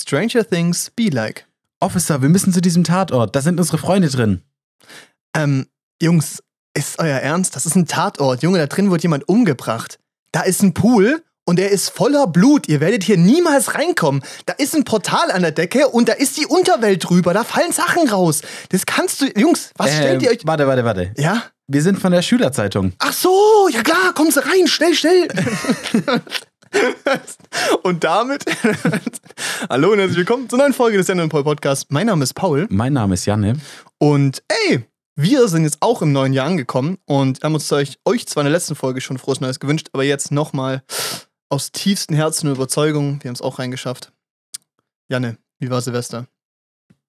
[0.00, 1.46] Stranger Things Be Like.
[1.80, 3.34] Officer, wir müssen zu diesem Tatort.
[3.34, 4.42] Da sind unsere Freunde drin.
[5.34, 5.66] Ähm,
[6.00, 6.42] Jungs,
[6.74, 7.56] ist euer Ernst?
[7.56, 8.42] Das ist ein Tatort.
[8.42, 9.98] Junge, da drin wird jemand umgebracht.
[10.32, 12.68] Da ist ein Pool und der ist voller Blut.
[12.68, 14.22] Ihr werdet hier niemals reinkommen.
[14.46, 17.34] Da ist ein Portal an der Decke und da ist die Unterwelt drüber.
[17.34, 18.42] Da fallen Sachen raus.
[18.68, 19.26] Das kannst du.
[19.36, 20.40] Jungs, was stellt ihr euch.
[20.44, 21.12] Warte, warte, warte.
[21.16, 21.44] Ja?
[21.66, 22.92] Wir sind von der Schülerzeitung.
[22.98, 25.28] Ach so, ja klar, kommen Sie rein, schnell, schnell.
[27.82, 28.44] und damit
[29.70, 31.90] hallo und herzlich willkommen zur neuen Folge des Jan Paul Podcast.
[31.90, 33.56] Mein Name ist Paul Mein Name ist Janne.
[33.98, 34.84] und ey,
[35.16, 38.46] wir sind jetzt auch im neuen Jahr angekommen und haben uns euch, euch zwar in
[38.46, 40.82] der letzten Folge schon frohes Neues gewünscht, aber jetzt nochmal
[41.48, 43.22] aus tiefstem Herzen eine Überzeugung.
[43.22, 44.12] Wir haben es auch reingeschafft.
[45.08, 46.26] Janne, wie war Silvester?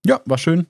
[0.05, 0.67] Ja, war schön.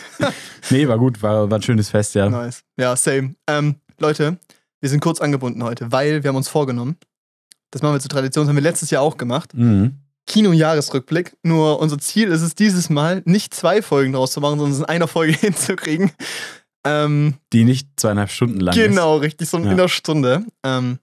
[0.70, 2.28] nee, war gut, war, war ein schönes Fest, ja.
[2.30, 2.64] Nice.
[2.78, 3.34] Ja, same.
[3.46, 4.38] Ähm, Leute,
[4.80, 6.96] wir sind kurz angebunden heute, weil wir haben uns vorgenommen,
[7.74, 9.96] das machen wir zur Tradition, das haben wir letztes Jahr auch gemacht, Mhm.
[10.26, 11.36] Kino-Jahresrückblick.
[11.42, 14.78] Nur unser Ziel ist es dieses Mal, nicht zwei Folgen draus zu machen, sondern es
[14.78, 16.12] in einer Folge hinzukriegen.
[16.86, 18.82] Ähm, Die nicht zweieinhalb Stunden lang ist.
[18.88, 19.70] genau, richtig, so in Ja.
[19.70, 20.44] einer Stunde.
[20.62, 20.98] Ähm,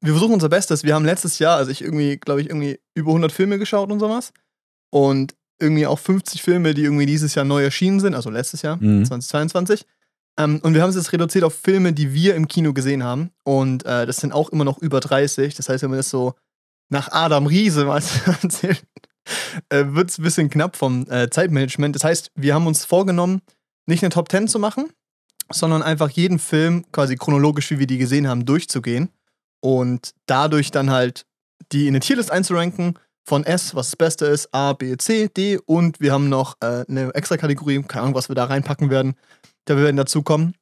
[0.00, 0.84] wir versuchen unser Bestes.
[0.84, 3.98] Wir haben letztes Jahr, also ich irgendwie, glaube ich, irgendwie über 100 Filme geschaut und
[4.00, 4.32] sowas.
[4.90, 8.76] Und irgendwie auch 50 Filme, die irgendwie dieses Jahr neu erschienen sind, also letztes Jahr,
[8.76, 9.04] Mhm.
[9.04, 9.84] 2022.
[10.38, 13.30] Ähm, und wir haben es jetzt reduziert auf Filme, die wir im Kino gesehen haben.
[13.44, 15.54] Und äh, das sind auch immer noch über 30.
[15.54, 16.34] Das heißt, wenn man das so
[16.88, 18.02] nach Adam Riese mal
[18.42, 18.84] erzählt,
[19.68, 21.94] äh, wird es ein bisschen knapp vom äh, Zeitmanagement.
[21.94, 23.42] Das heißt, wir haben uns vorgenommen,
[23.86, 24.90] nicht eine Top 10 zu machen,
[25.50, 29.10] sondern einfach jeden Film quasi chronologisch, wie wir die gesehen haben, durchzugehen.
[29.60, 31.26] Und dadurch dann halt
[31.72, 35.58] die in eine Tierlist einzuranken von S, was das Beste ist, A, B, C, D
[35.64, 39.14] und wir haben noch äh, eine extra Kategorie, keine Ahnung, was wir da reinpacken werden.
[39.66, 40.54] Da wir werden dazu kommen.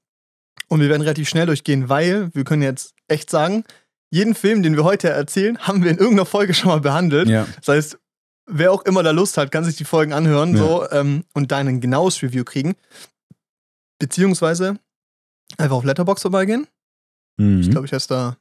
[0.68, 3.64] Und wir werden relativ schnell durchgehen, weil wir können jetzt echt sagen,
[4.10, 7.28] jeden Film, den wir heute erzählen, haben wir in irgendeiner Folge schon mal behandelt.
[7.28, 7.46] Ja.
[7.56, 7.98] Das heißt,
[8.46, 10.62] wer auch immer da Lust hat, kann sich die Folgen anhören Ja.
[10.62, 12.74] so, ähm, und da ein genaues Review kriegen.
[13.98, 14.78] Beziehungsweise
[15.58, 16.66] einfach auf Letterbox vorbeigehen.
[17.36, 17.60] Mhm.
[17.60, 18.36] Ich glaube, ich heiße da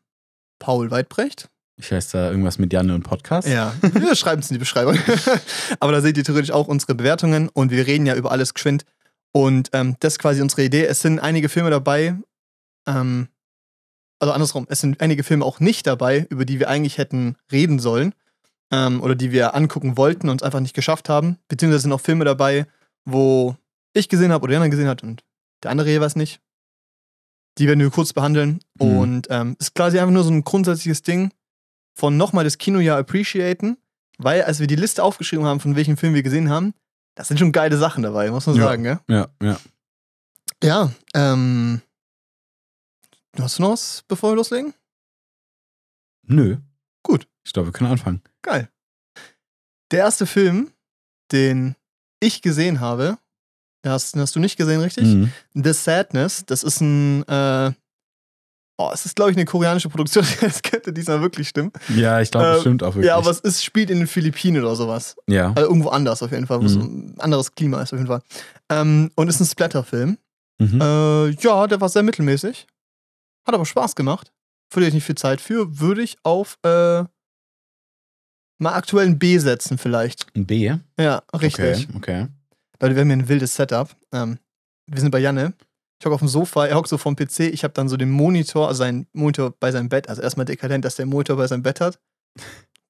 [0.60, 1.50] Paul Weidbrecht.
[1.78, 3.48] Ich heiße da irgendwas mit Janne und Podcast.
[3.48, 4.98] Ja, wir schreiben es in die Beschreibung.
[5.80, 8.86] Aber da seht ihr theoretisch auch unsere Bewertungen und wir reden ja über alles geschwind.
[9.32, 10.86] Und ähm, das ist quasi unsere Idee.
[10.86, 12.18] Es sind einige Filme dabei,
[12.88, 13.30] ähm,
[14.20, 17.80] also andersrum, es sind einige Filme auch nicht dabei, über die wir eigentlich hätten reden
[17.80, 18.14] sollen
[18.72, 21.38] ähm, oder die wir angucken wollten und es einfach nicht geschafft haben.
[21.48, 22.68] Beziehungsweise sind auch Filme dabei,
[23.06, 23.56] wo
[23.94, 25.24] ich gesehen habe oder Jana gesehen hat und
[25.64, 26.42] der andere jeweils nicht.
[27.58, 28.60] Die werden wir kurz behandeln.
[28.80, 28.98] Mhm.
[28.98, 31.32] Und ähm, ist quasi einfach nur so ein grundsätzliches Ding
[31.96, 33.78] von nochmal das Kinojahr appreciaten,
[34.18, 36.74] weil als wir die Liste aufgeschrieben haben, von welchen Filmen wir gesehen haben,
[37.20, 38.64] da sind schon geile Sachen dabei, muss man Ja.
[38.64, 39.00] sagen, gell?
[39.10, 39.60] Ja, ja.
[40.64, 41.82] Ja, ähm.
[43.38, 44.74] Hast du noch was, bevor wir loslegen?
[46.24, 46.58] Nö.
[47.04, 47.28] Gut.
[47.44, 48.22] Ich glaube, wir können anfangen.
[48.42, 48.70] Geil.
[49.92, 50.72] Der erste Film,
[51.34, 51.76] den
[52.22, 53.18] ich gesehen habe,
[53.84, 55.04] den hast, den hast du nicht gesehen, richtig?
[55.06, 55.34] Mhm.
[55.56, 57.74] The Sadness, das ist ein, äh,
[58.80, 61.72] oh, es ist, glaube ich, eine koreanische Produktion, das könnte diesmal wirklich stimmen.
[61.90, 63.06] Ja, ich glaube, Äh, das stimmt auch wirklich.
[63.06, 65.16] Ja, aber es ist, spielt in den Philippinen oder sowas.
[65.28, 65.50] ja.
[65.56, 66.82] Also irgendwo anders auf jeden Fall, wo es Mhm.
[67.16, 68.22] ein anderes Klima ist auf jeden Fall.
[68.72, 70.18] Ähm, und ist ein Splatter-Film.
[70.60, 70.82] Mhm.
[70.82, 72.68] Äh, ja, der war sehr mittelmäßig.
[73.46, 74.32] Hat aber Spaß gemacht.
[74.72, 75.80] Verliere ich nicht viel Zeit für.
[75.80, 77.04] Würde ich auf äh,
[78.60, 80.28] mal aktuellen B setzen, vielleicht.
[80.36, 80.74] Ein B.
[81.00, 81.88] Ja, richtig.
[81.90, 82.28] Okay, okay.
[82.82, 83.90] Leute, wir haben hier ein wildes Setup.
[84.14, 84.38] Ähm,
[84.88, 85.54] wir sind bei Janne.
[86.00, 87.42] Ich hocke auf dem Sofa, er hockt so vom PC.
[87.52, 90.08] Ich habe dann so den Monitor, also seinen Monitor bei seinem Bett.
[90.08, 92.00] Also erstmal dekadent, dass der Monitor bei seinem Bett hat.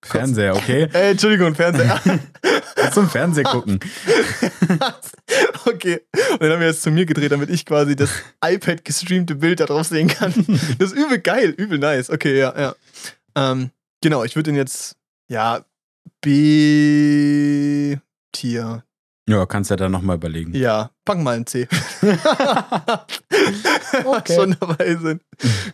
[0.01, 0.87] Fernseher, okay?
[0.93, 1.99] Äh, Entschuldigung, Fernseher.
[2.93, 3.79] Zum Fernseh gucken.
[5.65, 6.01] okay.
[6.31, 8.11] Und dann haben wir jetzt zu mir gedreht, damit ich quasi das
[8.45, 10.33] iPad gestreamte Bild da drauf sehen kann.
[10.77, 12.09] Das ist übel geil, übel nice.
[12.09, 12.73] Okay, ja, ja.
[13.35, 13.71] Ähm,
[14.01, 14.95] genau, ich würde den jetzt,
[15.27, 15.65] ja,
[16.21, 17.99] B-Tier.
[19.29, 20.53] Ja, kannst ja dann nochmal überlegen.
[20.55, 21.67] Ja, packen mal ein C.
[24.05, 24.35] Okay.
[24.35, 25.21] Schon dabei sind.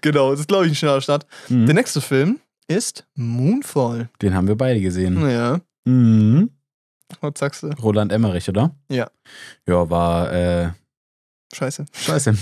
[0.01, 1.25] Genau, das ist, glaube ich, ein schneller Start.
[1.49, 1.65] Mhm.
[1.65, 4.09] Der nächste Film ist Moonfall.
[4.21, 5.19] Den haben wir beide gesehen.
[5.29, 6.49] Ja, Mhm.
[7.21, 7.67] was sagst du?
[7.81, 8.75] Roland Emmerich, oder?
[8.89, 9.09] Ja.
[9.67, 10.71] Ja, war, äh,
[11.53, 11.85] Scheiße.
[11.93, 12.33] scheiße.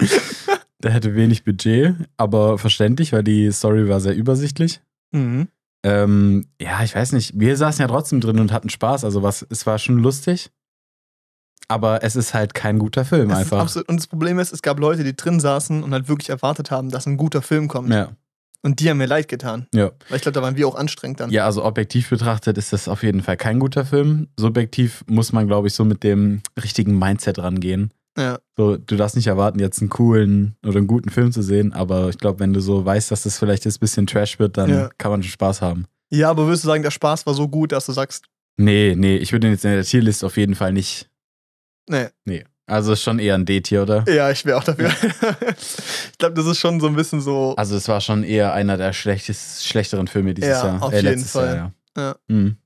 [0.82, 4.80] Der hatte wenig Budget, aber verständlich, weil die Story war sehr übersichtlich.
[5.12, 5.48] Mhm.
[5.84, 7.38] Ähm, ja, ich weiß nicht.
[7.38, 9.04] Wir saßen ja trotzdem drin und hatten Spaß.
[9.04, 10.50] Also was, es war schon lustig.
[11.68, 13.60] Aber es ist halt kein guter Film Es einfach.
[13.60, 16.70] absolut, und das Problem ist, es gab Leute, die drin saßen und halt wirklich erwartet
[16.70, 17.90] haben, dass ein guter Film kommt.
[17.90, 18.10] Ja,
[18.62, 19.66] Und die haben mir leid getan.
[19.74, 19.90] ja.
[20.08, 21.30] Weil ich glaube, da waren wir auch anstrengend dann.
[21.30, 24.28] Ja, also objektiv betrachtet ist das auf jeden Fall kein guter Film.
[24.38, 27.90] Subjektiv muss man, glaube ich, so mit dem richtigen Mindset rangehen.
[28.16, 28.38] Ja.
[28.56, 32.08] So, du darfst nicht erwarten, jetzt einen coolen oder einen guten Film zu sehen, aber
[32.10, 34.70] ich glaube, wenn du so weißt, dass das vielleicht jetzt ein bisschen Trash wird, dann
[34.70, 34.90] Ja.
[34.98, 35.86] kann man schon Spaß haben.
[36.10, 38.26] Ja, aber würdest du sagen, der Spaß war so gut, dass du sagst,
[38.56, 41.10] Nee, nee, ich würde ihn jetzt in der Tierlist auf jeden Fall nicht.
[41.90, 42.06] Nee.
[42.24, 42.44] Nee.
[42.66, 44.04] Also ist schon eher ein D-Tier, oder?
[44.08, 44.88] Ja, ich wäre auch dafür.
[45.58, 47.54] ich glaube, das ist schon so ein bisschen so.
[47.56, 50.82] Also es war schon eher einer der schlechtest, schlechteren Filme dieses Ja, Jahr.
[50.82, 51.46] auf äh, jeden Fall.
[51.56, 52.02] Jahr, ja.
[52.02, 52.16] Ja.
[52.28, 52.56] Mhm.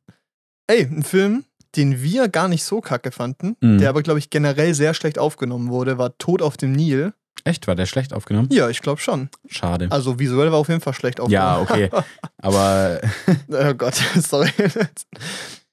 [0.67, 1.45] Ey, ein Film,
[1.77, 3.79] den wir gar nicht so kacke fanden, Mhm.
[3.79, 7.13] der aber, glaube ich, generell sehr schlecht aufgenommen wurde, war Tod auf dem Nil.
[7.45, 8.49] Echt, war der schlecht aufgenommen?
[8.51, 9.29] Ja, ich glaube schon.
[9.49, 9.87] Schade.
[9.91, 11.89] Also visuell war auf jeden Fall schlecht ja, aufgenommen.
[11.93, 12.05] okay.
[12.39, 13.01] Aber
[13.49, 14.51] oh Gott, sorry.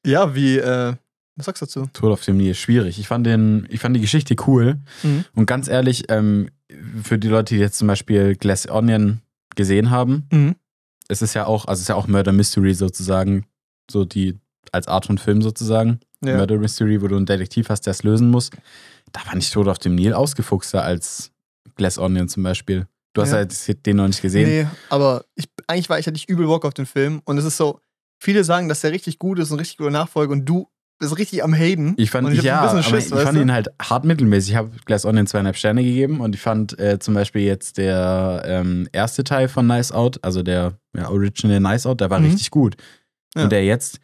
[0.05, 0.93] ja, wie, äh,
[1.35, 1.89] was sagst du dazu?
[1.93, 2.99] Tod auf dem Nil schwierig.
[2.99, 4.77] Ich fand, den, ich fand die Geschichte cool.
[5.03, 5.25] Mhm.
[5.33, 6.49] Und ganz ehrlich, ähm,
[7.03, 9.21] für die Leute, die jetzt zum Beispiel Glass Onion
[9.55, 10.55] gesehen haben, Mhm.
[11.07, 13.45] es ist ja auch, also es ist ja auch Murder Mystery sozusagen,
[13.89, 14.37] so die
[14.73, 15.99] als Art von Film sozusagen.
[16.23, 16.37] Ja.
[16.37, 18.49] Murder Mystery, wo du einen Detektiv hast, der es lösen muss.
[19.11, 21.31] Da fand ich Tod auf dem Nil ausgefuchster als
[21.75, 22.87] Glass Onion zum Beispiel.
[23.13, 23.39] Du hast Ja.
[23.39, 24.49] jetzt den noch nicht gesehen.
[24.49, 27.45] Nee, aber ich, eigentlich war ich hatte ich übel Bock auf den Film und es
[27.45, 27.79] ist so,
[28.19, 30.67] viele sagen, dass der richtig gut ist und richtig gute Nachfolge und du
[30.99, 31.93] bist richtig am Haten.
[31.97, 33.41] Ich fand, ich ja, ein aber bisschen Schiss, ich fand du?
[33.41, 34.51] ihn halt hart mittelmäßig.
[34.51, 38.43] Ich habe Glass Onion zweieinhalb Sterne gegeben und ich fand äh, zum Beispiel jetzt der
[38.45, 42.25] ähm, erste Teil von Nice Out, also der ja, Original Nice Out, der war Mhm.
[42.27, 42.75] richtig gut.
[43.35, 43.43] Ja.
[43.43, 43.99] Und der jetzt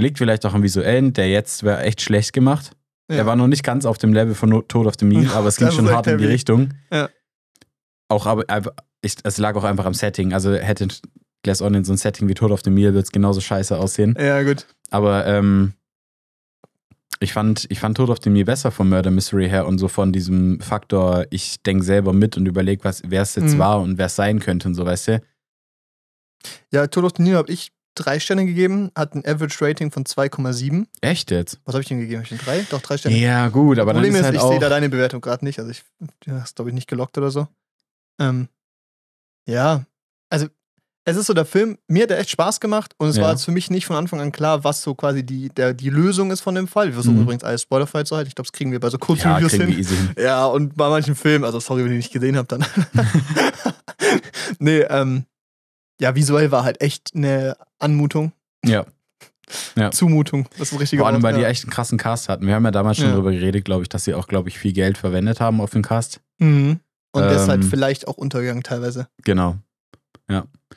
[0.00, 2.72] liegt vielleicht auch am Visuellen, der jetzt war echt schlecht gemacht.
[3.08, 3.16] Ja.
[3.16, 5.48] Der war noch nicht ganz auf dem Level von No- Tod auf dem Nil, aber
[5.48, 6.26] es ging schon hart in die.
[6.26, 6.70] Richtung.
[6.92, 7.08] Ja.
[8.08, 8.44] Auch aber,
[9.02, 10.32] ich, es lag auch einfach am Setting.
[10.32, 10.88] Also hätte
[11.42, 14.14] Glass Onion so ein Setting wie Tod auf dem Nil, wird es genauso scheiße aussehen.
[14.18, 14.66] Ja, gut.
[14.90, 15.72] Aber ähm,
[17.18, 19.88] ich fand, ich fand Tod auf dem Nil besser vom Murder Mystery her und so
[19.88, 23.58] von diesem Faktor, ich denke selber mit und überlege, was wer es jetzt Mhm.
[23.58, 25.22] war und wer es sein könnte und so, weißt du?
[26.72, 30.04] Ja, Tod auf den Nil habe ich drei Sterne gegeben, hat ein Average Rating von
[30.04, 30.86] 2,7.
[31.00, 31.60] Echt jetzt?
[31.64, 32.18] Was habe ich denn gegeben?
[32.18, 32.66] Hab ich denn drei?
[32.70, 33.16] Doch, drei Sterne.
[33.16, 35.58] Ja, gut, aber dann Problem ist ist, halt ich sehe da deine Bewertung gerade nicht.
[35.58, 35.82] Also ich
[36.28, 37.48] hast, glaube ich, nicht gelockt oder so.
[38.18, 38.48] Ähm,
[39.46, 39.84] ja,
[40.30, 40.46] also
[41.06, 43.22] es ist so der Film, mir hat der echt Spaß gemacht und es Ja.
[43.24, 45.88] war jetzt für mich nicht von Anfang an klar, was so quasi die, der, die
[45.90, 46.88] Lösung ist von dem Fall.
[46.88, 47.22] Wir versuchen Mhm.
[47.22, 48.28] übrigens alles spoilerfrei zu halten.
[48.28, 49.84] Ich glaube, das kriegen wir bei so ja, Kurzreviews kriegen wir hin.
[49.86, 50.14] hin.
[50.18, 52.64] Ja, und bei manchen Filmen, also sorry, wenn ihr nicht gesehen habt, dann.
[54.58, 55.24] nee, ähm,
[56.00, 58.32] ja, visuell war halt echt eine Anmutung.
[58.64, 58.84] Ja.
[59.90, 61.48] Zumutung, das ist ein richtiger Vor allem, Wort, weil die ja.
[61.48, 62.46] echt einen krassen Cast hatten.
[62.46, 63.14] Wir haben ja damals schon Ja.
[63.14, 65.82] drüber geredet, glaube ich, dass sie auch, glaube ich, viel Geld verwendet haben auf den
[65.82, 66.20] Cast.
[66.38, 66.78] Mhm.
[67.12, 67.68] Und deshalb Ähm.
[67.68, 69.08] vielleicht auch untergegangen teilweise.
[69.24, 69.56] Genau.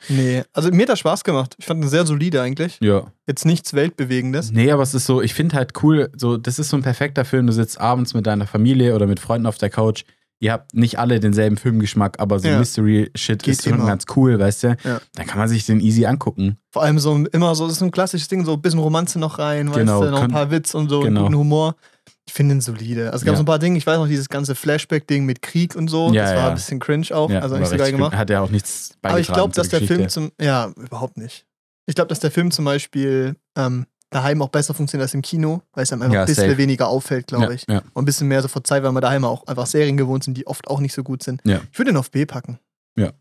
[0.08, 1.54] Nee, also mir hat das Spaß gemacht.
[1.58, 2.78] Ich fand ihn sehr solide eigentlich.
[2.80, 3.12] Ja.
[3.28, 4.50] Jetzt nichts Weltbewegendes.
[4.50, 7.24] Nee, aber es ist so, ich finde halt cool, so, das ist so ein perfekter
[7.24, 7.46] Film.
[7.46, 10.04] Du sitzt abends mit deiner Familie oder mit Freunden auf der Couch.
[10.44, 12.58] Ihr habt nicht alle denselben Filmgeschmack, aber so Ja.
[12.58, 13.86] Mystery-Shit ist schon immer.
[13.86, 14.76] ganz cool, weißt du?
[14.84, 15.00] Ja.
[15.14, 16.58] Dann kann man sich den easy angucken.
[16.70, 19.38] Vor allem so immer so, das ist ein klassisches Ding, so ein bisschen Romanze noch
[19.38, 21.22] rein, Genau, weißt du, noch ein paar Witz und so, genau.
[21.22, 21.76] guten Humor.
[22.26, 23.06] Ich finde ihn solide.
[23.06, 23.36] Also es gab Ja.
[23.38, 26.24] so ein paar Dinge, ich weiß noch, dieses ganze Flashback-Ding mit Krieg und so, Ja,
[26.24, 28.14] das war ein bisschen cringe auch, also nicht so geil gemacht.
[28.14, 30.08] Hat ja auch nichts beigetragen Aber ich glaube, dass der Film Geschichte.
[30.12, 31.46] zum, ja, überhaupt nicht.
[31.86, 35.62] Ich glaube, dass der Film zum Beispiel ähm, daheim auch besser funktioniert als im Kino,
[35.72, 36.58] weil es einem einfach Ja, ein bisschen safe.
[36.58, 37.64] weniger auffällt, glaube ja, ich.
[37.68, 37.82] Ja.
[37.92, 40.46] Und ein bisschen mehr so verzeiht, weil wir daheim auch einfach Serien gewohnt sind, die
[40.46, 41.42] oft auch nicht so gut sind.
[41.44, 42.58] Ich würde den auf B packen.
[42.96, 43.12] Ja.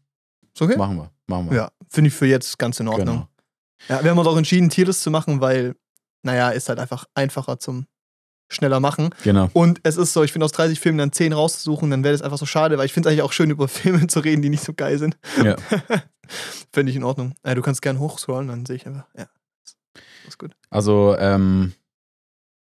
[0.54, 0.78] Ist okay?
[0.78, 1.10] Machen wir.
[1.28, 1.58] Machen wir.
[1.58, 3.06] Ja, finde ich für jetzt ganz in Ordnung.
[3.06, 3.28] Genau.
[3.90, 5.76] Ja, wir haben uns auch entschieden, Tierlist zu machen, weil,
[6.22, 7.88] naja, ist halt einfach einfacher zum
[8.50, 9.10] schneller machen.
[9.24, 9.50] Genau.
[9.54, 12.22] Und es ist so, ich finde aus 30 Filmen dann 10 rauszusuchen, dann wäre das
[12.22, 14.50] einfach so schade, weil ich finde es eigentlich auch schön, über Filme zu reden, die
[14.50, 15.18] nicht so geil sind.
[15.44, 15.56] Ja.
[16.72, 17.34] finde ich in Ordnung.
[17.46, 19.26] Ja, du kannst gern hochscrollen, dann sehe ich einfach, ja.
[20.28, 20.52] Ist gut.
[20.70, 21.74] Also, ähm,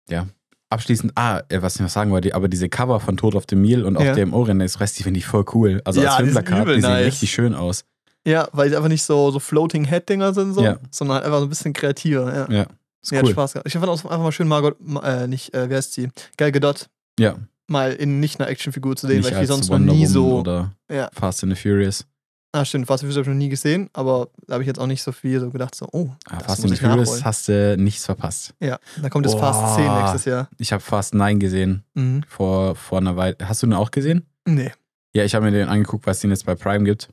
[0.09, 0.27] ja.
[0.71, 3.61] Abschließend, ah, äh, was ich noch sagen wollte, aber diese Cover von Tod auf dem
[3.61, 4.13] Nil und auch Ja.
[4.13, 5.81] der im Orient Express, die finde ich voll cool.
[5.83, 7.05] Also Ja, als die Filmplakat, die sehen nice.
[7.07, 7.85] richtig schön aus.
[8.25, 10.77] Ja, weil sie einfach nicht so, so Floating Head-Dinger sind, so, Ja.
[10.91, 12.47] sondern halt einfach so ein bisschen kreativer.
[12.49, 12.67] Ja, Ja,
[13.01, 13.31] ist ja hat cool.
[13.31, 13.67] Spaß gehabt.
[13.67, 16.09] Ich fand auch einfach mal schön, Margot, äh, nicht, äh, wie heißt sie?
[16.37, 16.87] Gal Gadot,
[17.19, 17.35] Ja,
[17.67, 19.99] mal in nicht einer Actionfigur zu sehen, nicht weil ich die sonst noch Wonder nie
[20.01, 20.39] Woman so.
[20.39, 21.09] oder Ja.
[21.13, 22.05] Fast and the Furious.
[22.51, 24.79] Ah, stimmt, Fast and Furious habe ich noch nie gesehen, aber da habe ich jetzt
[24.79, 27.77] auch nicht so viel so gedacht, so, oh, Ah, das Fast and Furious hast du
[27.77, 28.55] nichts verpasst.
[28.59, 29.53] Ja, da kommt das Boah.
[29.53, 30.49] Fast 10 nächstes Jahr.
[30.57, 32.23] Ich habe Fast 9 gesehen Mhm.
[32.27, 33.37] vor, vor einer Weile.
[33.43, 34.25] Hast du den auch gesehen?
[34.47, 34.71] Nee.
[35.13, 37.09] Ja, ich habe mir den angeguckt, was den jetzt bei Prime gibt.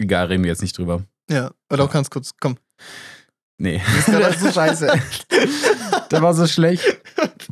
[0.00, 1.02] Egal, reden wir jetzt nicht drüber.
[1.30, 2.56] Ja, oder auch ganz kurz, komm.
[3.58, 3.80] Nee.
[4.08, 4.88] Das ist so scheiße.
[6.10, 6.84] Der war so schlecht.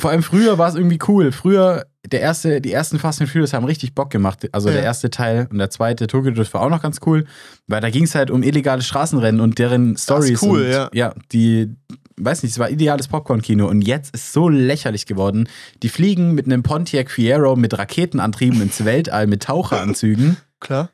[0.07, 1.33] Vor allem früher war es irgendwie cool.
[1.33, 4.47] Früher, der erste, die ersten Fast and Furious haben richtig Bock gemacht.
[4.53, 4.85] Also der Ja.
[4.85, 7.25] erste Teil und der zweite, Tokyo Drift, war auch noch ganz cool.
[7.67, 10.41] Weil da ging es halt um illegale Straßenrennen und deren Stories.
[10.43, 10.89] cool, und, ja.
[10.93, 11.75] Ja, die,
[12.19, 13.67] weiß nicht, es war ideales Popcorn-Kino.
[13.67, 15.49] Und jetzt ist so lächerlich geworden.
[15.83, 20.91] Die fliegen mit einem Pontiac Fiero mit Raketenantrieben ins Weltall mit Taucheranzügen Klar.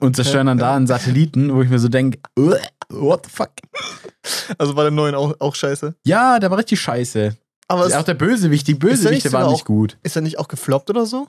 [0.00, 2.18] und zerstören dann Ja, da einen Satelliten, wo ich mir so denke,
[2.88, 3.50] what the fuck?
[4.58, 5.94] Also war der neuen auch, auch scheiße.
[6.04, 7.36] Ja, der war richtig scheiße.
[7.68, 9.98] Aber auch ist, der Bösewicht, die Bösewichte waren nicht gut.
[10.02, 11.26] ist er nicht auch gefloppt oder so?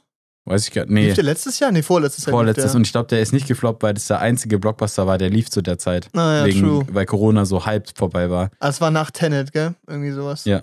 [0.48, 0.92] Weiß ich gar nicht.
[0.94, 1.72] Nee, Lief der letztes Jahr?
[1.72, 2.32] Nee, vorletztes Jahr.
[2.34, 2.72] vorletztes.
[2.72, 2.76] Der.
[2.76, 5.50] Und ich glaube, der ist nicht gefloppt, weil das der einzige Blockbuster war, der lief
[5.50, 6.10] zu der Zeit.
[6.14, 6.86] Naja, wegen, true.
[6.92, 8.52] Weil Corona so halb vorbei war.
[8.60, 9.74] Ah, es war nach Tenet, gell?
[9.88, 10.46] Irgendwie sowas.
[10.46, 10.62] Ja.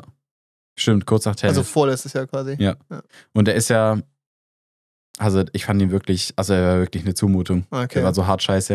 [0.78, 1.50] Stimmt, kurz nach Tenet.
[1.56, 2.54] Also vorletztes Jahr quasi.
[2.60, 2.76] Ja.
[3.32, 3.98] Und der ist ja,
[5.18, 7.66] also ich fand ihn wirklich, also er war wirklich eine Zumutung.
[7.70, 7.94] Okay.
[7.94, 8.74] Der war so hart scheiße.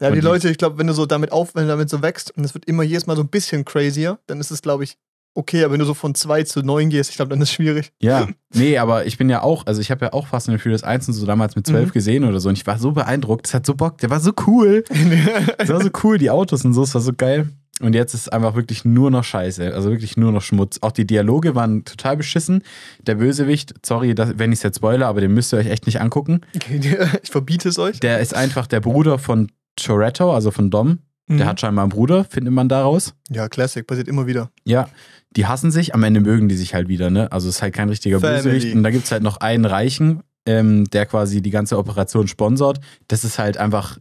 [0.00, 1.90] Ja, Und die die- Leute, ich glaube, wenn du so damit auf, wenn du damit
[1.90, 4.62] so wächst und es wird immer jedes Mal so ein bisschen crazier, dann ist es,
[4.62, 4.96] glaube ich,
[5.34, 5.64] okay.
[5.64, 7.92] Aber wenn du so von 2 zu 9 gehst, ich glaube, dann ist es schwierig.
[8.00, 10.82] Ja, nee, aber ich bin ja auch, also ich habe ja auch Fast and Furious
[10.84, 11.92] 1 und so damals mit 12 Mhm.
[11.92, 14.32] gesehen oder so und ich war so beeindruckt, das hat so Bock, der war so
[14.46, 14.84] cool.
[15.58, 17.48] Das war so cool, die Autos und so, es war so geil.
[17.80, 20.78] Und jetzt ist es einfach wirklich nur noch Scheiße, also wirklich nur noch Schmutz.
[20.80, 22.62] Auch die Dialoge waren total beschissen.
[23.04, 25.86] Der Bösewicht, sorry, dass, wenn ich es jetzt spoiler, aber den müsst ihr euch echt
[25.86, 26.42] nicht angucken.
[27.22, 27.98] ich verbiete es euch.
[27.98, 30.98] Der ist einfach der Bruder von Toretto, also von Dom.
[31.28, 31.48] Der Mhm.
[31.48, 33.14] hat scheinbar einen Bruder, findet man daraus.
[33.30, 34.50] Ja, Classic, passiert immer wieder.
[34.64, 34.88] Ja,
[35.36, 37.30] die hassen sich, am Ende mögen die sich halt wieder, ne?
[37.32, 38.42] Also es ist halt kein richtiger Family.
[38.42, 38.74] Bösewicht.
[38.76, 42.80] Und da gibt es halt noch einen Reichen, ähm, der quasi die ganze Operation sponsort.
[43.08, 43.98] Das ist halt einfach,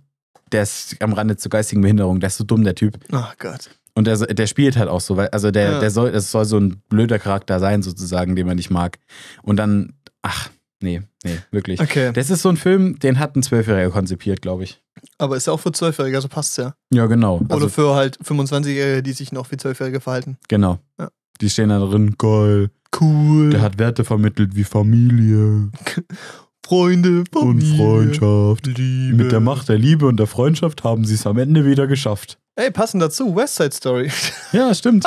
[0.52, 2.98] der ist am Rande zur geistigen Behinderung, der ist so dumm, der Typ.
[3.12, 3.70] Ach Gott.
[3.96, 5.80] Und der, der spielt halt auch so, weil, also der, Ja.
[5.80, 8.98] der soll, das soll so ein blöder Charakter sein, sozusagen, den man nicht mag.
[9.44, 10.50] Und dann, ach,
[10.82, 11.80] nee, nee, wirklich.
[11.80, 12.12] Okay.
[12.12, 14.82] Das ist so ein Film, den hat ein Zwölfjähriger konzipiert, glaube ich.
[15.20, 16.74] Aber ist ja auch für 12-Jährige, also passt's ja.
[16.92, 17.38] Ja, genau.
[17.40, 20.38] Oder Also, für halt 25-Jährige, die sich noch wie 12-Jährige verhalten.
[20.48, 20.80] genau.
[21.00, 21.10] Ja.
[21.44, 22.70] Die stehen da drin, geil.
[23.00, 23.50] Cool.
[23.50, 25.70] Der hat Werte vermittelt wie Familie
[26.66, 28.66] Freunde, und Familie, Freundschaft.
[28.68, 29.18] Liebe.
[29.24, 32.38] Mit der Macht der Liebe und der Freundschaft haben sie es am Ende wieder geschafft.
[32.56, 34.10] Ey, passend dazu, West Side Story.
[34.54, 35.06] Ja, stimmt.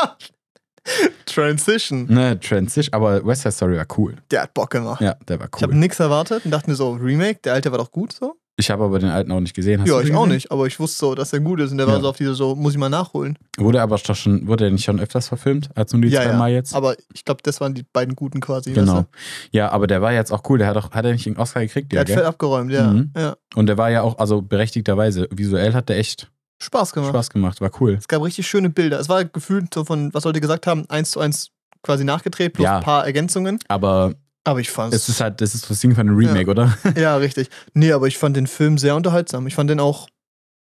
[1.25, 2.07] Transition.
[2.13, 4.17] ne, Transition, aber West Side Story war cool.
[4.31, 5.01] Der hat Bock gemacht.
[5.01, 5.79] Ja, der war Ich habe cool.
[5.79, 8.37] nichts erwartet und dachte mir so, Remake, der alte war doch gut so.
[8.59, 9.83] Ich habe aber den alten auch nicht gesehen.
[9.83, 10.35] Hast ja, ich den auch gesehen?
[10.37, 11.93] nicht, aber ich wusste so, dass er gut ist und der Ja.
[11.93, 13.39] war so auf diese so, muss ich mal nachholen.
[13.59, 16.31] Wurde aber doch schon, wurde er nicht schon öfters verfilmt, als nur die Ja, zwei
[16.31, 16.37] ja.
[16.39, 16.75] Mal jetzt?
[16.75, 18.73] Aber ich glaube, das waren die beiden guten quasi.
[18.73, 19.05] Genau.
[19.53, 20.57] Ja, aber der war jetzt auch cool.
[20.59, 21.93] Der hat auch, hat er nicht einen Oscar gekriegt?
[21.93, 22.25] Der Ja, hat fett gell?
[22.27, 22.93] abgeräumt, ja.
[22.93, 23.11] Mhm.
[23.15, 23.37] ja.
[23.55, 26.31] Und der war ja auch, also berechtigterweise, visuell hat der echt
[26.63, 27.11] Spaß gemacht.
[27.11, 27.61] Spaß gemacht.
[27.61, 27.97] War cool.
[27.99, 28.99] Es gab richtig schöne Bilder.
[28.99, 31.51] Es war gefühlt so von, was Leute gesagt haben, eins zu eins
[31.83, 32.79] quasi nachgedreht, plus Ja.
[32.79, 33.59] ein paar Ergänzungen.
[33.69, 34.15] Aber
[34.47, 36.77] Aber ich fand es ist halt, das ist das Ding von einem Remake, oder?
[36.97, 37.49] Ja, richtig.
[37.75, 39.47] Nee, aber ich fand den Film sehr unterhaltsam.
[39.49, 40.09] Ich fand den auch,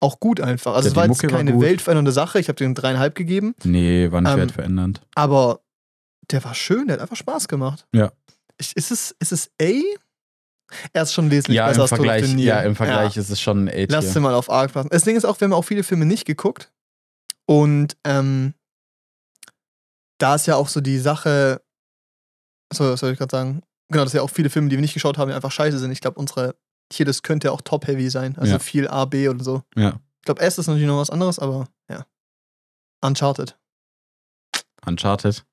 [0.01, 0.75] auch gut einfach.
[0.75, 1.63] Also Ja, es war jetzt war keine gut.
[1.63, 2.39] weltverändernde Sache.
[2.39, 3.55] Ich habe den dreieinhalb gegeben.
[3.65, 5.01] Nee, war nicht Ähm, wertverändernd.
[5.17, 5.61] Aber
[6.31, 7.87] der war schön, der hat einfach Spaß gemacht.
[7.93, 8.13] Ja.
[8.59, 9.73] Ich, ist, es, ist es A?
[10.93, 12.47] Er ist schon wesentlich Ja, besser im als Vergleich, Nil.
[12.47, 13.21] ja, im Vergleich Ja.
[13.23, 14.13] ist es schon ein Lass A-Tier.
[14.15, 14.89] dir mal auf A passen.
[14.91, 16.73] Das Ding ist auch, wir haben auch viele Filme nicht geguckt.
[17.47, 18.55] Und ähm,
[20.19, 21.61] da ist ja auch so die Sache,
[22.73, 23.63] so, was soll ich gerade sagen?
[23.93, 25.93] Genau, dass ja auch viele Filme, die wir nicht geschaut haben, die einfach scheiße sind.
[25.93, 26.55] Ich glaube, unsere,
[26.93, 28.37] hier, das könnte auch top-heavy sein.
[28.39, 28.59] Also Ja.
[28.59, 29.63] viel A, B oder so.
[29.77, 32.05] Ja, Ich glaube, S ist natürlich noch was anderes, aber ja.
[33.03, 33.57] Uncharted.
[34.87, 35.45] Uncharted.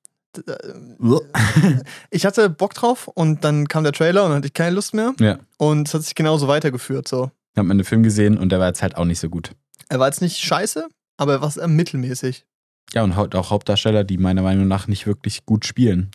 [0.46, 0.54] Äh,
[2.10, 4.94] Ich hatte Bock drauf und dann kam der Trailer und dann hatte ich keine Lust
[4.94, 5.14] mehr.
[5.20, 5.38] Ja.
[5.58, 7.08] Und es hat sich genauso weitergeführt.
[7.08, 7.30] So.
[7.52, 9.52] Ich habe mir den Film gesehen und der war jetzt halt auch nicht so gut.
[9.88, 12.46] Er war jetzt nicht scheiße, aber er war mittelmäßig.
[12.92, 16.10] Ja, und auch Hauptdarsteller, die meiner Meinung nach nicht wirklich gut spielen.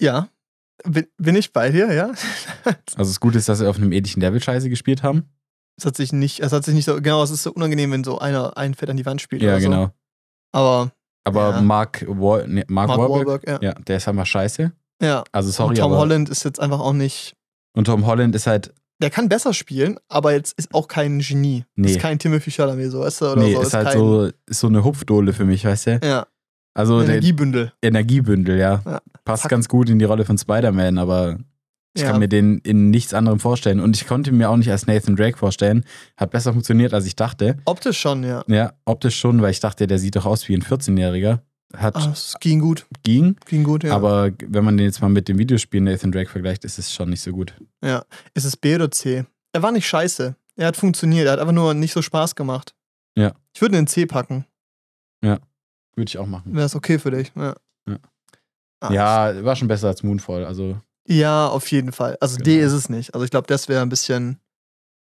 [0.00, 0.28] Ja.
[0.84, 2.12] Bin, bin ich bei dir, ja?
[2.96, 5.24] Also das Gute ist, dass sie auf einem ähnlichen Level Scheiße gespielt haben.
[5.76, 8.04] Es hat sich nicht, es hat sich nicht so, genau, es ist so unangenehm, wenn
[8.04, 9.42] so einer ein Fett an die Wand spielt.
[9.42, 9.68] Ja, oder so.
[9.68, 9.90] genau.
[10.52, 10.92] Aber
[11.24, 11.60] Aber Ja.
[11.60, 13.68] Mark, Wa nee, Mark, Mark Wahlberg, Wahlberg, ja.
[13.70, 14.72] ja, der ist einfach scheiße.
[15.02, 15.24] ja.
[15.32, 17.34] Also sorry, und Tom aber Holland ist jetzt einfach auch nicht.
[17.76, 21.64] und Tom Holland ist halt, Der kann besser spielen, aber jetzt ist auch kein Genie.
[21.76, 21.90] Nee.
[21.92, 23.32] Ist kein Timothy Chalamet, so, weißt du?
[23.32, 23.62] Oder nee, so.
[23.62, 26.00] ist halt kein, so, ist so eine Hupfdohle für mich, weißt du?
[26.02, 26.26] Ja,
[26.78, 27.72] Also Energiebündel.
[27.82, 28.82] Energiebündel, ja.
[28.86, 29.00] Ja.
[29.24, 29.50] Passt Fuck.
[29.50, 31.38] ganz gut in die Rolle von Spider-Man, aber
[31.94, 32.10] ich ja.
[32.12, 33.80] kann mir den in nichts anderem vorstellen.
[33.80, 35.84] Und ich konnte mir auch nicht als Nathan Drake vorstellen.
[36.16, 37.56] Hat besser funktioniert, als ich dachte.
[37.64, 38.44] Optisch schon, ja.
[38.46, 41.40] Ja, optisch schon, weil ich dachte, der sieht doch aus wie ein 14-Jähriger.
[41.76, 42.86] Hat Ah, es ging gut.
[43.02, 43.94] ging, Ging gut, ja.
[43.94, 47.10] aber wenn man den jetzt mal mit dem Videospiel Nathan Drake vergleicht, ist es schon
[47.10, 47.54] nicht so gut.
[47.84, 48.04] ja.
[48.34, 49.24] Ist es B oder C?
[49.52, 50.36] Er war nicht scheiße.
[50.56, 51.26] Er hat funktioniert.
[51.26, 52.74] Er hat einfach nur nicht so Spaß gemacht.
[53.16, 53.32] Ja.
[53.52, 54.44] Ich würde in C packen.
[55.98, 56.54] Würde ich auch machen.
[56.54, 57.32] Wäre es okay für dich.
[57.34, 57.54] Ja.
[57.88, 57.96] Ja.
[58.80, 60.44] Ah, Ja, war schon besser als Moonfall.
[60.44, 62.16] Also, Ja, auf jeden Fall.
[62.20, 62.66] Also D Genau.
[62.66, 63.12] ist es nicht.
[63.14, 64.38] Also ich glaube, das wäre ein bisschen,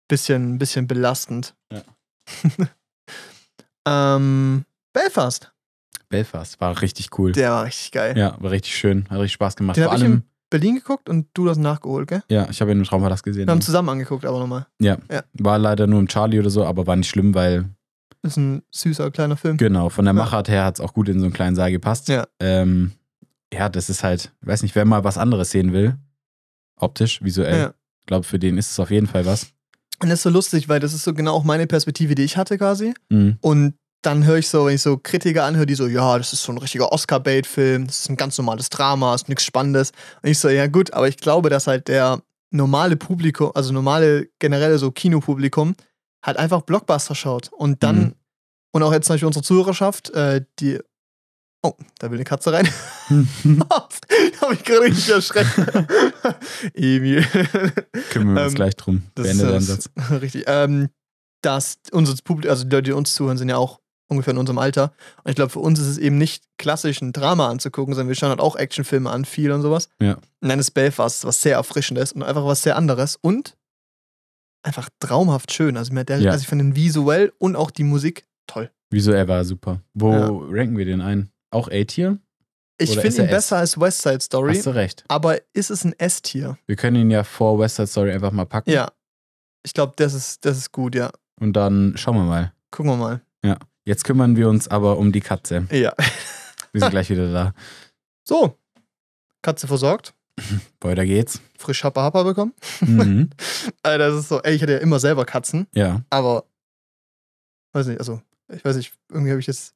[0.08, 1.54] bisschen, bisschen belastend.
[1.72, 1.82] Ja.
[3.86, 5.52] ähm, Belfast.
[6.08, 7.32] Belfast war richtig cool.
[7.32, 8.16] Der war richtig geil.
[8.16, 9.04] ja, war richtig schön.
[9.10, 9.76] Hat richtig Spaß gemacht.
[9.76, 12.22] Den Vor allem, in Berlin geguckt und du das nachgeholt, gell?
[12.28, 13.46] ja, ich habe ihn im Traumpalast gesehen.
[13.48, 14.66] Wir haben zusammen angeguckt, aber nochmal.
[14.80, 14.98] ja.
[15.10, 15.22] Ja.
[15.32, 17.68] war leider nur im Charlie oder so, aber war nicht schlimm, weil,
[18.24, 19.56] Ist ein süßer kleiner Film.
[19.58, 20.14] genau, von der.
[20.14, 22.08] Machart her hat es auch gut in so einen kleinen Saal gepasst.
[22.08, 22.26] Ja.
[22.40, 22.92] Ähm,
[23.52, 25.96] ja, das ist halt, ich weiß nicht, wer mal was anderes sehen will,
[26.76, 27.68] optisch, visuell, Ja.
[28.00, 29.48] ich glaube, für den ist es auf jeden Fall was.
[30.02, 32.36] Und das ist so lustig, weil das ist so genau auch meine Perspektive, die ich
[32.36, 32.94] hatte quasi.
[33.10, 33.36] Mhm.
[33.40, 36.42] Und dann höre ich so, wenn ich so Kritiker anhöre, die so, ja, das ist
[36.42, 39.92] so ein richtiger Oscar-Bait-Film, das ist ein ganz normales Drama, ist nichts Spannendes.
[40.22, 44.28] Und ich so, ja gut, aber ich glaube, dass halt der normale Publikum, also normale
[44.40, 45.74] generelle so Kinopublikum,
[46.24, 47.52] halt einfach Blockbuster schaut.
[47.52, 48.14] Und dann, Mhm.
[48.72, 50.80] und auch jetzt zum Beispiel unsere Zuhörerschaft, äh, die.
[51.62, 52.68] Oh, da will eine Katze rein.
[53.10, 55.50] Habe ich gerade richtig erschreckt.
[56.74, 57.24] Emil.
[58.10, 59.02] Kümmern wir uns Ähm, gleich drum.
[59.14, 59.90] Das Beende deinen ist Satz.
[60.20, 60.44] richtig.
[60.46, 60.88] Ähm,
[61.42, 64.58] dass unser Publikum, also die Leute, die uns zuhören, sind ja auch ungefähr in unserem
[64.58, 64.92] Alter.
[65.22, 68.14] Und ich glaube, für uns ist es eben nicht klassisch ein Drama anzugucken, sondern wir
[68.14, 69.88] schauen halt auch Actionfilme an, viel und sowas.
[70.00, 70.14] Ja.
[70.40, 73.56] Und dann ist Belfast was sehr Erfrischendes und einfach was sehr anderes und
[74.64, 75.76] einfach traumhaft schön.
[75.76, 76.30] Also, mir, der, Ja.
[76.32, 78.70] also ich finde ihn visuell und auch die Musik toll.
[78.90, 79.80] Visuell war er super.
[79.94, 80.26] Wo Ja.
[80.28, 81.30] ranken wir den ein?
[81.50, 82.18] Auch A-Tier?
[82.78, 85.04] Ich finde ihn besser als West Side Story, Hast du recht.
[85.08, 86.58] aber ist es ein S-Tier?
[86.66, 88.70] Wir können ihn ja vor West Side Story einfach mal packen.
[88.70, 88.90] Ja.
[89.64, 91.10] Ich glaube, das ist, das ist gut, ja.
[91.40, 92.52] Und dann schauen wir mal.
[92.70, 93.20] Gucken wir mal.
[93.86, 95.66] Jetzt kümmern wir uns aber um die Katze.
[95.70, 95.92] Ja.
[96.72, 97.52] Wir sind gleich wieder da.
[98.26, 98.58] So.
[99.42, 100.13] Katze versorgt.
[100.80, 101.40] Weiter geht's.
[101.58, 102.52] Frisch Happa Happa bekommen.
[102.80, 103.30] Mhm.
[103.82, 106.02] Äh, das ist so, ey, ich hatte ja immer selber Katzen, Ja.
[106.10, 106.44] aber
[107.72, 108.20] weiß nicht, also,
[108.54, 109.74] ich weiß nicht, irgendwie habe ich das,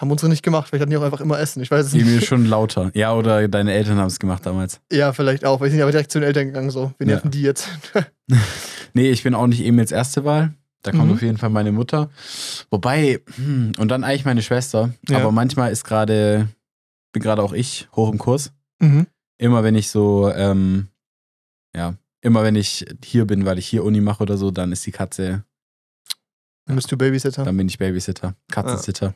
[0.00, 2.02] haben unsere nicht gemacht, vielleicht hatten die auch einfach immer Essen, ich weiß es nicht.
[2.06, 2.90] Emil schon lauter.
[2.94, 4.80] Ja, oder deine Eltern haben es gemacht damals.
[4.90, 7.06] Ja, vielleicht auch, weil ich sind ja aber direkt zu den Eltern gegangen, so, wir
[7.06, 7.14] Ja.
[7.14, 7.68] nerven die jetzt.
[8.94, 10.54] Nee, ich bin auch nicht Emils erste Wahl.
[10.82, 11.12] Da kommt Mhm.
[11.12, 12.10] auf jeden Fall meine Mutter.
[12.70, 14.90] Wobei, hm, und dann eigentlich meine Schwester.
[15.08, 15.18] Ja.
[15.18, 16.48] Aber manchmal ist gerade,
[17.12, 18.52] bin gerade auch ich hoch im Kurs.
[18.80, 19.06] mhm.
[19.44, 20.88] Immer wenn ich so, ähm,
[21.76, 24.86] ja, immer wenn ich hier bin, weil ich hier Uni mache oder so, dann ist
[24.86, 25.44] die Katze,
[26.64, 29.14] Dann bist du Babysitter dann bin ich Babysitter, Katzensitter.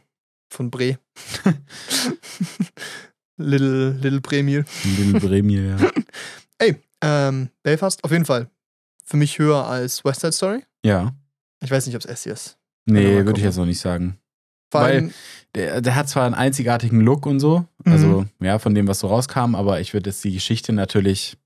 [0.52, 0.98] von Bre.
[3.38, 4.66] Little, Little Bremil.
[4.84, 5.78] Little Bremie, ja.
[7.00, 8.50] Ähm, Belfast, auf jeden Fall.
[9.04, 10.64] Für mich höher als West Side Story.
[10.84, 11.14] Ja.
[11.62, 12.58] Ich weiß nicht, ob es S ist.
[12.86, 14.18] Nee, würde ich jetzt noch nicht sagen.
[14.70, 15.12] Weil-
[15.54, 17.92] Der, der hat zwar einen einzigartigen Look und so, Mhm.
[17.92, 21.38] also ja, von dem, was so rauskam, aber ich würde jetzt die Geschichte natürlich,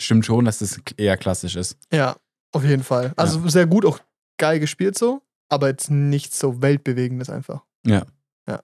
[0.00, 1.76] stimmt schon, dass das eher klassisch ist.
[1.92, 2.16] ja,
[2.52, 3.12] auf jeden Fall.
[3.16, 3.98] Also sehr gut, auch
[4.38, 7.62] geil gespielt so, aber jetzt nichts so weltbewegendes einfach.
[7.86, 8.06] Ja.
[8.48, 8.62] Ja.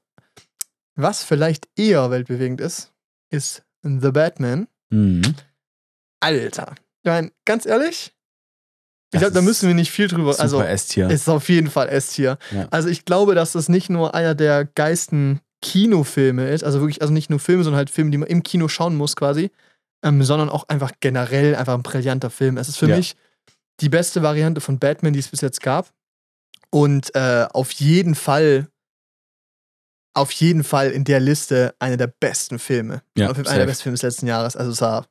[0.96, 2.92] Was vielleicht eher weltbewegend ist,
[3.30, 4.68] ist The Batman.
[4.90, 5.22] Mhm.
[6.20, 6.74] Alter.
[7.02, 8.12] Ich meine, ganz ehrlich,
[9.12, 10.32] ich glaube, da müssen wir nicht viel drüber.
[10.32, 11.08] Super Also, S-Tier.
[11.10, 12.38] ist auf jeden Fall S-Tier.
[12.50, 12.68] Ja.
[12.70, 17.12] Also, ich glaube, dass das nicht nur einer der geilsten Kinofilme ist, also wirklich, also
[17.12, 19.50] nicht nur Filme, sondern halt Filme, die man im Kino schauen muss quasi,
[20.04, 22.56] ähm, sondern auch einfach generell einfach ein brillanter Film.
[22.58, 22.96] Es ist für Ja.
[22.96, 23.16] mich
[23.80, 25.90] die beste Variante von Batman, die es bis jetzt gab.
[26.70, 28.68] Und äh, auf jeden Fall,
[30.14, 33.02] auf jeden Fall in der Liste einer der besten Filme.
[33.16, 33.50] Ja, Auf jeden Fall safe.
[33.54, 34.56] einer der besten Filme des letzten Jahres.
[34.56, 35.06] Also es war.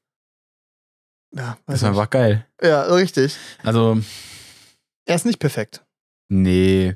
[1.36, 1.90] Ja, weiß ist nicht.
[1.90, 2.46] einfach geil.
[2.62, 3.36] ja, richtig.
[3.63, 4.00] Also,
[5.06, 5.86] Er ist nicht perfekt.
[6.30, 6.96] nee.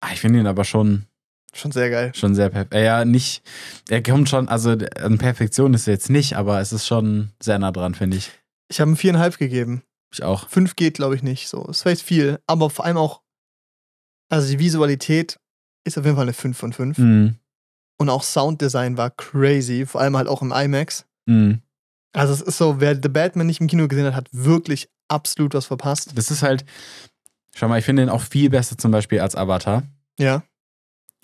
[0.00, 1.06] Ah, Ich finde ihn aber schon,
[1.54, 2.12] Schon sehr geil.
[2.14, 2.74] schon sehr perfekt.
[2.74, 3.42] Ja, nicht,
[3.88, 4.70] er kommt schon, also
[5.00, 8.30] an Perfektion ist er jetzt nicht, aber es ist schon sehr nah dran, finde ich.
[8.70, 9.82] Ich habe ihm viereinhalb gegeben.
[10.12, 10.48] Ich auch.
[10.48, 11.48] Fünf geht, glaube ich, nicht.
[11.48, 13.22] So, ist vielleicht viel, aber vor allem auch,
[14.30, 15.40] also die Visualität
[15.84, 16.98] ist auf jeden Fall eine 5 von 5.
[16.98, 17.36] Mhm.
[18.00, 21.06] Und auch Sounddesign war crazy, vor allem halt auch im IMAX.
[21.26, 21.60] Mhm.
[22.18, 25.54] Also es ist so, wer The Batman nicht im Kino gesehen hat, hat wirklich absolut
[25.54, 26.12] was verpasst.
[26.16, 26.64] Das ist halt,
[27.54, 29.82] schau mal, ich finde ihn auch viel besser zum Beispiel als Avatar,
[30.18, 30.42] Ja.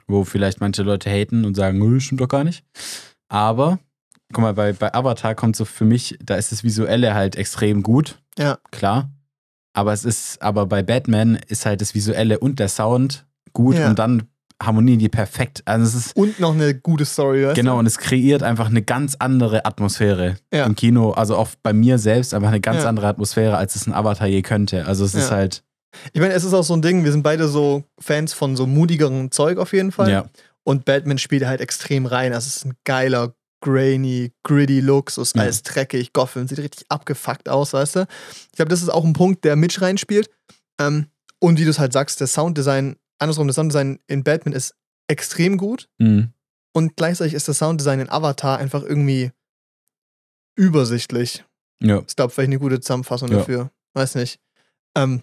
[0.07, 2.65] wo vielleicht manche Leute haten und sagen, "Nö, stimmt doch gar nicht.
[3.29, 3.79] Aber,
[4.33, 7.83] guck mal, bei, bei Avatar kommt so für mich, da ist das Visuelle halt extrem
[7.83, 8.19] gut.
[8.39, 8.59] Ja.
[8.71, 9.11] Klar.
[9.77, 13.89] Aber es ist, aber bei Batman ist halt das Visuelle und der Sound gut Ja.
[13.89, 14.29] und dann
[14.63, 15.63] harmonieren die perfekt.
[15.65, 18.83] Also es ist, Und noch eine gute Story, weißt genau, und es kreiert einfach eine
[18.83, 20.65] ganz andere Atmosphäre Ja.
[20.65, 21.11] im Kino.
[21.13, 22.89] Also auch bei mir selbst einfach eine ganz Ja.
[22.89, 24.87] andere Atmosphäre, als es ein Avatar je könnte.
[24.87, 25.37] Also es ist Ja.
[25.37, 25.63] halt,
[26.13, 28.67] Ich meine, es ist auch so ein Ding, wir sind beide so Fans von so
[28.67, 30.11] mutigeren Zeug auf jeden Fall.
[30.11, 30.25] ja.
[30.65, 32.33] Und Batman spielt halt extrem rein.
[32.33, 35.11] Also es ist ein geiler, grainy, gritty Look.
[35.11, 36.13] So ist alles dreckig.
[36.13, 38.07] Gotham sieht richtig abgefuckt aus, weißt du?
[38.51, 40.31] Ich glaube, das ist auch ein Punkt, der Mitch reinspielt.
[40.81, 41.07] Ähm,
[41.39, 44.75] und wie du es halt sagst, das Sounddesign, andersrum, das Sounddesign in Batman ist
[45.09, 45.89] extrem gut.
[45.99, 46.31] Mhm.
[46.73, 49.31] Und gleichzeitig ist das Sounddesign in Avatar einfach irgendwie
[50.57, 51.45] übersichtlich.
[51.83, 52.03] Ja.
[52.07, 53.39] Ich glaube, vielleicht eine gute Zusammenfassung Ja.
[53.39, 53.71] dafür.
[53.95, 54.41] Weiß nicht.
[54.97, 55.23] Ähm,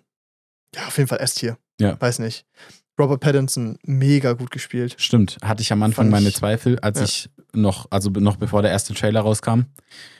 [0.75, 1.57] ja, auf jeden Fall S-Tier.
[1.79, 1.99] Ja.
[1.99, 2.45] Weiß nicht.
[2.99, 4.95] Robert Pattinson, mega gut gespielt.
[4.97, 7.05] Stimmt, hatte ich am Anfang Fand meine ich- Zweifel, als ja.
[7.05, 9.61] ich noch, also noch bevor der erste Trailer rauskam.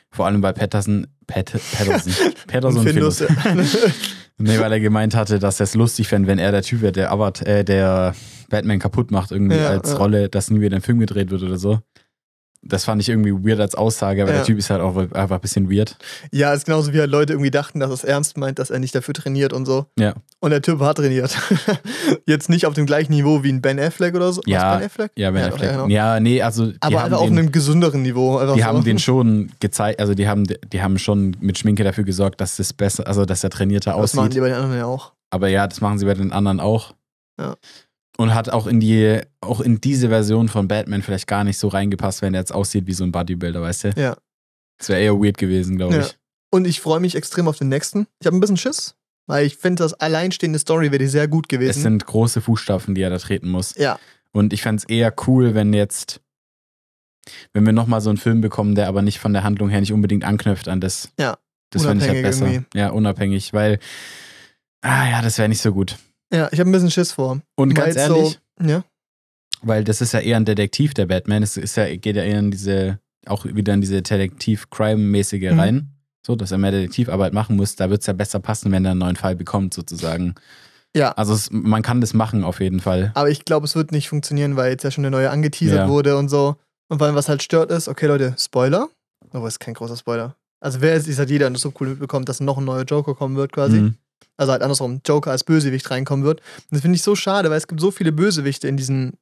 [0.10, 2.14] Vor allem bei Patterson, Pat, Patterson,
[2.48, 3.24] Patterson Findus.
[4.44, 6.92] Nee, weil er gemeint hatte, dass er es lustig fände, wenn er der Typ wäre,
[6.92, 8.16] der, Avat, äh, der
[8.50, 9.98] Batman kaputt macht, irgendwie Ja, als ja.
[9.98, 11.80] Rolle, dass nie wieder ein Film gedreht wird oder so.
[12.64, 14.38] Das fand ich irgendwie weird als Aussage, aber Ja.
[14.38, 15.98] der Typ ist halt auch einfach ein bisschen weird.
[16.32, 18.80] Ja, ist genauso wie halt Leute irgendwie dachten, dass er es ernst meint, dass er
[18.80, 19.88] nicht dafür trainiert und so.
[19.98, 20.14] Ja.
[20.40, 21.36] Und der Typ hat trainiert.
[22.28, 24.42] Jetzt nicht auf dem gleichen Niveau wie ein Ben Affleck oder so.
[24.46, 25.12] Ja, Was, Ben Affleck?
[25.16, 25.72] Ja, Ben doch, Affleck.
[25.72, 25.88] genau.
[25.88, 28.38] Ja, nee, also Aber haben einfach auf den, einem gesünderen Niveau.
[28.38, 28.66] Einfach die so.
[28.68, 32.60] haben den schon gezeigt, also die haben, die haben schon mit Schminke dafür gesorgt, dass
[32.60, 34.36] es besser, also dass er trainierter Das machen aussieht.
[34.36, 35.14] die bei den anderen ja auch.
[35.32, 36.94] Aber ja, das machen sie bei den anderen auch.
[37.40, 37.56] Ja.
[38.22, 41.68] Und hat auch in die, auch in diese Version von Batman vielleicht gar nicht so
[41.68, 43.90] reingepasst, wenn er jetzt aussieht wie so ein Bodybuilder, weißt du?
[43.96, 44.16] Ja.
[44.78, 46.02] Das wäre eher weird gewesen, glaube Ja.
[46.02, 46.18] ich.
[46.52, 48.08] Und ich freue mich extrem auf den nächsten.
[48.20, 48.96] Ich habe ein bisschen Schiss,
[49.28, 51.82] weil ich finde, das alleinstehende Story wäre sehr gut Es gewesen.
[51.82, 53.74] sind große Fußstapfen, die er da treten muss.
[53.76, 53.98] ja,
[54.34, 56.20] Und ich fände es eher cool, wenn jetzt,
[57.54, 59.94] wenn wir nochmal so einen Film bekommen, der aber nicht von der Handlung her nicht
[59.94, 61.10] unbedingt anknüpft an das.
[61.20, 61.38] Ja,
[61.70, 62.52] Das fände ich halt unabhängig besser.
[62.52, 62.78] irgendwie.
[62.80, 63.80] Ja, unabhängig, weil,
[64.82, 65.98] ah ja, das wäre nicht so gut.
[66.34, 67.42] Ja, ich habe ein bisschen Schiss vor.
[67.56, 68.84] Und Weil ganz ehrlich, So, ja,
[69.64, 71.44] weil das ist ja eher ein Detektiv, der Batman.
[71.44, 75.60] Es ist ja, geht ja eher in diese, auch wieder in diese Detektiv-Crime-mäßige Mhm.
[75.60, 75.88] rein.
[76.26, 77.76] So, dass er mehr Detektivarbeit machen muss.
[77.76, 80.36] Da wird es ja besser passen, wenn er einen neuen Fall bekommt, sozusagen.
[80.96, 81.12] Ja.
[81.14, 83.12] Also es, man kann das machen auf jeden Fall.
[83.16, 85.90] aber ich glaube, es wird nicht funktionieren, weil jetzt ja schon eine neue angeteasert Ja.
[85.90, 86.58] wurde und so.
[86.90, 88.90] Und vor allem, was halt stört, ist, okay, Leute, Spoiler.
[89.32, 90.36] Aber es ist kein großer Spoiler.
[90.60, 93.16] Also, wer ist, ist halt jeder das so cool mitbekommt, dass noch ein neuer Joker
[93.16, 93.78] kommen wird, quasi.
[93.80, 93.96] Mhm.
[94.38, 96.40] Also halt andersrum, Joker als Bösewicht reinkommen wird.
[96.40, 99.14] Und das finde ich so schade, weil es gibt so viele Bösewichte in diesem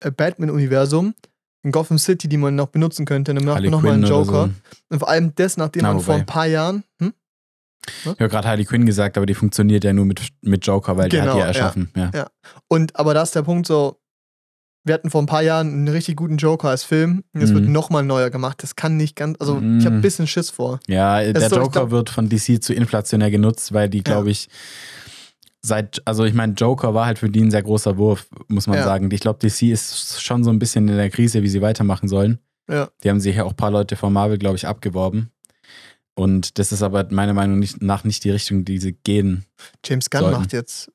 [0.00, 1.14] äh, Batman-Universum,
[1.62, 3.32] in Gotham City, die man noch benutzen könnte.
[3.32, 4.48] Und dann macht man nochmal einen Joker.
[4.48, 4.50] so.
[4.88, 6.84] Und vor allem das, nachdem Na, man vor ein paar Jahren.
[7.00, 7.12] Hm?
[7.86, 11.08] Ich habe gerade Harley Quinn gesagt, aber die funktioniert ja nur mit, mit Joker, weil
[11.08, 11.46] Genau, hat die ja ja.
[11.48, 11.90] erschaffen.
[11.96, 12.10] Ja.
[12.14, 12.30] Ja.
[12.68, 13.98] Und aber da ist der Punkt so,
[14.84, 17.22] wir hatten vor ein paar Jahren einen richtig guten Joker als Film.
[17.34, 17.54] Und jetzt Mhm.
[17.56, 18.62] wird nochmal neuer gemacht.
[18.62, 19.36] Das kann nicht ganz.
[19.40, 20.00] Also, ich habe ein Mhm.
[20.02, 20.80] bisschen Schiss vor.
[20.88, 24.30] Ja, Das der doch- Joker glaub- wird von DC zu inflationär genutzt, weil die, glaube
[24.30, 24.48] ich,
[25.62, 28.78] seit, also ich meine, Joker war halt für die ein sehr großer Wurf, muss man
[28.78, 28.84] Ja.
[28.84, 29.10] sagen.
[29.12, 32.38] Ich glaube, DC ist schon so ein bisschen in der Krise, wie sie weitermachen sollen.
[32.70, 32.88] Ja.
[33.02, 35.30] Die haben sich ja auch ein paar Leute von Marvel, glaube ich, abgeworben.
[36.14, 39.44] Und das ist aber meiner Meinung nach nicht die Richtung, die sie gehen.
[39.84, 40.38] James Gunn Sollten.
[40.40, 40.90] macht jetzt.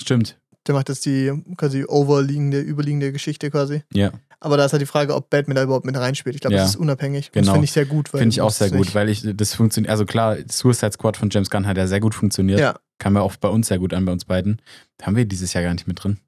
[0.00, 0.38] Stimmt.
[0.66, 3.82] Der macht jetzt die quasi overliegende, überliegende Geschichte quasi.
[3.92, 6.34] Ja, Aber da ist halt die Frage, ob Batman da überhaupt mit reinspielt.
[6.34, 6.62] Ich glaube, Ja.
[6.62, 7.28] das ist unabhängig.
[7.28, 7.44] Und Genau.
[7.46, 8.08] das finde ich sehr gut.
[8.08, 9.90] finde ich auch sehr gut, nicht- weil ich das funktioniert.
[9.90, 12.60] Also klar, Suicide Squad von James Gunn hat ja sehr gut funktioniert.
[12.60, 12.78] Ja.
[12.98, 14.60] Kam ja auch bei uns sehr gut an, bei uns beiden.
[15.02, 16.18] Haben wir dieses Jahr gar nicht mit drin.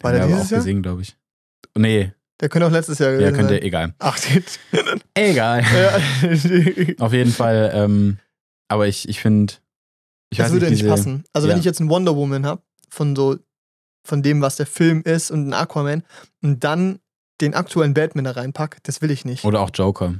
[0.00, 0.60] War Haben der dieses auch Jahr?
[0.60, 1.16] gesehen, glaube ich.
[1.76, 3.62] Nee, Der könnte auch letztes Jahr ja, gewesen könnte, sein.
[3.62, 3.94] egal.
[4.00, 4.42] Ach, den,
[5.14, 5.62] Egal.
[5.62, 5.98] ja.
[7.04, 8.18] Auf jeden Fall, ähm,
[8.68, 9.54] aber ich, ich finde,
[10.36, 11.24] das würde nicht, nicht diese, passen.
[11.32, 11.60] Also, wenn ja.
[11.60, 13.36] ich jetzt einen Wonder Woman habe, von so,
[14.04, 16.02] von dem, was der Film ist und einen Aquaman,
[16.42, 16.98] und dann
[17.40, 19.44] den aktuellen Batman da reinpack, das will ich nicht.
[19.44, 20.14] Oder auch Joker.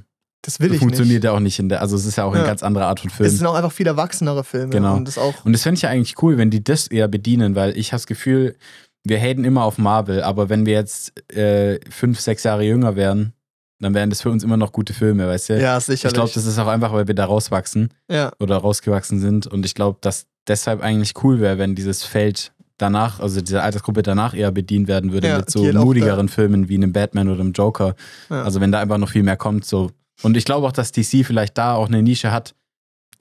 [0.44, 1.24] Das will das ich funktioniert nicht.
[1.24, 2.48] ja auch nicht in der, also es ist ja auch eine Ja.
[2.48, 3.30] ganz andere Art von Es Film.
[3.30, 4.70] sind auch einfach viel erwachsenere Filme.
[4.70, 4.96] Genau.
[4.96, 5.44] Und das auch.
[5.44, 8.00] Und das fände ich ja eigentlich cool, wenn die das eher bedienen, weil ich habe
[8.00, 8.56] das Gefühl,
[9.04, 13.34] wir haten immer auf Marvel, aber wenn wir jetzt äh, fünf, sechs Jahre jünger wären,
[13.80, 15.60] dann wären das für uns immer noch gute Filme, weißt du?
[15.60, 16.14] Ja, ich sicherlich.
[16.14, 18.32] glaube, das ist auch einfach, weil wir da rauswachsen ja.
[18.40, 19.46] oder rausgewachsen sind.
[19.48, 24.02] Und ich glaube, dass deshalb eigentlich cool wäre, wenn dieses Feld danach, also diese Altersgruppe
[24.02, 27.40] danach eher bedient werden würde Ja, mit so halt mutigeren Filmen wie einem Batman oder
[27.40, 27.94] einem Joker.
[28.28, 28.42] Ja.
[28.42, 29.90] Also wenn da einfach noch viel mehr kommt, so.
[30.22, 32.54] Und ich glaube auch, dass DC vielleicht da auch eine Nische hat,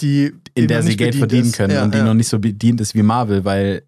[0.01, 1.55] die, in der sie Geld verdienen ist.
[1.57, 3.83] können ja, und die noch nicht so bedient ist wie Marvel, weil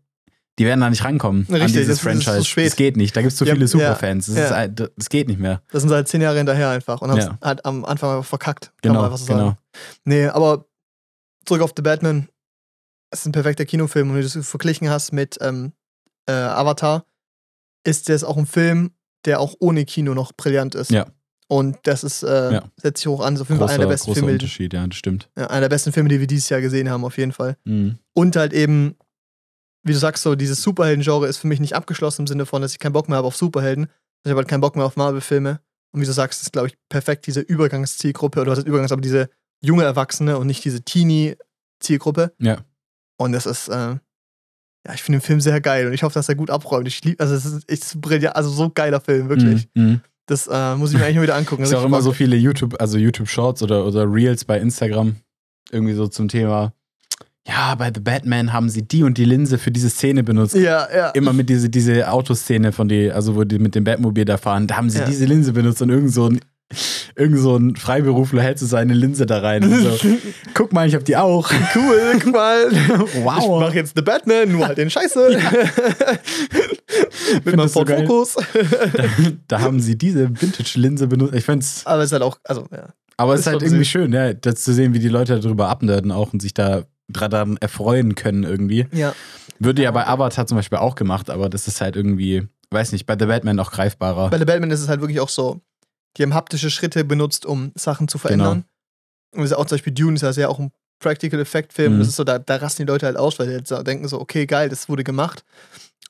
[0.60, 2.46] die werden da nicht rankommen an Richtig, dieses das das ist zu Franchise.
[2.46, 2.66] spät.
[2.68, 3.16] Das geht nicht.
[3.16, 4.28] Da gibt es so Die haben- viele Superfans.
[4.28, 5.64] Das, ist, das geht nicht mehr.
[5.72, 8.66] Das sind sie halt zehn Jahre hinterher einfach und haben halt am Anfang einfach verkackt.
[8.66, 9.40] Kann Genau, man einfach so sagen.
[9.40, 9.58] genau.
[10.06, 10.66] Nee, aber
[11.46, 12.28] zurück auf The Batman.
[13.14, 15.74] Es ist ein perfekter Kinofilm und wenn du das verglichen hast mit ähm,
[16.26, 17.06] äh, Avatar,
[17.86, 18.92] ist das auch ein Film,
[19.26, 20.90] der auch ohne Kino noch brillant ist.
[20.92, 21.06] Ja.
[21.48, 22.64] Und das ist, äh, Ja.
[22.82, 24.88] setzt sich hoch an, so auf jeden Fall einer der besten Filme, die, Unterschied, ja,
[24.88, 25.30] das stimmt.
[25.38, 27.58] ja, einer der besten Filme, die wir dieses Jahr gesehen haben, auf jeden Fall.
[27.66, 28.00] Mhm.
[28.14, 28.96] Und halt eben,
[29.84, 32.72] wie du sagst, so dieses Superhelden-Genre ist für mich nicht abgeschlossen im Sinne von, dass
[32.72, 33.88] ich keinen Bock mehr habe auf Superhelden.
[34.24, 35.60] Ich habe halt keinen Bock mehr auf Marvel-Filme.
[35.92, 39.02] Und wie du sagst, ist, glaube ich, perfekt diese Übergangszielgruppe, oder was heißt Übergangs, aber
[39.02, 39.30] diese
[39.62, 42.34] junge Erwachsene und nicht diese Teenie-Zielgruppe.
[42.40, 42.64] Ja.
[43.24, 43.74] Und das ist, äh,
[44.86, 46.88] ja, ich finde den Film sehr geil und ich hoffe, dass er gut abräumt.
[46.88, 49.68] Ich liebe, also es ist, ist brillant, also so geiler Film, wirklich.
[49.76, 49.84] Mhm.
[49.84, 50.02] Mhm.
[50.26, 51.64] Das äh, muss ich mir eigentlich mal wieder angucken.
[51.64, 55.16] Es ist auch immer so viele YouTube, also YouTube Shorts oder, oder Reels bei Instagram
[55.72, 56.74] irgendwie so zum Thema.
[57.46, 60.56] Ja, bei The Batman haben sie die und die Linse für diese Szene benutzt.
[60.56, 61.10] Ja, ja.
[61.10, 64.66] Immer mit diese, diese Autoszene von die, also wo die mit dem Batmobil da fahren,
[64.66, 65.06] da haben sie Ja.
[65.06, 66.40] diese Linse benutzt und irgend so ein,
[67.16, 69.64] irgend so ein Freiberufler hält so seine Linse da rein.
[69.64, 70.18] Und so,
[70.54, 71.52] guck mal, ich hab die auch.
[71.76, 72.72] Cool, guck mal.
[73.24, 73.40] Wow.
[73.40, 75.40] Ich mach jetzt The Batman, nur halt den Scheiße.
[77.44, 77.90] Mit meinem Ford.
[77.90, 78.36] Focus.
[78.36, 79.04] Da,
[79.48, 81.36] da haben sie diese Vintage-Linse benutzt.
[81.36, 82.90] Ich find's, Aber es ist halt auch, also, ja.
[83.18, 86.12] aber es ist halt irgendwie schön, ja, das zu sehen, wie die Leute darüber abnörden
[86.12, 88.88] auch und sich da dran erfreuen können irgendwie.
[88.92, 89.14] Ja.
[89.60, 93.06] Würde ja bei Avatar zum Beispiel auch gemacht, aber das ist halt irgendwie, weiß nicht,
[93.06, 94.30] bei The Batman auch greifbarer.
[94.30, 95.62] Bei The Batman ist es halt wirklich auch so,
[96.18, 98.66] die haben haptische Schritte benutzt, um Sachen zu verändern.
[99.32, 101.96] Und das ist auch zum Beispiel Dune, ist ja sehr auch ein Practical Effect Film.
[101.96, 102.00] Mhm.
[102.00, 104.22] Das ist so, da, da rasten die Leute halt aus, weil die jetzt denken so,
[104.22, 105.44] okay, geil, das wurde gemacht.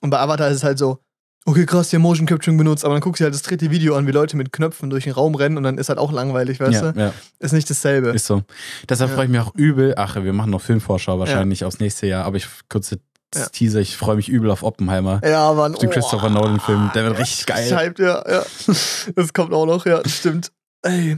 [0.01, 0.99] Und bei Avatar ist es halt so,
[1.45, 3.95] okay, krass, die haben Motion Capturing benutzt, aber dann guckst du halt das dritte Video
[3.95, 6.59] an, wie Leute mit Knöpfen durch den Raum rennen und dann ist halt auch langweilig,
[6.59, 6.99] weißt ja, du?
[6.99, 8.09] ja, Ist nicht dasselbe.
[8.09, 8.43] ist so.
[8.87, 9.15] Deshalb Ja.
[9.15, 9.93] freue ich mich auch übel.
[9.97, 12.99] Ach, wir machen noch Filmvorschau wahrscheinlich aufs nächste Jahr, aber ich kurze
[13.35, 13.47] Ja.
[13.49, 15.21] Teaser, ich freue mich übel auf Oppenheimer.
[15.23, 15.73] ja, Mann.
[15.73, 17.69] Den Christopher Nolan-Film, der wird richtig geil.
[17.75, 18.43] Hyped, ja, ja.
[19.15, 20.51] Das kommt auch noch, ja, stimmt.
[20.81, 21.17] Ey.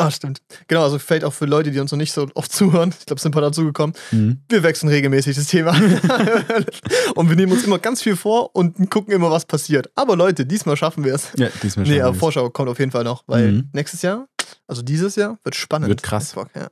[0.00, 0.40] Ah, stimmt.
[0.68, 3.16] Genau, also fällt auch für Leute, die uns noch nicht so oft zuhören, ich glaube,
[3.16, 4.40] es sind ein paar dazugekommen, Mhm.
[4.48, 5.72] wir wechseln regelmäßig das Thema.
[7.16, 9.90] und wir nehmen uns immer ganz viel vor und gucken immer, was passiert.
[9.96, 11.30] Aber Leute, diesmal schaffen wir es.
[11.36, 12.20] Ja, diesmal Nee, schaffen aber wir's.
[12.20, 13.70] Vorschau kommt auf jeden Fall noch, weil Mhm.
[13.72, 14.28] nächstes Jahr,
[14.68, 15.88] also dieses Jahr, wird spannend.
[15.88, 16.32] Wird krass.
[16.54, 16.68] Ja.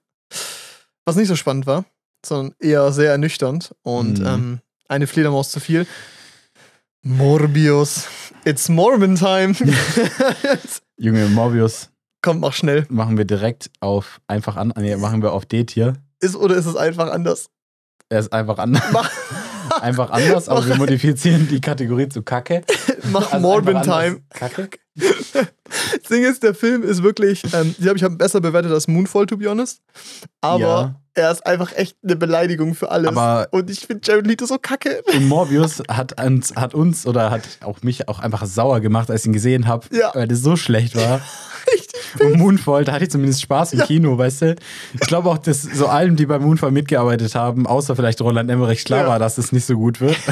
[1.04, 1.84] Was nicht so spannend war,
[2.28, 4.26] sondern eher sehr ernüchternd und Mhm.
[4.26, 4.58] ähm,
[4.88, 5.86] eine Fledermaus zu viel.
[7.02, 8.06] Morbius.
[8.44, 9.54] It's Morbin time.
[10.98, 11.90] Junge, Morbius
[12.22, 12.86] Komm, mach schnell.
[12.88, 14.72] machen wir direkt auf einfach an.
[14.76, 15.94] Nee, machen wir auf D-Tier.
[16.20, 17.46] Ist oder ist es einfach anders?
[18.08, 18.82] Er ist einfach anders.
[18.92, 19.10] Mach,
[19.80, 22.62] Einfach anders, aber wir modifizieren die Kategorie zu Kacke.
[23.12, 24.20] mach Also Morbin time.
[24.30, 24.70] Kacke?
[24.94, 28.72] Das Ding ist, der Film ist wirklich, ähm, ich glaube, ich habe ihn besser bewertet
[28.72, 29.80] als Moonfall, to be honest.
[30.40, 30.94] Aber Ja.
[31.14, 33.08] er ist einfach echt eine Beleidigung für alles.
[33.10, 35.02] Aber- Und ich finde Jared Leto so kacke.
[35.12, 39.22] Und Morbius hat uns, hat uns oder hat auch mich auch einfach sauer gemacht, als
[39.22, 40.10] ich ihn gesehen habe, Ja.
[40.14, 41.20] weil das so schlecht war.
[41.72, 41.95] Richtig.
[42.20, 43.86] Und Moonfall, da hatte ich zumindest Spaß im Ja.
[43.86, 44.56] Kino, weißt du?
[44.94, 48.84] Ich glaube auch, dass so allen, die bei Moonfall mitgearbeitet haben, außer vielleicht Roland Emmerich,
[48.84, 49.08] klar Ja.
[49.08, 50.16] war, dass es nicht so gut wird.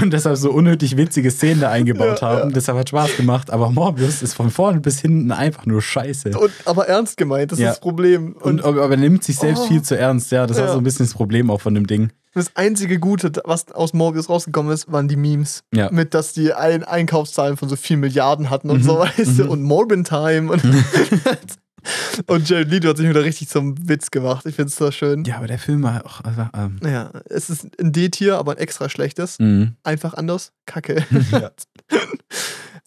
[0.00, 2.50] Und deshalb so unnötig witzige Szenen da eingebaut Ja, haben.
[2.50, 2.54] ja.
[2.54, 3.50] Deshalb hat Spaß gemacht.
[3.50, 6.30] Aber Morbius ist von vorne bis hinten einfach nur scheiße.
[6.38, 7.68] Und, aber ernst gemeint, das Ja.
[7.70, 8.34] ist das Problem.
[8.40, 9.66] Und, Und, aber er nimmt sich selbst Oh.
[9.66, 10.46] viel zu ernst, ja.
[10.46, 10.68] Das Ja.
[10.72, 12.10] so ein bisschen das Problem auch von dem Ding.
[12.36, 15.62] Das einzige Gute, was aus Morbius rausgekommen ist, waren die Memes.
[15.74, 15.90] Ja.
[15.90, 18.84] Mit, dass die ein Einkaufszahlen von so 4 Milliarden hatten und Mhm.
[18.84, 19.50] so, weißt du, Mhm.
[19.50, 20.52] und Morbin Time.
[20.52, 20.62] Und,
[22.26, 24.44] und Jared Leto hat sich wieder richtig zum Witz gemacht.
[24.46, 25.24] Ich finde es so schön.
[25.24, 26.20] Ja, aber der Film war auch.
[26.24, 29.38] Also, ähm, Ja, es ist ein D-Tier, aber ein extra schlechtes.
[29.38, 29.76] mhm.
[29.82, 30.52] Einfach anders.
[30.66, 31.04] Kacke.
[31.32, 31.50] Ja.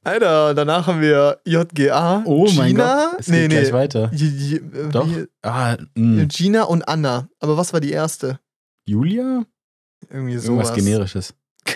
[0.03, 2.23] Alter, danach haben wir JGA.
[2.25, 3.09] Oh mein Gina.
[3.11, 3.59] Gott, es nee, geht nee.
[3.59, 4.09] gleich weiter.
[4.13, 5.07] J- J- Doch.
[5.41, 6.25] Ah, mh.
[6.29, 7.27] Gina und Anna.
[7.39, 8.39] Aber was war die erste?
[8.85, 9.45] Julia?
[10.09, 10.69] Irgendwie sowas.
[10.69, 11.33] Irgendwas Generisches.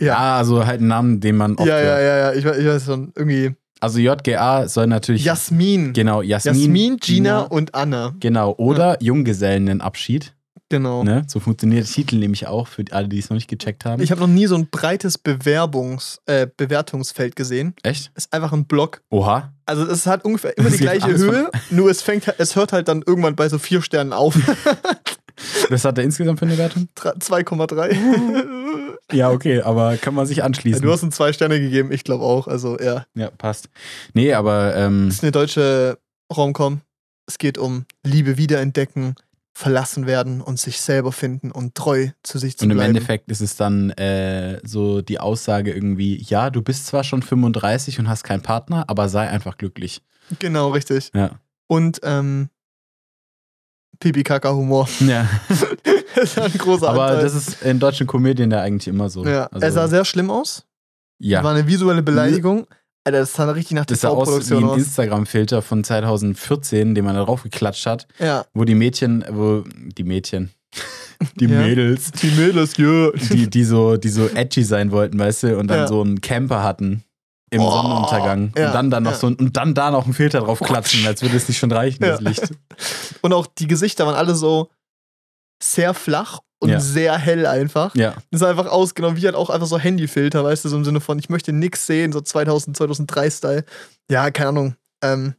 [0.00, 0.06] Ja.
[0.06, 2.32] Ja, also halt ein Namen, den man oft Ja, ja, ja, ja.
[2.32, 3.12] Ich, ich weiß schon.
[3.14, 3.54] Irgendwie.
[3.78, 5.24] Also JGA soll natürlich.
[5.24, 5.92] Jasmin.
[5.92, 6.54] Genau, Jasmin.
[6.54, 8.12] Jasmin, Gina und Anna.
[8.18, 10.34] Genau, oder Junggesellenabschied.
[10.68, 11.04] Genau.
[11.04, 11.24] Ne?
[11.28, 14.02] So funktioniert der Titel nämlich auch für alle, die es noch nicht gecheckt haben.
[14.02, 17.74] Ich habe noch nie so ein breites Bewerbungs, äh, Bewertungsfeld gesehen.
[17.82, 18.10] Echt?
[18.14, 19.02] Es ist einfach ein Block.
[19.10, 19.52] Oha.
[19.66, 22.88] Also es hat ungefähr immer Das die gleiche Höhe, nur es fängt, es hört halt
[22.88, 24.36] dann irgendwann bei so vier Sternen auf.
[25.70, 26.88] Was hat er insgesamt für eine Wertung?
[26.96, 27.94] Dre- 2,3.
[29.12, 30.80] Ja, okay, aber kann man sich Ja, anschließen.
[30.82, 32.48] du hast ihm zwei Sterne gegeben, ich glaube auch.
[32.48, 33.68] Also ja, ja, passt.
[34.14, 35.98] Nee, aber ähm, das ist eine deutsche
[36.34, 36.80] Romcom.
[37.28, 39.14] Es geht um Liebe wiederentdecken,
[39.52, 42.96] verlassen werden und sich selber finden und treu zu sich zu und im bleiben.
[42.96, 47.98] Endeffekt ist es dann äh, so die Aussage irgendwie, ja, du bist zwar schon 35
[47.98, 50.00] und hast keinen Partner, aber sei einfach glücklich.
[50.38, 51.10] Genau, richtig.
[51.14, 51.32] Ja.
[51.66, 52.48] Und ähm,
[54.00, 54.88] Pipi-Kaka-Humor.
[55.00, 55.28] Ja.
[56.14, 57.22] das ist ein großer aber Anteil.
[57.24, 59.24] das ist in deutschen Komödien ja eigentlich immer so.
[59.26, 59.46] ja.
[59.46, 60.64] Also, er sah sehr schlimm aus.
[61.18, 61.42] ja.
[61.42, 62.66] War eine visuelle Beleidigung.
[63.06, 64.78] Alter, das sah richtig nach Das sah aus wie TV-Produktion ein.
[64.78, 68.46] Instagram-Filter von 2014, den man da drauf geklatscht hat, Ja.
[68.54, 69.62] wo die Mädchen, wo
[69.98, 70.50] die Mädchen,
[71.36, 71.60] die Ja.
[71.60, 73.10] Mädels, Die Mädels, ja.
[73.12, 75.86] die, die, so, die so edgy sein wollten, weißt du, und dann Ja.
[75.86, 77.04] so einen Camper hatten
[77.54, 78.52] im Oh, Sonnenuntergang.
[78.56, 79.16] ja, und dann dann noch ja.
[79.18, 81.72] so ein, und dann da noch einen Filter drauf klatschen, als würde es nicht schon
[81.72, 82.20] reichen, das.
[82.20, 82.50] Licht.
[83.22, 84.70] Und auch die Gesichter waren alle so
[85.62, 86.80] sehr flach und Ja.
[86.80, 87.94] sehr hell einfach.
[87.94, 88.14] Ja.
[88.30, 91.00] Das ist einfach ausgenommen, wie halt auch einfach so Handyfilter, weißt du, so im Sinne
[91.00, 93.64] von, ich möchte nix sehen, so 2000, 2003-Style.
[94.10, 94.76] Ja, keine Ahnung.
[95.02, 95.34] Ähm,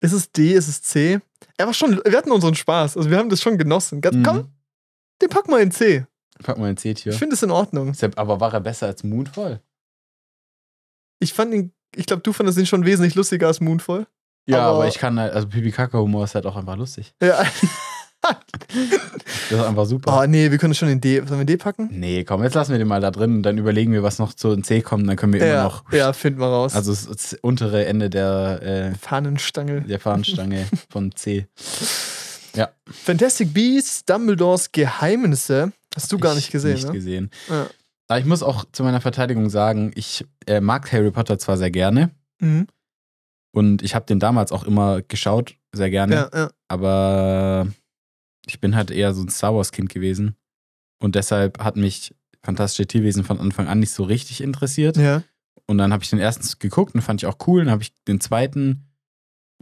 [0.00, 1.20] ist es D, ist es C?
[1.56, 4.00] Er war schon, wir hatten unseren Spaß, also wir haben das schon genossen.
[4.04, 4.22] Mhm.
[4.22, 4.48] Komm,
[5.22, 6.04] den pack mal in C.
[6.42, 7.12] Pack mal ein C-Tier.
[7.12, 7.92] Ich finde es in Ordnung.
[8.16, 9.60] Aber war er besser als Moonfall?
[11.24, 14.06] Ich fand ihn, ich glaube, du fandest ihn schon wesentlich lustiger als Moonfall.
[14.46, 17.14] Ja, aber, Aber- ich kann halt, also Pipi Kaka Humor ist halt auch einfach lustig.
[17.22, 17.42] Ja.
[19.50, 20.18] Das ist einfach super.
[20.22, 21.18] oh, nee, wir können schon in D.
[21.26, 21.88] Sollen wir D packen?
[21.92, 24.32] Nee, komm, jetzt lassen wir den mal da drin und dann überlegen wir, was noch
[24.32, 25.92] zu C kommt, dann können wir immer Ja, noch.
[25.92, 26.74] ja, finden wir raus.
[26.74, 29.82] Also das, untere Ende der, äh, Fahnenstange.
[29.82, 31.46] der Fahnenstange von C.
[33.04, 35.72] Fantastic Beasts, Dumbledores Geheimnisse.
[35.94, 36.92] Hast du gar Ich nicht gesehen, Nicht ne?
[36.92, 37.30] gesehen.
[37.50, 37.66] Ja.
[38.08, 41.70] Aber ich muss auch zu meiner Verteidigung sagen, ich äh, mag Harry Potter zwar sehr
[41.70, 42.66] gerne Mhm.
[43.54, 46.50] und ich habe den damals auch immer geschaut, sehr gerne, Ja, ja.
[46.68, 47.66] aber
[48.46, 50.36] ich bin halt eher so ein Star Wars Kind gewesen
[51.02, 54.96] und deshalb hat mich Fantastische Tierwesen von Anfang an nicht so richtig interessiert.
[54.98, 55.22] Ja.
[55.66, 57.64] und dann habe ich den ersten geguckt und fand ich auch cool.
[57.64, 58.84] Dann habe ich den zweiten,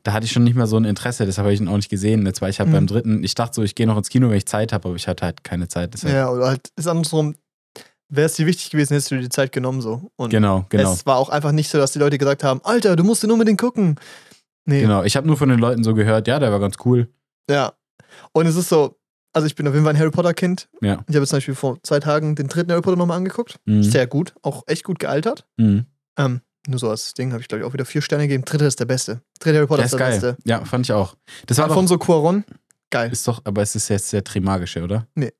[0.02, 1.90] da hatte ich schon nicht mehr so ein Interesse, deshalb habe ich ihn auch nicht
[1.90, 2.26] gesehen.
[2.26, 2.72] Jetzt war ich halt Mhm.
[2.72, 4.96] beim dritten, ich dachte so, ich gehe noch ins Kino, wenn ich Zeit habe, aber
[4.96, 5.94] ich hatte halt keine Zeit.
[5.94, 6.12] Deshalb.
[6.12, 7.36] Ja, oder halt ist andersrum,
[8.14, 10.10] wäre es dir wichtig gewesen, hättest du dir die Zeit genommen so.
[10.16, 10.92] Und Genau, genau.
[10.92, 13.30] es war auch einfach nicht so, dass die Leute gesagt haben, Alter, du musst den
[13.30, 13.96] unbedingt gucken.
[14.64, 15.02] Nee, Genau.
[15.02, 17.08] Ich habe nur von den Leuten so gehört, ja, der war ganz cool.
[17.50, 17.72] ja.
[18.32, 18.98] Und es ist so,
[19.32, 20.68] also ich bin auf jeden Fall ein Harry Potter Kind.
[20.82, 20.94] Ja.
[21.08, 23.58] Ich habe jetzt zum Beispiel vor zwei Tagen den dritten Harry Potter nochmal angeguckt.
[23.64, 23.82] Mhm.
[23.82, 25.46] Sehr gut, auch echt gut gealtert.
[25.56, 25.86] Mhm.
[26.18, 28.44] Ähm, nur so als Ding habe ich, glaube ich, auch wieder vier Sterne gegeben.
[28.44, 29.22] Dritter ist der beste.
[29.40, 30.20] Dritter Harry Potter Der ist ist der geil.
[30.20, 30.36] beste.
[30.44, 31.16] Ja, fand ich auch.
[31.46, 32.44] Das war Alfonso Cuaron,
[32.90, 33.10] geil.
[33.10, 35.06] ist doch, aber es ist jetzt der Trimagische, oder?
[35.14, 35.32] Nee.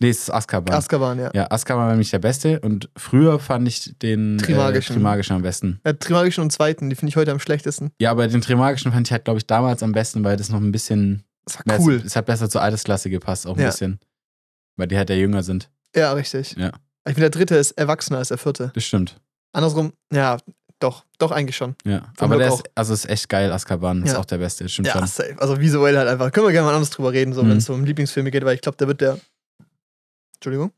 [0.00, 0.74] Nee, es ist Azkaban.
[0.74, 1.30] Azkaban, ja.
[1.34, 4.92] ja, Azkaban war nämlich der beste und früher fand ich den Trimagischen.
[4.92, 5.80] Äh, Trimagischen am besten.
[5.84, 7.90] Der Trimagischen und zweiten, die finde ich heute am schlechtesten.
[8.00, 10.60] Ja, aber den Trimagischen fand ich halt, glaube ich, damals am besten, weil das noch
[10.60, 11.24] ein bisschen.
[11.46, 12.02] Das mehr- war cool.
[12.06, 13.70] Es hat besser zur Altersklasse gepasst, auch ein Ja.
[13.70, 13.98] bisschen.
[14.76, 15.68] Weil die halt ja jünger sind.
[15.96, 16.54] Ja, richtig.
[16.56, 16.68] Ja.
[17.08, 18.70] Ich finde, der dritte ist erwachsener als der vierte.
[18.74, 19.20] Das stimmt.
[19.52, 20.36] Andersrum, ja,
[20.78, 21.74] doch, doch eigentlich schon.
[21.84, 22.02] Ja.
[22.16, 24.02] Vom aber der Look ist, also ist echt geil, Azkaban.
[24.04, 24.18] Ist Ja.
[24.20, 25.06] auch der beste, stimmt Ja, schon.
[25.08, 25.34] safe.
[25.38, 26.30] Also visuell halt einfach.
[26.30, 27.50] Können wir gerne mal anders drüber reden, so Mhm.
[27.50, 29.18] wenn es so um Lieblingsfilme geht, weil ich glaube, der wird der.
[30.38, 30.72] Entschuldigung.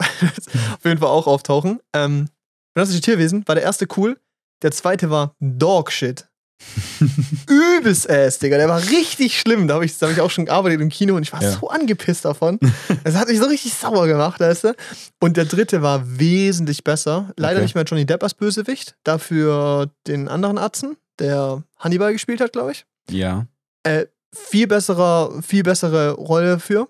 [0.00, 1.80] Auf jeden Fall auch auftauchen.
[1.92, 2.28] Ähm,
[2.76, 4.18] Fantastische Tierwesen war der erste cool.
[4.62, 6.26] Der zweite war Dogshit.
[7.48, 8.56] Übelst ass, Digga.
[8.56, 9.68] Der war richtig schlimm.
[9.68, 11.52] Da habe ich, da hab ich auch schon gearbeitet im Kino und ich war Ja.
[11.52, 12.58] so angepisst davon.
[13.04, 14.74] Das hat mich so richtig sauer gemacht, weißt du?
[15.20, 17.32] Und der dritte war wesentlich besser.
[17.36, 17.64] Leider Okay.
[17.64, 18.96] nicht mehr Johnny Depp als Bösewicht.
[19.04, 23.46] Dafür den anderen Atzen, der Hannibal gespielt hat, glaube ich Ja.
[23.82, 26.88] äh, viel besserer, viel bessere Rolle für.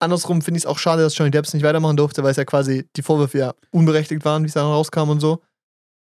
[0.00, 2.44] Andersrum finde ich es auch schade, dass Johnny Depp nicht weitermachen durfte, weil es ja
[2.44, 5.42] quasi die Vorwürfe ja unberechtigt waren, wie es dann rauskam und so.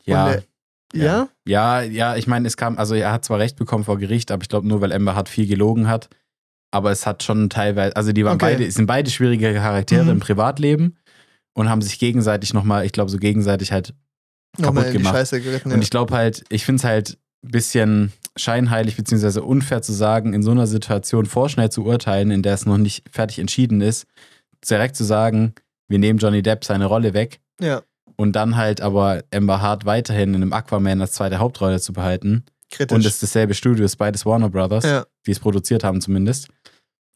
[0.04, 0.26] Ja.
[0.26, 0.42] Und, äh,
[0.94, 1.28] ja?
[1.46, 4.42] Ja, ja, ich meine, es kam, also er hat zwar Recht bekommen vor Gericht, aber
[4.42, 6.08] ich glaube nur, weil Amber Hart viel gelogen hat.
[6.72, 8.46] Aber es hat schon teilweise, also die waren Okay.
[8.54, 10.10] beide, es sind beide schwierige Charaktere Mhm.
[10.10, 10.96] im Privatleben
[11.54, 13.94] und haben sich gegenseitig nochmal, ich glaube, so gegenseitig halt.
[14.58, 15.14] Nochmal Kaputt die gemacht.
[15.16, 15.72] Scheiße geritten.
[15.72, 20.32] Und ich glaube halt, ich finde es halt ein bisschen scheinheilig beziehungsweise unfair zu sagen,
[20.34, 24.06] in so einer Situation vorschnell zu urteilen, in der es noch nicht fertig entschieden ist,
[24.68, 25.54] direkt zu sagen,
[25.88, 27.82] wir nehmen Johnny Depp seine Rolle weg ja,
[28.16, 32.44] und dann halt aber Amber Hart weiterhin in einem Aquaman als zweite Hauptrolle zu behalten.
[32.70, 32.94] kritisch.
[32.94, 36.48] Und es ist dasselbe Studio, ist beides Warner Brothers, ja, die es produziert haben zumindest.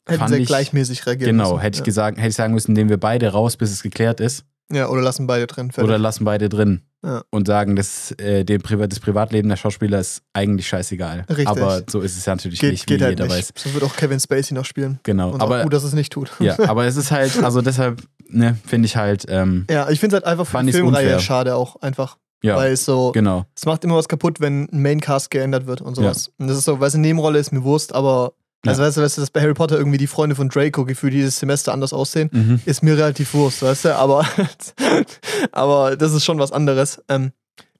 [0.09, 1.31] hätten sehr ich- gleichmäßig reagiert.
[1.31, 1.61] Genau, müssen.
[1.63, 1.85] hätte ich ja.
[1.85, 4.45] gesagt, hätte ich sagen müssen, nehmen wir beide raus, bis es geklärt ist.
[4.71, 5.71] Ja, oder lassen beide drin.
[5.73, 5.89] Fertig.
[5.89, 6.83] Oder lassen beide drin.
[7.05, 7.23] Ja.
[7.31, 11.25] Und sagen, dass, äh, dem Priva das Privatleben der Schauspieler ist eigentlich scheißegal.
[11.29, 11.47] Richtig.
[11.47, 13.37] Aber so ist es ja natürlich geht nicht, geht wie halt jeder nicht.
[13.37, 13.53] weiß.
[13.57, 14.99] So wird auch Kevin Spacey noch spielen.
[15.05, 15.31] Genau.
[15.31, 16.31] Und aber gut, dass es nicht tut.
[16.41, 20.17] ja, aber es ist halt, also deshalb, ne, finde ich halt, ähm, Ja, ich finde
[20.17, 21.21] es halt einfach für die Filmreihe unfair.
[21.21, 22.17] schade auch einfach.
[22.43, 23.45] ja, Weil es so, genau.
[23.57, 26.33] es macht immer was kaputt, wenn ein Maincast geändert wird und sowas.
[26.39, 28.33] Und das ist so, weil es eine Nebenrolle ist, mir Wurst, aber
[28.65, 28.71] Ja.
[28.73, 31.13] also weißt du, weißt du, dass bei Harry Potter irgendwie die Freunde von Draco gefühlt
[31.13, 32.61] dieses Semester anders aussehen, Mhm.
[32.65, 34.27] ist mir relativ Wurst, weißt du, aber,
[35.53, 37.03] aber das ist schon was anderes.
[37.09, 37.33] Ähm,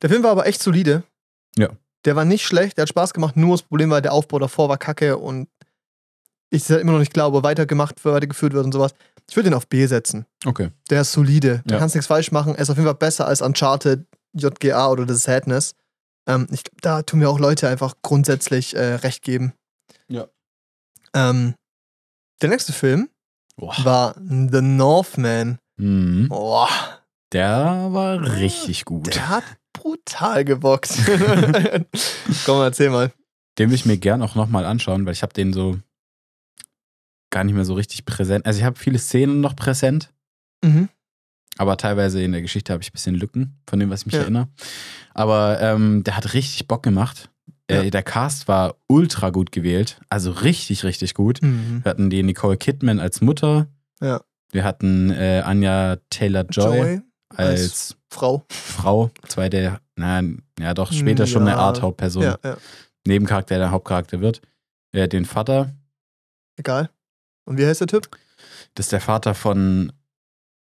[0.03, 1.03] der Film war aber echt solide.
[1.57, 1.71] Ja.
[2.05, 4.69] Der war nicht schlecht, der hat Spaß gemacht, nur das Problem war, der Aufbau davor
[4.69, 5.49] war kacke und
[6.51, 8.93] ich halt immer noch nicht er weitergemacht weitergeführt wird und sowas.
[9.29, 10.25] Ich würde den auf B setzen.
[10.47, 10.71] Okay.
[10.89, 11.63] Der ist solide.
[11.67, 11.81] Du Ja.
[11.81, 12.55] kannst nichts falsch machen.
[12.55, 15.75] Er ist auf jeden Fall besser als Uncharted, JGA oder The Sadness.
[16.27, 19.53] Ähm, ich glaube, da tun mir auch Leute einfach grundsätzlich äh, recht geben.
[20.09, 20.29] Ja.
[21.15, 21.55] Ähm,
[22.43, 23.09] der nächste Film
[23.57, 23.75] Boah.
[23.85, 25.59] war The Northman.
[25.77, 26.29] Mhm.
[26.29, 26.69] Boah,
[27.33, 29.15] Der war richtig gut.
[29.15, 30.91] der hat brutal gebockt.
[32.45, 33.13] Komm, erzähl mal.
[33.59, 35.79] Den will ich mir gern auch nochmal anschauen, weil ich habe den so
[37.31, 38.47] gar nicht mehr so richtig präsent.
[38.47, 40.13] Also ich habe viele Szenen noch präsent,
[40.65, 40.89] Mhm.
[41.59, 44.15] aber teilweise in der Geschichte habe ich ein bisschen Lücken von dem, was ich mich
[44.15, 44.23] Ja.
[44.23, 44.49] erinnere.
[45.15, 47.31] Aber ähm, der hat richtig Bock gemacht.
[47.71, 47.91] Äh, Ja.
[47.91, 51.43] der Cast war ultra gut gewählt, also richtig, richtig gut.
[51.43, 51.81] Mhm.
[51.85, 53.67] Wir hatten die Nicole Kidman als Mutter.
[54.01, 54.23] Ja.
[54.53, 58.45] Wir hatten äh, Anja Taylor-Joy Joy als, als Frau.
[58.49, 59.11] Frau.
[59.29, 60.23] Zwei der, na,
[60.59, 61.57] ja doch, später schon eine Ja.
[61.59, 62.23] Art Hauptperson.
[62.23, 62.57] Ja, ja.
[63.07, 64.41] Nebencharakter, der Hauptcharakter wird.
[64.93, 65.75] Äh, den Vater,
[66.57, 66.91] Egal.
[67.45, 68.09] Und wie heißt der Typ?
[68.75, 69.93] das ist der Vater von,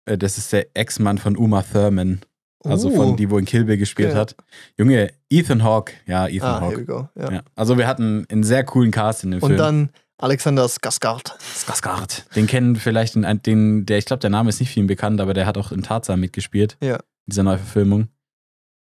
[0.04, 2.20] äh, das ist der Ex-Mann von Uma Thurman.
[2.64, 2.96] Also Oh.
[2.96, 4.18] von die, wo in Kill Bill gespielt Okay.
[4.18, 4.36] hat.
[4.78, 5.92] Junge, Ethan Hawke.
[6.06, 6.84] Ja, Ethan Ah, Hawke.
[6.84, 7.08] go.
[7.16, 7.32] Ja.
[7.32, 7.42] Ja.
[7.56, 9.58] Also wir hatten einen sehr coolen Cast in dem Und Film.
[9.58, 11.32] dann Alexander Skarsgård.
[11.40, 12.24] Skarsgård.
[12.36, 15.34] Den kennen vielleicht den, den der, ich glaube, der Name ist nicht vielen bekannt, aber
[15.34, 16.76] der hat auch in Tarzan mitgespielt.
[16.80, 16.94] Ja.
[16.96, 18.08] In dieser Neuverfilmung.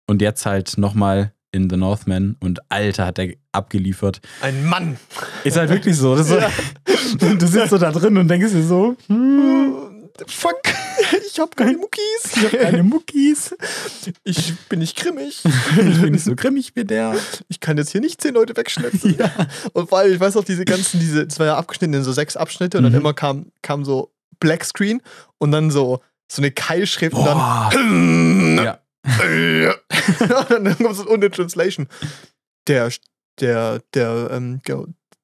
[0.07, 4.21] Und jetzt halt nochmal in The Northman und Alter hat der abgeliefert.
[4.41, 4.97] Ein Mann.
[5.43, 6.15] Ist halt wirklich so.
[6.15, 6.49] Das ist Ja.
[7.19, 9.80] so du sitzt so da drin und denkst dir so, hm,
[10.28, 10.62] Fuck,
[11.28, 12.01] ich hab keine Muckis.
[12.36, 13.55] ich hab keine Muckis.
[14.24, 15.41] Ich bin nicht grimmig.
[15.45, 17.16] Ich bin nicht so grimmig wie der.
[17.47, 19.18] Ich kann jetzt hier nicht zehn Leute wegschnitzen.
[19.74, 22.12] Und vor allem, ich weiß auch, diese ganzen, diese, das war ja abgeschnitten in so
[22.12, 22.99] sechs Abschnitte und dann Mhm.
[22.99, 25.01] immer kam, kam so Black Screen
[25.38, 26.01] und dann so,
[26.32, 28.57] so eine Keilschrift und dann.
[29.03, 29.74] Ja.
[30.55, 31.88] und dann kommt so ohne Translation.
[32.68, 32.91] Der,
[33.39, 34.62] der, der, ähm,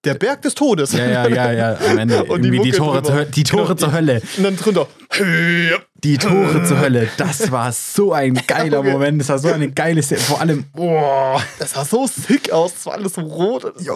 [0.07, 0.91] der Berg des Todes.
[0.93, 2.23] Ja, ja, ja, ja, am Ende.
[2.25, 3.15] Und die Irgendwie die, Mucke Tore, drüber.
[3.17, 4.21] zur, die Tore Genau, zur die- Hölle.
[4.37, 4.87] Und dann drunter.
[6.03, 7.07] Die Tore zur Hölle.
[7.17, 8.91] Das war so ein geiler Okay.
[8.91, 9.19] Moment.
[9.21, 10.19] Das war so eine geile Szene.
[10.21, 12.73] Vor allem, oh, Das sah so sick aus.
[12.77, 13.63] Es war alles so rot.
[13.65, 13.87] und-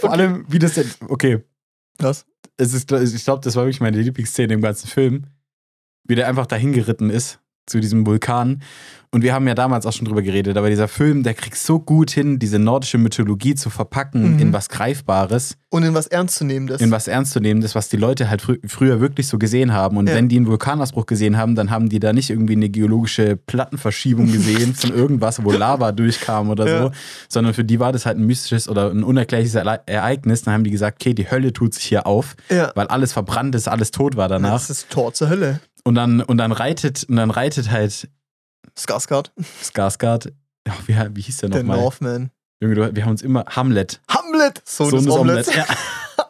[0.00, 0.90] vor allem, wie das denn.
[1.08, 1.44] Okay,
[1.98, 2.24] Was?
[2.56, 5.26] es ist, ich glaube, das war wirklich meine Lieblingsszene im ganzen Film.
[6.08, 8.62] Wie der einfach dahin geritten ist zu diesem Vulkan.
[9.16, 11.78] Und wir haben ja damals auch schon drüber geredet, aber dieser Film, der kriegt so
[11.80, 14.38] gut hin, diese nordische Mythologie zu verpacken Mhm.
[14.40, 16.82] in was Greifbares, Und in was Ernstzunehmendes.
[16.82, 19.96] in was Ernstzunehmendes, was die Leute halt frü früher wirklich so gesehen haben.
[19.96, 20.14] Und Ja.
[20.16, 24.30] wenn die einen Vulkanausbruch gesehen haben, dann haben die da nicht irgendwie eine geologische Plattenverschiebung
[24.30, 26.82] gesehen von irgendwas, wo Lava durchkam oder Ja.
[26.82, 26.90] so,
[27.30, 30.42] sondern für die war das halt ein mystisches oder ein unerklärliches Ereignis.
[30.42, 32.70] Dann haben die gesagt, okay, die Hölle tut sich hier auf, ja.
[32.74, 34.52] weil alles verbrannt ist, alles tot war danach.
[34.52, 35.60] Das ist Tor zur Hölle.
[35.84, 38.08] Und dann, und dann reitet, und dann reitet halt
[38.76, 39.30] Skarsgård.
[39.62, 40.32] Skarsgård.
[40.66, 41.78] Ja, wie, wie hieß der Der nochmal?
[41.80, 42.30] Northman.
[42.60, 44.00] Junge, wir haben uns immer Hamlet.
[44.08, 44.62] Hamlet!
[44.64, 45.54] Sohn, Sohn des.
[45.54, 45.64] Ja.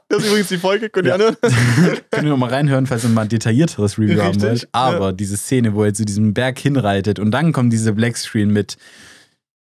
[0.08, 1.14] Das ist übrigens die Folge, könnt ihr Ja.
[1.16, 1.36] anhören?
[2.12, 4.68] Könnt ihr noch mal reinhören, falls ihr mal ein detaillierteres Review haben wollt.
[4.70, 8.76] Aber diese Szene, wo er zu diesem Berg hinreitet und dann kommt diese Blackscreen mit,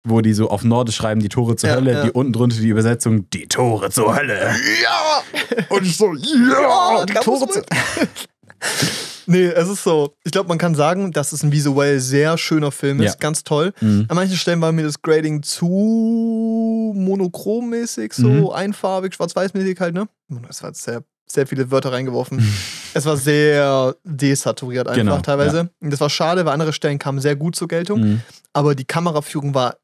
[0.07, 2.03] wo die so auf Nordisch schreiben, die Tore zur Ja, Hölle, ja.
[2.03, 4.53] die unten drunter die Übersetzung, die Tore zur Hölle.
[4.83, 5.23] Ja!
[5.69, 8.07] Und ich so, ja, die Tore zur man-
[9.27, 10.13] Nee, es ist so.
[10.23, 13.13] Ich glaube, man kann sagen, dass es ein visuell sehr schöner Film ist.
[13.13, 13.19] Ja.
[13.19, 13.73] Ganz toll.
[13.81, 14.05] Mhm.
[14.07, 18.49] An manchen Stellen war mir das Grading zu monochrommäßig, so Mhm.
[18.49, 20.07] einfarbig, schwarz-weiß-mäßig halt, ne?
[20.49, 22.37] Es war sehr, sehr viele Wörter reingeworfen.
[22.39, 22.53] Mhm.
[22.93, 25.69] es war sehr desaturiert einfach Genau, teilweise.
[25.81, 27.99] Und das war schade, weil andere Stellen kamen sehr gut zur Geltung.
[27.99, 28.21] Mhm.
[28.53, 29.75] Aber die Kameraführung war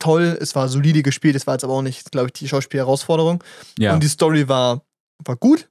[0.00, 3.42] toll, es war solide gespielt, es war jetzt aber auch nicht, glaube ich, die Schauspielherausforderung.
[3.78, 3.94] Ja.
[3.94, 4.82] Und die Story war,
[5.24, 5.68] war gut.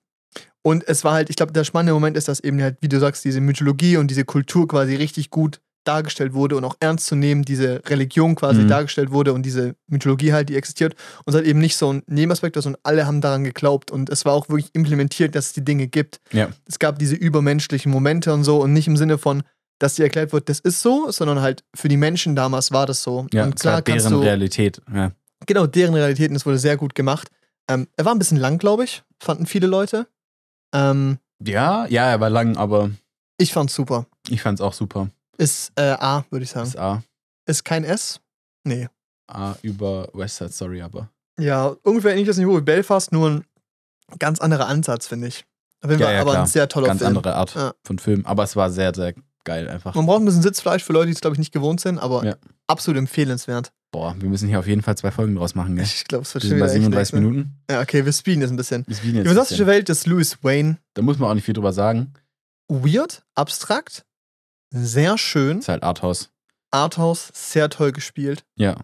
[0.66, 3.00] Und es war halt, ich glaube, der spannende Moment ist, dass eben halt, wie du
[3.00, 7.16] sagst, diese Mythologie und diese Kultur quasi richtig gut dargestellt wurde und auch ernst zu
[7.16, 8.70] nehmen, diese Religion quasi Mhm.
[8.70, 10.96] dargestellt wurde und diese Mythologie halt, die existiert.
[11.20, 13.92] Und es halt eben nicht so ein Nebenaspekt, sondern alle haben daran geglaubt.
[13.92, 16.20] Und es war auch wirklich implementiert, dass es die Dinge gibt.
[16.32, 16.50] Ja.
[16.68, 19.44] Es gab diese übermenschlichen Momente und so und nicht im Sinne von,
[19.78, 23.04] dass dir erklärt wird, das ist so, sondern halt für die Menschen damals war das
[23.04, 23.28] so.
[23.32, 24.82] Ja, und es klar kannst deren du, Realität.
[24.92, 25.12] Ja.
[25.46, 27.30] genau, deren Realitäten, das wurde sehr gut gemacht.
[27.70, 30.08] Ähm, er war ein bisschen lang, glaube ich, fanden viele Leute.
[30.76, 32.92] Ähm, ja, ja, er war lang, aber
[33.38, 34.06] ich fand's super.
[34.30, 35.10] ich fand's auch super.
[35.38, 36.66] Ist äh, A, würde ich sagen.
[36.72, 37.04] Das A.
[37.46, 38.20] Ist kein S?
[38.64, 38.88] Nee.
[39.28, 41.10] A über West Side Story, aber.
[41.40, 43.46] Ja, ungefähr ähnliches Niveau wie Belfast, nur ein
[44.20, 45.46] ganz anderer Ansatz, finde ich.
[45.82, 46.44] Auf jeden Ja, Fall ja, aber klar.
[46.44, 47.10] ein sehr toller Ganz Film.
[47.18, 47.74] andere Art Ja.
[47.86, 48.26] von Film.
[48.26, 49.14] Aber es war sehr, sehr
[49.46, 49.96] geil einfach.
[49.96, 52.26] Man braucht ein bisschen Sitzfleisch für Leute, die es, glaube ich, nicht gewohnt sind, aber
[52.26, 52.36] Ja.
[52.68, 53.72] absolut empfehlenswert.
[53.92, 55.86] Boah, wir müssen hier auf jeden Fall zwei Folgen draus machen, gell?
[55.86, 57.28] Ich glaube, es wird Wir schon bei wieder echt 37 nice, ne?
[57.30, 57.58] Minuten.
[57.72, 58.84] Ja, okay, wir speeden jetzt ein bisschen.
[58.84, 59.76] Bis Wien Die jetzt fantastische ein bisschen.
[59.78, 60.78] Welt des Louis Wayne.
[60.96, 62.14] Da muss man auch nicht viel drüber sagen.
[62.68, 64.06] Weird, abstrakt,
[64.72, 65.60] sehr schön.
[65.60, 66.30] Ist halt Arthouse.
[66.72, 68.44] Arthouse, sehr toll gespielt.
[68.56, 68.76] Ja.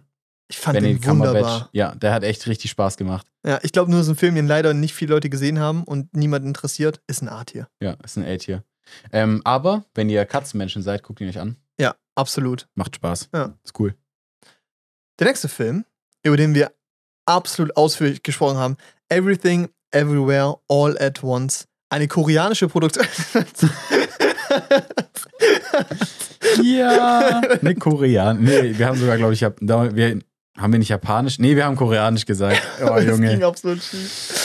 [0.48, 1.68] Ich fand Benedict den wunderbar.
[1.72, 3.26] Ja, der hat echt richtig Spaß gemacht.
[3.44, 6.14] Ja, ich glaube, nur so ein Film, den leider nicht viele Leute gesehen haben und
[6.14, 7.68] niemand interessiert, ist ein A-Tier.
[7.82, 8.62] Ja, ist ein A-Tier.
[9.12, 11.56] Ähm, aber wenn ihr Katzenmenschen seid, guckt ihn euch an.
[11.80, 12.68] Ja, absolut.
[12.74, 13.28] Macht Spaß.
[13.34, 13.54] Ja.
[13.64, 13.94] Ist cool.
[15.18, 15.84] Der nächste Film,
[16.22, 16.72] über den wir
[17.26, 18.76] absolut ausführlich gesprochen haben,
[19.08, 21.66] Everything, Everywhere, All at Once.
[21.90, 23.06] Eine koreanische Produktion.
[26.62, 27.40] Ja.
[27.60, 28.42] ne, Korean.
[28.42, 30.18] Nee, wir haben sogar, glaube ich, hab, wir,
[30.58, 31.38] haben wir nicht Japanisch?
[31.38, 32.60] Nee, wir haben Koreanisch gesagt.
[32.82, 33.46] Oh, Das ging Junge.
[33.46, 34.41] absolut schief.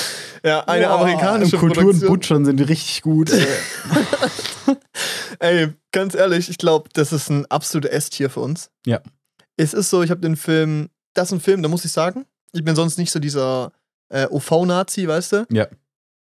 [0.47, 2.09] Ja, eine Boah, amerikanische Kultur und Produktion.
[2.09, 3.31] Butchern sind richtig gut.
[3.31, 3.45] ey.
[5.39, 8.69] Ey, ganz ehrlich, ich glaube, das ist ein absoluter S-Tier für uns.
[8.85, 9.01] Ja.
[9.57, 12.25] Es ist so, ich habe den Film, das ist ein Film, da muss ich sagen,
[12.53, 13.73] ich bin sonst nicht so dieser
[14.09, 15.45] äh, OV-Nazi, weißt du?
[15.51, 15.67] Ja.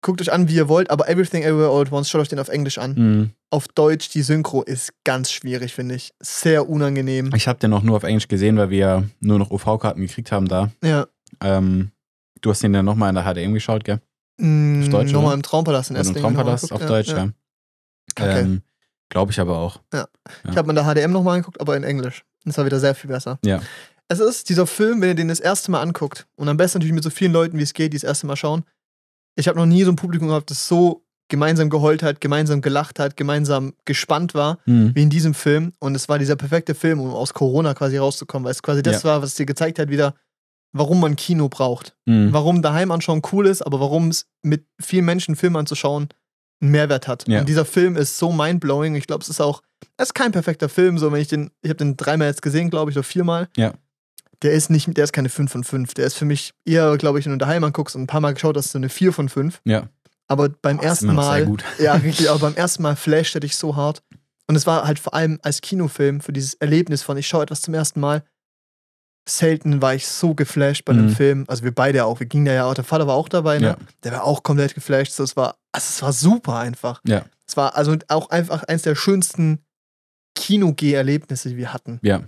[0.02, 2.40] Guckt euch an, wie ihr wollt, aber Everything Everywhere All at Once, schaut euch den
[2.40, 2.94] auf Englisch an.
[2.96, 3.30] Mhm.
[3.50, 6.12] Auf Deutsch, die Synchro ist ganz schwierig, finde ich.
[6.20, 7.32] Sehr unangenehm.
[7.36, 10.48] Ich habe den auch nur auf Englisch gesehen, weil wir nur noch UV-Karten gekriegt haben
[10.48, 10.72] da.
[10.84, 11.08] Ja.
[11.40, 11.91] Ähm,
[12.42, 14.00] du hast den dann nochmal in der HDM geschaut, gell?
[14.38, 16.36] Mm, Deutsch, Nochmal im Traumpalast in Oder im Esslingen.
[16.36, 16.86] Traumpalast auf.
[16.86, 17.30] Deutsch, ja.
[18.18, 18.40] Okay.
[18.42, 18.62] Ähm,
[19.10, 19.80] Glaube ich aber auch.
[20.50, 22.24] Ich habe in der HDM nochmal angeguckt, aber in Englisch.
[22.46, 23.40] Das war wieder sehr viel besser.
[23.46, 23.62] Ja.
[24.08, 26.96] Es ist dieser Film, wenn ihr den das erste Mal anguckt, und am besten natürlich
[26.96, 28.64] mit so vielen Leuten, wie es geht, die das erste Mal schauen.
[29.36, 33.00] Ich habe noch nie so ein Publikum gehabt, das so gemeinsam geheult hat, gemeinsam gelacht
[33.00, 34.94] hat, gemeinsam gespannt war, Mhm.
[34.96, 35.72] wie in diesem Film.
[35.80, 39.04] Und es war dieser perfekte Film, um aus Corona quasi rauszukommen, weil es quasi das
[39.04, 39.10] Ja.
[39.12, 40.14] war, was dir gezeigt hat, wieder,
[40.74, 41.96] warum man Kino braucht.
[42.06, 42.34] Mhm.
[42.34, 46.10] Warum daheim anschauen cool ist, aber warum es mit vielen Menschen Film anzuschauen
[46.62, 47.28] einen Mehrwert hat.
[47.28, 47.40] Ja.
[47.40, 48.96] Und dieser Film ist so mindblowing.
[48.96, 49.62] Ich glaube, es ist auch,
[49.98, 52.70] es ist kein perfekter Film, so wenn ich den, ich habe den dreimal jetzt gesehen,
[52.70, 53.50] glaube ich, oder viermal.
[53.58, 53.74] Ja.
[54.44, 55.94] Der ist nicht, der ist keine 5 von 5.
[55.96, 58.34] Der ist für mich eher, glaube ich, wenn du daheim anguckst und ein paar Mal
[58.34, 59.62] geschaut hast, so eine 4 von 5.
[59.66, 59.90] Ja.
[60.28, 61.64] Aber beim Oh, ersten Mal, gut.
[61.80, 64.02] ja, richtig, aber beim ersten Mal flasht er dich so hart.
[64.48, 67.62] Und es war halt vor allem als Kinofilm für dieses Erlebnis von, ich schaue etwas
[67.62, 68.24] zum ersten Mal.
[69.28, 71.16] Selten war ich so geflasht bei einem Mhm.
[71.16, 71.46] Film.
[71.48, 72.20] Also wir beide auch.
[72.20, 72.74] Wir gingen da ja auch.
[72.74, 73.68] Der Vater war auch dabei, ne?
[73.68, 73.78] Ja.
[74.04, 75.12] Der war auch komplett geflasht.
[75.14, 77.02] So, es war, also es war super einfach.
[77.06, 77.26] Ja.
[77.48, 79.64] Es war also auch einfach eins der schönsten
[80.36, 82.00] Kino-Geh-Erlebnisse, die wir hatten.
[82.02, 82.24] Ja,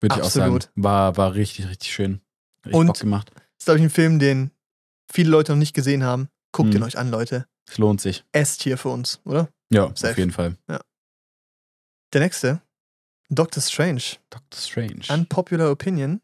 [0.00, 0.58] würde ich auch sagen.
[0.76, 2.20] War, war richtig, richtig schön.
[2.64, 3.30] Richtig Und- Bock gemacht.
[3.34, 4.50] Das ist, glaube ich, ein Film, den
[5.12, 6.28] viele Leute noch nicht gesehen haben.
[6.52, 6.84] Guckt ihn Mhm.
[6.86, 7.46] euch an, Leute.
[7.68, 8.24] Es lohnt sich.
[8.32, 9.48] S-Tier für uns, oder?
[9.72, 10.12] Ja, Safe.
[10.12, 10.56] auf jeden Fall.
[12.12, 12.60] Der nächste.
[13.28, 14.02] Doctor Strange.
[14.30, 15.02] Doctor Strange.
[15.10, 16.20] Unpopular Opinion.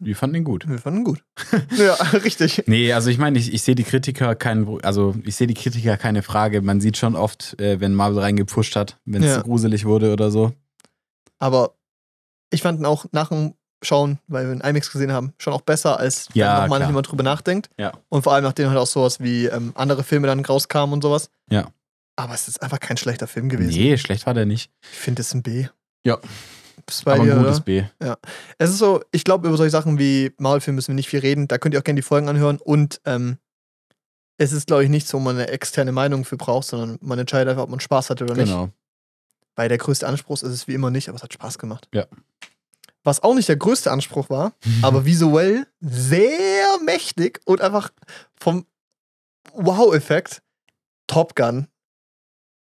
[0.00, 0.68] Wir fanden ihn gut.
[0.68, 1.24] Wir fanden ihn gut.
[1.76, 2.62] ja, richtig.
[2.66, 5.96] Nee, also ich meine, ich, ich sehe die Kritiker kein, also ich sehe die Kritiker
[5.96, 6.62] keine Frage.
[6.62, 9.38] Man sieht schon oft, äh, wenn Marvel reingepusht hat, wenn es Ja.
[9.38, 10.52] zu gruselig wurde oder so.
[11.38, 11.74] Aber
[12.50, 15.60] ich fand ihn auch nach dem Schauen, weil wir einen IMAX gesehen haben, schon auch
[15.60, 16.90] besser, als wenn Ja, nochmal klar.
[16.90, 17.70] jemand drüber nachdenkt.
[17.78, 17.92] Ja.
[18.08, 21.30] Und vor allem, nachdem halt auch sowas wie ähm, andere Filme dann rauskamen und sowas.
[21.50, 21.68] Ja.
[22.16, 23.70] Aber es ist einfach kein schlechter Film gewesen.
[23.70, 24.72] Nee, schlecht war der nicht.
[24.82, 25.68] Ich finde es ein B.
[26.04, 26.18] Ja.
[26.88, 27.64] Bist bei aber dir, ein gutes oder?
[27.64, 27.84] B.
[28.56, 31.46] Es ist so, ich glaube, über solche Sachen wie Marvel-Film müssen wir nicht viel reden.
[31.46, 32.56] Da könnt ihr auch gerne die Folgen anhören.
[32.56, 33.36] Und ähm,
[34.38, 37.50] es ist, glaube ich, nichts, wo man eine externe Meinung für braucht, sondern man entscheidet
[37.50, 38.46] einfach, ob man Spaß hat oder nicht.
[38.46, 38.70] Genau.
[39.54, 41.88] Weil der größte Anspruch ist es wie immer nicht, aber es hat Spaß gemacht.
[41.92, 42.06] Ja.
[43.04, 47.90] Was auch nicht der größte Anspruch war, aber visuell sehr mächtig und einfach
[48.34, 48.64] vom
[49.52, 50.42] Wow-Effekt
[51.06, 51.66] Top Gun.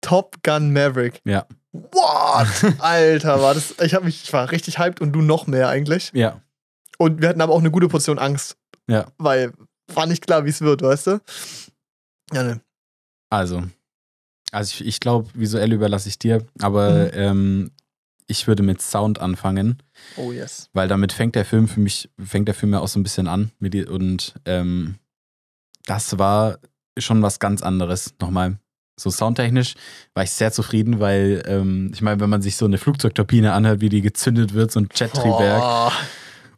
[0.02, 1.22] Top Gun Maverick.
[1.26, 1.48] Ja.
[1.74, 2.48] What?
[2.80, 3.76] Alter, war das.
[3.82, 6.12] Ich, hab mich, ich war richtig hyped und du noch mehr eigentlich.
[6.14, 6.42] Ja.
[6.98, 8.58] Und wir hatten aber auch eine gute Portion Angst.
[8.88, 9.08] Ja.
[9.18, 9.54] Weil
[9.94, 11.20] war nicht klar, wie es wird, weißt du?
[12.34, 12.62] Ja, ne.
[13.30, 13.64] Also,
[14.52, 17.10] also ich, ich glaube, visuell überlasse ich dir, aber Mhm.
[17.14, 17.72] ähm,
[18.28, 19.82] ich würde mit Sound anfangen,
[20.16, 20.70] Oh yes.
[20.74, 23.28] weil damit fängt der Film für mich, fängt der Film ja auch so ein bisschen
[23.28, 23.52] an.
[23.60, 24.96] Und ähm,
[25.86, 26.60] das war
[26.98, 28.14] schon was ganz anderes.
[28.22, 28.58] Nochmal.
[28.98, 29.74] So soundtechnisch
[30.14, 33.82] war ich sehr zufrieden, weil ähm, ich meine, wenn man sich so eine Flugzeugturbine anhört,
[33.82, 35.92] wie die gezündet wird, so ein Jet-Triebwerk, Boah.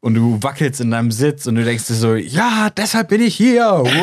[0.01, 3.35] und du wackelst in deinem Sitz und du denkst dir so, ja, deshalb bin ich
[3.35, 3.83] hier.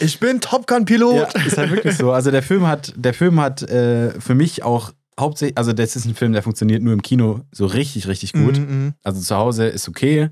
[0.00, 1.34] Ich bin Top Gun-Pilot.
[1.34, 2.12] Ja, ist halt wirklich so.
[2.12, 6.06] Also der Film hat, der Film hat äh, für mich auch hauptsächlich, also das ist
[6.06, 8.58] ein Film, der funktioniert nur im Kino so richtig, richtig gut.
[8.58, 10.30] Mhm, Also zu Hause ist okay,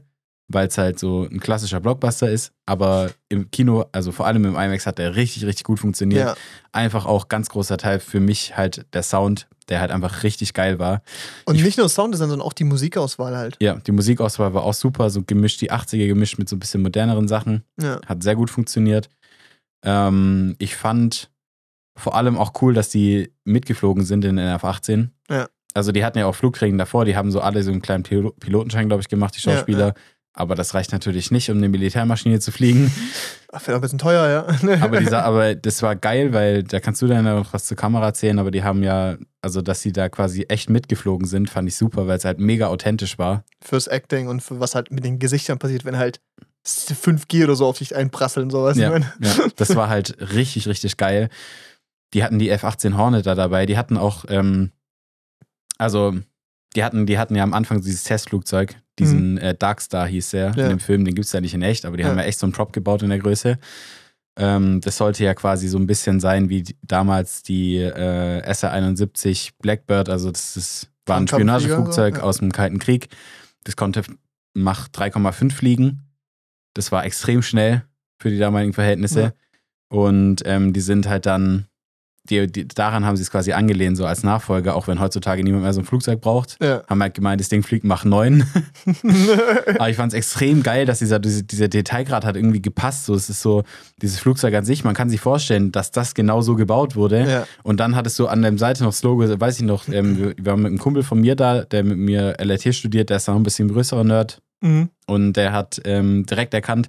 [0.49, 4.55] weil es halt so ein klassischer Blockbuster ist, aber im Kino, also vor allem im
[4.57, 6.27] IMAX hat der richtig, richtig gut funktioniert.
[6.29, 6.35] Ja.
[6.73, 10.79] Einfach auch ganz großer Teil für mich halt der Sound, der halt einfach richtig geil
[10.79, 11.03] war.
[11.45, 13.57] Und Ich- nicht nur Sounddesign, sondern auch die Musikauswahl halt.
[13.61, 16.81] Ja, die Musikauswahl war auch super, so gemischt, die 80er gemischt mit so ein bisschen
[16.83, 17.63] moderneren Sachen.
[17.81, 18.01] Ja.
[18.07, 19.11] Hat sehr gut funktioniert.
[19.85, 21.31] Ähm, ich fand
[21.97, 25.09] vor allem auch cool, dass die mitgeflogen sind in den F-18.
[25.29, 25.49] Ja.
[25.75, 28.31] Also die hatten ja auch Flugtraining davor, die haben so alle so einen kleinen Pil
[28.41, 29.95] Pilotenschein, glaube ich, gemacht, die Ja, Schauspieler.
[30.39, 32.93] Aber das reicht natürlich nicht, um eine Militärmaschine zu fliegen.
[33.51, 34.29] Ach, Wäre auch ein bisschen teuer,
[34.63, 34.81] ja.
[34.81, 38.07] aber, dieser, aber das war geil, weil da kannst du dann noch was zur Kamera
[38.07, 41.75] erzählen, aber die haben ja, also dass sie da quasi echt mitgeflogen sind, fand ich
[41.75, 43.43] super, weil es halt mega authentisch war.
[43.65, 46.21] Fürs Acting und für was halt mit den Gesichtern passiert, wenn halt
[46.65, 48.77] 5G oder so auf dich einprasseln, sowas.
[48.79, 49.07] Ja, ja,
[49.57, 51.31] das war halt richtig, richtig geil.
[52.15, 53.67] Die hatten die F-18 Hornet da dabei.
[53.67, 54.71] Die hatten auch, ähm,
[55.79, 56.15] also,
[56.77, 60.65] die hatten, die hatten ja am Anfang dieses Testflugzeug, diesen äh, Darkstar hieß der Ja.
[60.65, 61.05] in dem Film.
[61.05, 62.11] Den gibt es ja nicht in echt, aber die Ja.
[62.11, 63.59] haben ja echt so einen Prop gebaut in der Größe.
[64.39, 69.51] Ähm, das sollte ja quasi so ein bisschen sein wie die, damals die äh, SR-71
[69.61, 70.09] Blackbird.
[70.09, 72.23] Also, das ist, war ein Spionageflugzeug ja.
[72.23, 73.09] aus dem Kalten Krieg.
[73.65, 74.03] Das konnte
[74.55, 76.03] Mach 3,5 fliegen.
[76.75, 77.85] Das war extrem schnell
[78.21, 79.35] für die damaligen Verhältnisse.
[79.89, 81.67] Und ähm, die sind halt dann,
[82.31, 85.65] die, die, daran haben sie es quasi angelehnt, so als Nachfolger, auch wenn heutzutage niemand
[85.65, 86.57] mehr so ein Flugzeug braucht.
[86.63, 86.83] Ja.
[86.89, 88.45] Haben halt gemeint, das Ding fliegt Mach 9.
[89.67, 93.07] Aber ich fand es extrem geil, dass dieser, diese, dieser Detailgrad hat irgendwie gepasst.
[93.07, 93.65] So, es ist so,
[94.01, 97.29] dieses Flugzeug an sich, man kann sich vorstellen, dass das genau so gebaut wurde.
[97.29, 97.47] ja.
[97.63, 100.37] Und dann hattest du an der Seite noch das Logo, weiß ich noch, ähm, wir,
[100.37, 103.29] wir waren mit einem Kumpel von mir da, der mit mir LRT studiert, der ist
[103.29, 104.41] noch ein bisschen größerer Nerd.
[104.61, 104.91] Mhm.
[105.07, 106.89] Und der hat ähm, direkt erkannt,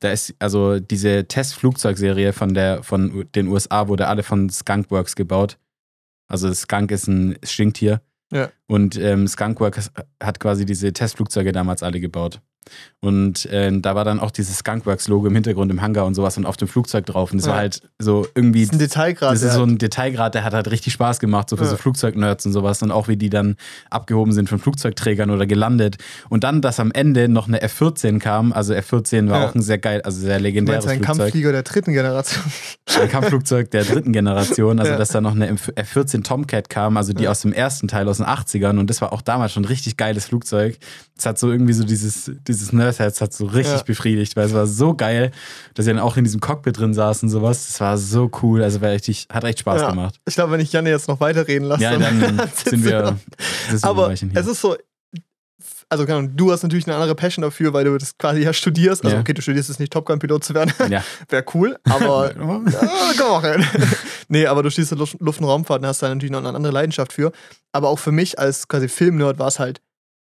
[0.00, 5.58] da ist also diese Testflugzeugserie von der von den USA wurde alle von Skunkworks gebaut.
[6.26, 8.00] Also Skunk ist ein Stinktier.
[8.32, 8.50] Ja.
[8.66, 9.90] Und ähm, Skunkworks
[10.22, 12.40] hat quasi diese Testflugzeuge damals alle gebaut.
[13.02, 16.44] Und äh, da war dann auch dieses Skunkworks-Logo im Hintergrund im Hangar und sowas und
[16.44, 17.32] auf dem Flugzeug drauf.
[17.32, 17.52] Und das Ja.
[17.52, 19.32] war halt so irgendwie Das ist ein Detailgrad.
[19.32, 21.70] das ist so ein Detailgrad, der hat halt richtig Spaß gemacht, so für Ja.
[21.70, 22.82] so Flugzeugnerds und sowas.
[22.82, 23.56] Und auch wie die dann
[23.88, 25.96] abgehoben sind von Flugzeugträgern oder gelandet.
[26.28, 28.52] Und dann, dass am Ende noch eine F-14 kam.
[28.52, 29.48] Also F-14 war Ja.
[29.48, 31.16] auch ein sehr geil, also sehr Du legendäres meinst ein Flugzeug.
[31.24, 32.44] Kampfflieger der dritten Generation.
[33.00, 34.78] Ein Kampfflugzeug der dritten Generation.
[34.78, 38.18] Also, dass da noch eine F-14 Tomcat kam, also die aus dem ersten Teil aus
[38.18, 38.78] den 80ern.
[38.78, 40.76] Und das war auch damals schon ein richtig geiles Flugzeug.
[41.16, 43.82] Es hat so irgendwie so dieses, dieses Nerdherz hat so richtig Ja.
[43.82, 45.30] befriedigt, weil es war so geil,
[45.74, 47.66] dass sie dann auch in diesem Cockpit drin saßen und sowas.
[47.66, 48.62] Das war so cool.
[48.62, 49.90] Also war richtig, hat echt Spaß Ja.
[49.90, 50.16] gemacht.
[50.26, 53.16] Ich glaube, wenn ich Janne jetzt noch weiterreden lasse, Ja, dann sitzt sind wir,
[53.70, 54.76] sind wir Aber es ist so,
[55.88, 59.02] also Ahnung, du hast natürlich eine andere Passion dafür, weil du das quasi ja studierst.
[59.04, 59.20] Also Ja.
[59.20, 61.02] okay, du studierst jetzt nicht Top Gun-Pilot zu werden, ja.
[61.28, 62.32] wäre cool, aber
[62.80, 63.66] Ah, komm auch rein.
[64.28, 66.54] nee, aber du stehst in Luft, Luft- und Raumfahrt und hast da natürlich noch eine
[66.54, 67.32] andere Leidenschaft für.
[67.72, 69.80] Aber auch für mich als quasi Filmnerd war es halt,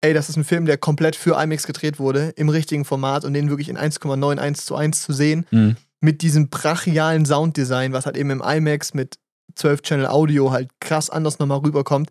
[0.03, 3.35] ey, das ist ein Film, der komplett für IMAX gedreht wurde, im richtigen Format und
[3.35, 5.77] den wirklich in 1,91 zu 1 zu sehen, Mhm.
[6.01, 9.19] mit diesem brachialen Sounddesign, was halt eben im IMAX mit
[9.57, 12.11] 12-Channel Audio halt krass anders nochmal rüberkommt,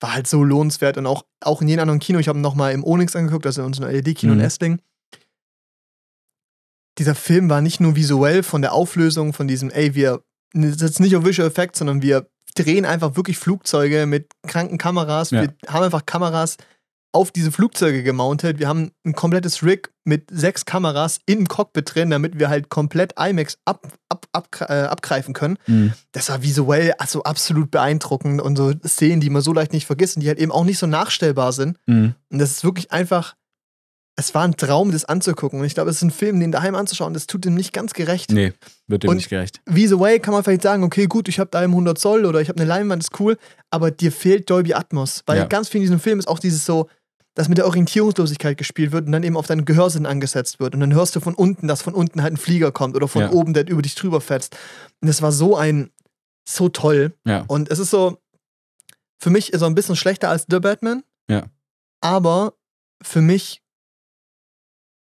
[0.00, 2.72] war halt so lohnenswert und auch, auch in jedem anderen Kino, ich habe ihn nochmal
[2.72, 4.44] im Onyx angeguckt, also in unserem LED-Kino in Mhm.
[4.44, 4.80] Essling,
[6.98, 10.22] dieser Film war nicht nur visuell von der Auflösung, von diesem, ey, wir
[10.54, 15.30] jetzt nicht auf Visual Effects, sondern wir drehen einfach wirklich Flugzeuge mit kranken Kameras.
[15.30, 15.42] Ja.
[15.42, 16.58] Wir haben einfach Kameras
[17.14, 18.58] auf diese Flugzeuge gemountet.
[18.58, 23.12] Wir haben ein komplettes Rig mit sechs Kameras im Cockpit drin, damit wir halt komplett
[23.18, 25.58] IMAX ab, ab, ab, äh, abgreifen können.
[25.66, 25.92] Mhm.
[26.12, 30.16] Das war visuell also absolut beeindruckend und so Szenen, die man so leicht nicht vergisst
[30.16, 31.76] und die halt eben auch nicht so nachstellbar sind.
[31.86, 32.14] Mhm.
[32.30, 33.34] Und das ist wirklich einfach,
[34.16, 35.60] es war ein Traum, das anzugucken.
[35.60, 37.92] Und ich glaube, es ist ein Film, den daheim anzuschauen, das tut dem nicht ganz
[37.92, 38.30] gerecht.
[38.30, 38.52] Nee,
[38.86, 39.60] wird dem Und- nicht gerecht.
[39.66, 42.58] Visuell kann man vielleicht sagen, okay, gut, ich habe daheim 100 Zoll oder ich habe
[42.58, 43.36] eine Leinwand, ist cool,
[43.70, 45.22] aber dir fehlt Dolby Atmos.
[45.26, 45.44] Weil Ja.
[45.44, 46.88] ganz viel in diesem Film ist auch dieses so,
[47.34, 50.74] dass mit der Orientierungslosigkeit gespielt wird und dann eben auf deinen Gehörsinn angesetzt wird.
[50.74, 53.22] Und dann hörst du von unten, dass von unten halt ein Flieger kommt oder von
[53.22, 53.30] Ja.
[53.32, 54.56] oben, der über dich drüber fetzt.
[55.00, 55.90] Und das war so ein,
[56.48, 57.14] so toll.
[57.26, 57.44] Ja.
[57.48, 58.18] Und es ist so,
[59.22, 61.02] für mich ist er ein bisschen schlechter als The Batman.
[61.30, 61.46] Ja.
[62.02, 62.54] Aber
[63.02, 63.62] für mich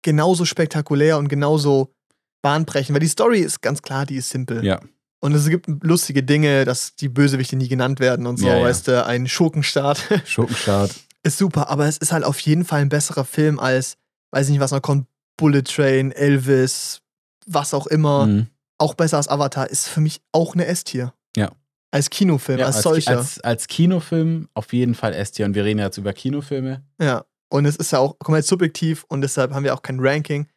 [0.03, 1.93] genauso spektakulär und genauso
[2.41, 2.93] bahnbrechend.
[2.93, 4.63] Weil die Story ist ganz klar, die ist simpel.
[4.63, 4.80] Ja.
[5.21, 8.63] Und es gibt lustige Dinge, dass die Bösewichte nie genannt werden und so, Ja, ja.
[8.63, 10.95] weißt du, ein Schurkenstaat Schurkenstart.
[11.24, 13.97] Ist super, aber es ist halt auf jeden Fall ein besserer Film als,
[14.32, 15.07] weiß ich nicht, was noch kommt,
[15.38, 17.01] Bullet Train, Elvis,
[17.45, 18.26] was auch immer.
[18.28, 18.47] Mhm.
[18.78, 21.13] Auch besser als Avatar, ist für mich auch eine S-Tier.
[21.36, 21.51] Ja.
[21.91, 23.17] Als Kinofilm, Ja, als als, solcher.
[23.17, 25.45] als, als Kinofilm auf jeden Fall S-Tier.
[25.45, 26.84] Und wir reden ja jetzt über Kinofilme.
[27.01, 27.26] ja.
[27.51, 30.47] Und es ist ja auch komplett subjektiv und deshalb haben wir auch kein Ranking.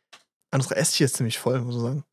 [0.53, 2.05] Unsere S-Tier ist ziemlich voll, muss man sagen.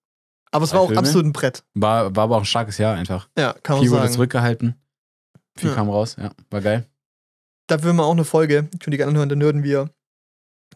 [0.52, 1.00] Aber es Drei war auch Filme?
[1.02, 1.66] absolut ein Brett.
[1.74, 3.28] War, war aber auch ein starkes Jahr einfach.
[3.38, 4.14] Ja, kann man Viel wurde sagen.
[4.14, 4.76] zurückgehalten.
[5.58, 5.76] Viel Ja.
[5.76, 6.16] kam raus.
[6.18, 6.86] Ja, war geil.
[7.70, 9.92] Da würden wir auch eine Folge, ich würde die gerne anhören, da nörden wir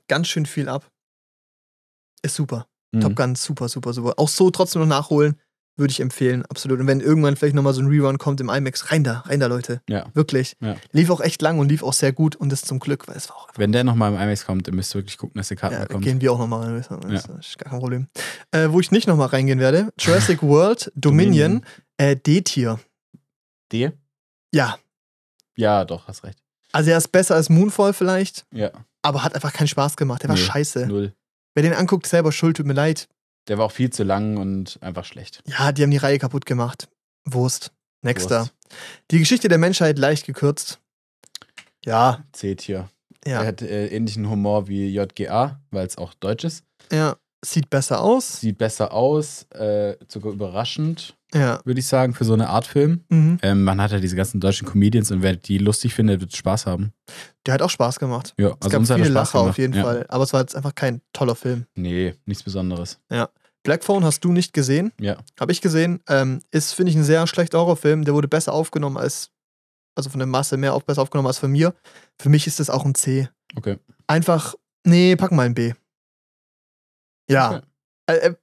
[0.07, 0.89] ganz schön viel ab.
[2.21, 2.67] Ist super.
[2.93, 3.01] Mhm.
[3.01, 4.13] Top Gun, super, super, super.
[4.17, 5.39] Auch so trotzdem noch nachholen,
[5.75, 6.79] würde ich empfehlen, absolut.
[6.79, 9.47] Und wenn irgendwann vielleicht nochmal so ein Rerun kommt im IMAX, rein da, rein da,
[9.47, 9.81] Leute.
[9.89, 10.05] Ja.
[10.13, 10.55] Wirklich.
[10.61, 10.75] Ja.
[10.91, 13.27] Lief auch echt lang und lief auch sehr gut und das zum Glück, weil es
[13.29, 13.57] war auch einfach.
[13.59, 15.85] Wenn der nochmal im IMAX kommt, dann müsst ihr wirklich gucken, dass die Karten Ja,
[15.85, 16.05] bekommt.
[16.05, 16.85] gehen wir auch nochmal rein.
[17.09, 18.07] Das ist gar kein Problem.
[18.51, 21.65] Äh, wo ich nicht nochmal reingehen werde: Jurassic World, Dominion,
[21.97, 22.79] äh, D-Tier.
[23.71, 23.91] D?
[24.53, 24.77] Ja.
[25.55, 26.42] Ja, doch, hast recht.
[26.73, 28.71] Also, er ist besser als Moonfall vielleicht, Ja,
[29.01, 30.23] aber hat einfach keinen Spaß gemacht.
[30.23, 30.41] Der war Nee.
[30.41, 30.87] scheiße.
[30.87, 31.13] null.
[31.55, 33.07] Wer den anguckt, selber schuld, tut mir leid.
[33.47, 35.41] Der war auch viel zu lang und einfach schlecht.
[35.45, 36.89] Ja, die haben die Reihe kaputt gemacht.
[37.25, 37.71] Wurst.
[38.01, 38.39] Nächster.
[38.41, 38.53] Wurst.
[39.11, 40.79] Die Geschichte der Menschheit leicht gekürzt.
[41.85, 42.89] Ja, C-Tier.
[43.25, 46.63] Er ja, hat äh, ähnlichen Humor wie JGA, weil es auch deutsch ist.
[46.91, 47.15] ja.
[47.45, 48.39] Sieht besser aus.
[48.39, 51.59] Sieht besser aus, äh, sogar überraschend, Ja.
[51.65, 53.03] würde ich sagen, für so eine Art Film.
[53.09, 53.37] Mhm.
[53.41, 56.65] Ähm, man hat ja diese ganzen deutschen Comedians und wer die lustig findet, wird Spaß
[56.67, 56.93] haben.
[57.45, 58.33] Der hat auch Spaß gemacht.
[58.39, 59.57] Ja, Es gab uns hat viele Spaß Lacher auf gemacht.
[59.57, 59.83] jeden ja.
[59.83, 60.05] Fall.
[60.07, 61.65] Aber es war jetzt einfach kein toller Film.
[61.75, 62.99] Nee, nichts Besonderes.
[63.63, 64.91] Black Phone hast du nicht gesehen.
[64.99, 65.17] Ja.
[65.39, 66.01] Habe ich gesehen.
[66.09, 68.03] Ähm, ist, finde ich, ein sehr schlechter Horrorfilm.
[68.05, 69.31] Der wurde besser aufgenommen als,
[69.95, 71.73] also von der Masse mehr auch besser aufgenommen als von mir.
[72.19, 73.29] Für mich ist das auch ein C.
[73.55, 73.77] Okay.
[74.07, 75.73] Einfach, nee, pack mal ein B.
[77.29, 77.61] Ja.
[78.07, 78.35] Äh, äh,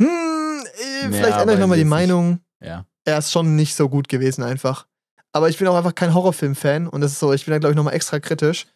[0.00, 2.40] hm, äh, Ja, vielleicht ändere ich nochmal die Meinung.
[2.60, 2.86] Ja.
[3.04, 4.86] Er ist schon nicht so gut gewesen, einfach.
[5.32, 7.72] Aber ich bin auch einfach kein Horrorfilm-Fan und das ist so, ich bin da, glaube
[7.72, 8.66] ich, nochmal extra kritisch.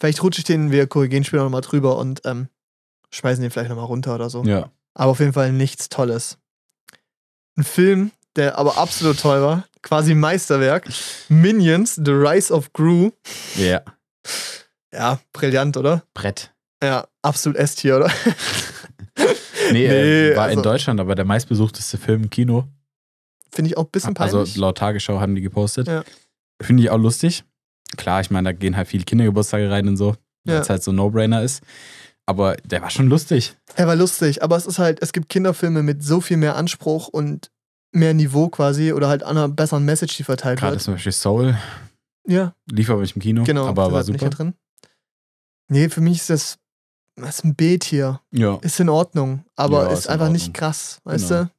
[0.00, 2.48] Vielleicht rutsche ich den, wir korrigieren später nochmal drüber und ähm,
[3.10, 4.42] schmeißen den vielleicht nochmal runter oder so.
[4.44, 4.70] Ja.
[4.94, 6.38] Aber auf jeden Fall nichts Tolles.
[7.56, 10.88] Ein Film, der aber absolut toll war, quasi Meisterwerk.
[11.28, 13.10] Minions, The Rise of Gru.
[13.56, 13.82] Ja.
[14.92, 16.02] Ja, brillant, oder?
[16.14, 16.52] Brett.
[16.82, 18.10] Ja, absolut S-Tier, oder?
[19.16, 19.86] Nee, Nee,
[20.30, 22.68] äh, war also- in Deutschland aber der meistbesuchteste Film im Kino.
[23.50, 24.34] Finde ich auch ein bisschen peinlich.
[24.36, 25.88] Also laut Tagesschau haben die gepostet.
[25.88, 26.04] Ja.
[26.60, 27.44] Finde ich auch lustig.
[27.96, 30.60] Klar, ich meine, da gehen halt viele Kindergeburtstage rein und so, weil Ja.
[30.60, 31.62] es halt so ein No-Brainer ist.
[32.26, 33.56] Aber der war schon lustig.
[33.74, 37.08] Er war lustig, aber es ist halt, es gibt Kinderfilme mit so viel mehr Anspruch
[37.08, 37.50] und
[37.90, 40.82] mehr Niveau quasi oder halt einer besseren Message, die verteilt Gerade wird.
[40.82, 41.56] zum Beispiel Soul
[42.26, 43.66] Ja, lief aber nicht im Kino, genau.
[43.66, 44.28] aber war nicht super.
[44.28, 44.54] da drin.
[45.68, 46.58] Nee, für mich ist das,
[47.22, 48.20] das ist ein B-Tier.
[48.30, 48.56] Ja.
[48.62, 51.44] Ist in Ordnung, aber Ja, ist, ist in einfach nicht krass, weißt Genau.
[51.44, 51.50] du?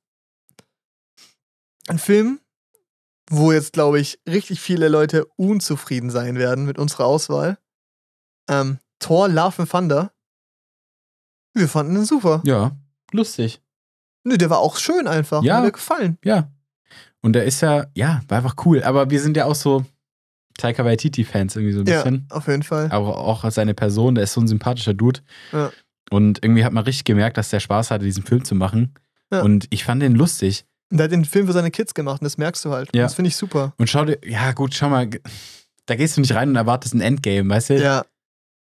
[1.88, 2.39] Ein Film,
[3.30, 7.57] wo jetzt, glaube ich, richtig viele Leute unzufrieden sein werden mit unserer Auswahl.
[8.47, 10.12] Ähm, Thor Love and Thunder.
[11.53, 12.41] Wir fanden ihn super.
[12.45, 12.72] Ja,
[13.12, 13.62] lustig.
[14.24, 15.41] Nö, der war auch schön einfach.
[15.43, 15.55] Ja.
[15.55, 16.18] Mir hat er gefallen.
[16.24, 16.51] Ja.
[17.22, 18.84] Und der ist ja, ja, war einfach cool.
[18.84, 19.84] Aber wir sind ja auch so
[20.60, 22.28] Taika Waititi-Fans irgendwie so ein bisschen.
[22.30, 22.89] Ja, auf jeden Fall.
[22.91, 25.22] Aber auch als seine Person, der ist so ein sympathischer Dude.
[25.51, 25.72] Ja.
[26.12, 28.93] Und irgendwie hat man richtig gemerkt, dass der Spaß hatte, diesen Film zu machen.
[29.32, 29.41] Ja.
[29.41, 30.66] Und ich fand den lustig.
[30.91, 32.89] Und der hat den Film für seine Kids gemacht und das merkst du halt.
[32.95, 33.03] Ja.
[33.03, 33.74] Das finde ich super.
[33.78, 35.07] Und schau dir, ja gut, schau mal,
[35.86, 37.80] da gehst du nicht rein und erwartest ein Endgame, weißt du?
[37.82, 38.05] Ja,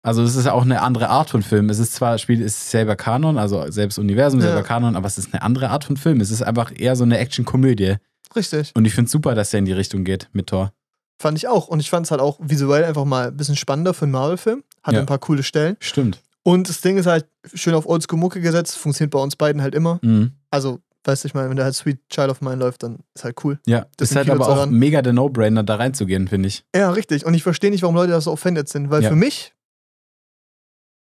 [0.02, 1.70] Also es ist auch eine andere Art von Film.
[1.70, 4.46] Es ist zwar, Spiel ist selber Kanon, also selbst Universum, Ja.
[4.48, 6.20] selber Kanon, aber es ist eine andere Art von Film.
[6.20, 7.96] Es ist einfach eher so eine Action-Komödie.
[8.36, 8.72] richtig.
[8.74, 10.72] Und ich finde es super, dass der in die Richtung geht mit Thor.
[11.20, 11.68] Fand ich auch.
[11.68, 14.64] Und ich fand es halt auch visuell einfach mal ein bisschen spannender für einen Marvel-Film.
[14.82, 15.00] Hat Ja.
[15.00, 15.76] ein paar coole Stellen.
[15.80, 16.20] Stimmt.
[16.42, 18.76] Und das Ding ist halt schön auf Oldschool-Mucke gesetzt.
[18.76, 20.00] Funktioniert bei uns beiden halt immer.
[20.02, 20.32] Mhm.
[20.50, 23.22] Also, weißt du, ich meine, wenn da halt Sweet Child of Mine läuft, dann ist
[23.24, 23.60] halt cool.
[23.66, 24.72] Ja, Das ist halt aber auch hören.
[24.72, 26.64] mega der No-Brainer, da reinzugehen, finde ich.
[26.74, 27.24] Ja, richtig.
[27.24, 28.90] Und ich verstehe nicht, warum Leute da so offended sind.
[28.90, 29.10] Weil Ja.
[29.10, 29.54] für mich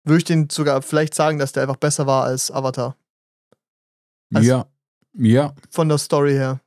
[0.04, 2.96] würde ich den sogar vielleicht sagen, dass der einfach besser war als Avatar.
[4.34, 4.66] Also- ja.
[5.12, 6.60] Ja, Von der Story her.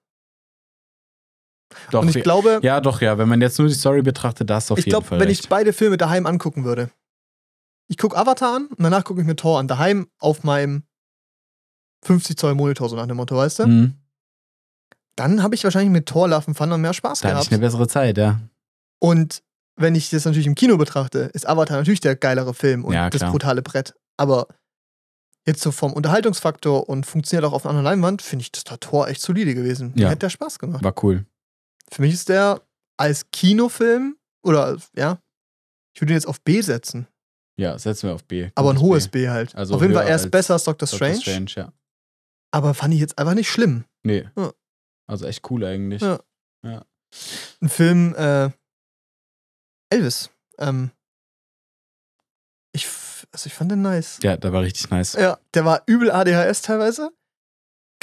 [1.92, 2.02] Doch.
[2.02, 3.18] Und ich glaube, ja, doch, ja.
[3.18, 5.28] Wenn man jetzt nur die Story betrachtet, da du auf ich jeden glaube, Fall wenn
[5.28, 5.42] recht.
[5.44, 6.90] ich beide Filme daheim angucken würde.
[7.88, 9.68] Ich gucke Avatar an und danach gucke ich mir Thor an.
[9.68, 10.84] Daheim auf meinem
[12.04, 13.68] 50 Zoll Monitor, so nach dem Motto, weißt du?
[13.68, 13.94] Mhm.
[15.16, 17.48] Dann habe ich wahrscheinlich mit Thor Love and Thunder mehr Spaß Da hatte gehabt.
[17.48, 18.40] ich eine bessere Zeit, ja.
[19.00, 19.44] Und
[19.76, 23.10] wenn ich das natürlich im Kino betrachte, ist Avatar natürlich der geilere Film und Ja,
[23.10, 23.94] das brutale Brett.
[24.18, 24.48] Aber
[25.46, 28.78] jetzt so vom Unterhaltungsfaktor und funktioniert auch auf einer anderen Leinwand, finde ich das da
[28.78, 29.94] Tor echt solide gewesen.
[29.96, 30.10] Ja.
[30.10, 30.84] hat der Spaß gemacht.
[30.84, 31.26] War cool.
[31.92, 32.62] Für mich ist der
[32.98, 35.20] als Kinofilm oder ja,
[35.96, 37.08] ich würde ihn jetzt auf B setzen.
[37.60, 38.50] Ja, setzen wir auf B.
[38.56, 39.56] Aber ein hohes B, halt.
[39.56, 41.74] Also auf jeden Fall erst besser als Doctor Doctor Strange, Strange, ja.
[42.52, 43.86] aber fand ich jetzt einfach nicht schlimm.
[44.04, 44.28] Nee.
[44.36, 44.52] Ja.
[45.08, 46.02] Also echt cool eigentlich.
[46.02, 46.20] Ja.
[47.62, 48.50] Ein Film, äh,
[49.92, 50.32] Elvis.
[50.58, 50.92] Ähm,
[52.74, 52.88] ich,
[53.32, 54.20] also ich fand den nice.
[54.24, 55.14] Ja, der war richtig nice.
[55.14, 57.12] Ja, der war übel ADHS teilweise.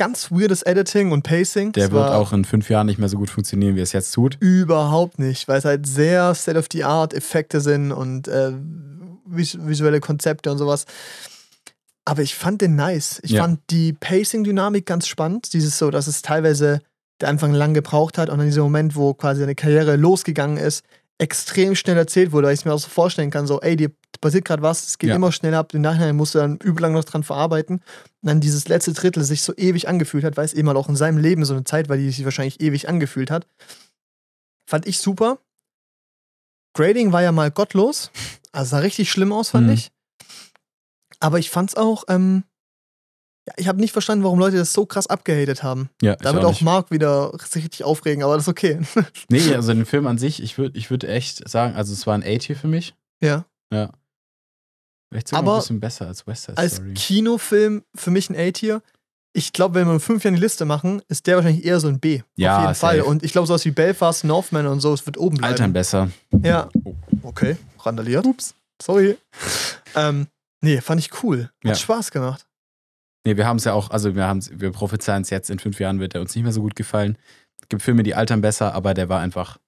[0.01, 1.72] Ganz weirdes Editing und Pacing.
[1.72, 4.12] Der Das wird auch in fünf Jahren nicht mehr so gut funktionieren, wie es jetzt
[4.12, 4.38] tut.
[4.40, 8.53] Überhaupt nicht, weil es halt sehr State-of-the-Art Effekte sind und äh,
[9.26, 10.86] vis visuelle Konzepte und sowas.
[12.07, 13.20] Aber ich fand den nice.
[13.24, 13.42] Ich Ja.
[13.42, 15.53] fand die Pacing-Dynamik ganz spannend.
[15.53, 16.80] Dieses so, dass es teilweise
[17.20, 20.82] der Anfang lang gebraucht hat und dann dieser Moment, wo quasi seine Karriere losgegangen ist,
[21.20, 23.90] extrem schnell erzählt wurde, weil ich es mir auch so vorstellen kann, so, ey, dir
[24.20, 25.16] passiert gerade was, es geht Ja.
[25.16, 27.76] immer schneller ab, im Nachhinein musst du dann übel lang noch dran verarbeiten.
[27.76, 27.82] Und
[28.28, 30.96] dann dieses letzte Drittel sich so ewig angefühlt hat, weil es eben halt auch in
[30.96, 33.46] seinem Leben so eine Zeit war, die sich wahrscheinlich ewig angefühlt hat.
[34.66, 35.38] Fand ich super.
[36.74, 38.10] Grading war ja mal gottlos.
[38.52, 39.72] Also sah richtig schlimm aus, fand Mhm.
[39.74, 39.90] ich.
[41.18, 42.44] Aber ich fand's auch, ähm,
[43.49, 45.88] ja, ich habe nicht verstanden, warum Leute das so krass abgehatet haben.
[46.03, 46.61] Ja, Da wird auch auch.
[46.61, 48.80] Mark wieder sich richtig aufregen, aber das ist okay.
[49.30, 52.14] Nee, also den Film an sich, ich würde ich würd echt sagen, also es war
[52.14, 52.95] ein A-Tier für mich.
[53.22, 53.45] ja.
[53.72, 53.91] Ja.
[55.09, 56.95] Vielleicht sogar Aber ein bisschen besser als West Side Als Story.
[56.95, 58.80] Kinofilm für mich ein A-Tier.
[59.32, 61.99] Ich glaube, wenn wir fünf Jahre die Liste machen, ist der wahrscheinlich eher so ein
[62.01, 62.22] B.
[62.36, 62.97] Ja, Auf jeden Fall.
[62.99, 63.09] safe.
[63.09, 65.53] Und ich glaube, sowas wie Belfast, Northman und so, es wird oben bleiben.
[65.53, 66.11] Altern besser.
[66.43, 66.68] Ja.
[67.22, 68.24] Okay, randaliert.
[68.26, 68.55] Ups.
[68.82, 69.16] Sorry.
[69.95, 70.26] ähm,
[70.62, 71.51] nee, fand ich cool.
[71.64, 71.74] Hat Ja.
[71.74, 72.47] Spaß gemacht.
[73.26, 76.00] Nee, wir haben es ja auch, also wir, wir prophezeien es jetzt, in fünf Jahren
[76.00, 77.18] wird er uns nicht mehr so gut gefallen.
[77.60, 79.58] Es gibt Filme, die altern besser, aber der war einfach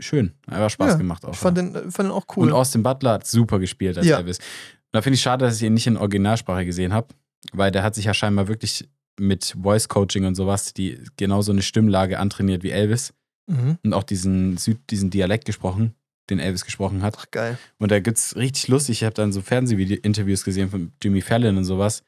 [0.00, 0.32] schön.
[0.50, 1.32] Er war Spaß Ja, gemacht auch.
[1.32, 2.46] Ich fand den, fand den auch cool.
[2.48, 4.18] Und Austin Butler hat super gespielt als Ja.
[4.18, 4.38] Elvis.
[4.38, 7.08] Und da finde ich schade, dass ich ihn nicht in Originalsprache gesehen habe,
[7.52, 8.88] weil der hat sich ja scheinbar wirklich
[9.18, 13.14] mit Voice Coaching und sowas, die genauso eine Stimmlage antrainiert wie Elvis
[13.46, 13.78] mhm.
[13.82, 15.94] und auch diesen, Süd, diesen Dialekt gesprochen,
[16.30, 17.16] den Elvis gesprochen hat.
[17.18, 17.58] Ach, geil.
[17.78, 21.64] Und da gibt's richtig lustig, ich habe dann so Fernsehinterviews gesehen von Jimmy Fallon und
[21.64, 22.02] sowas,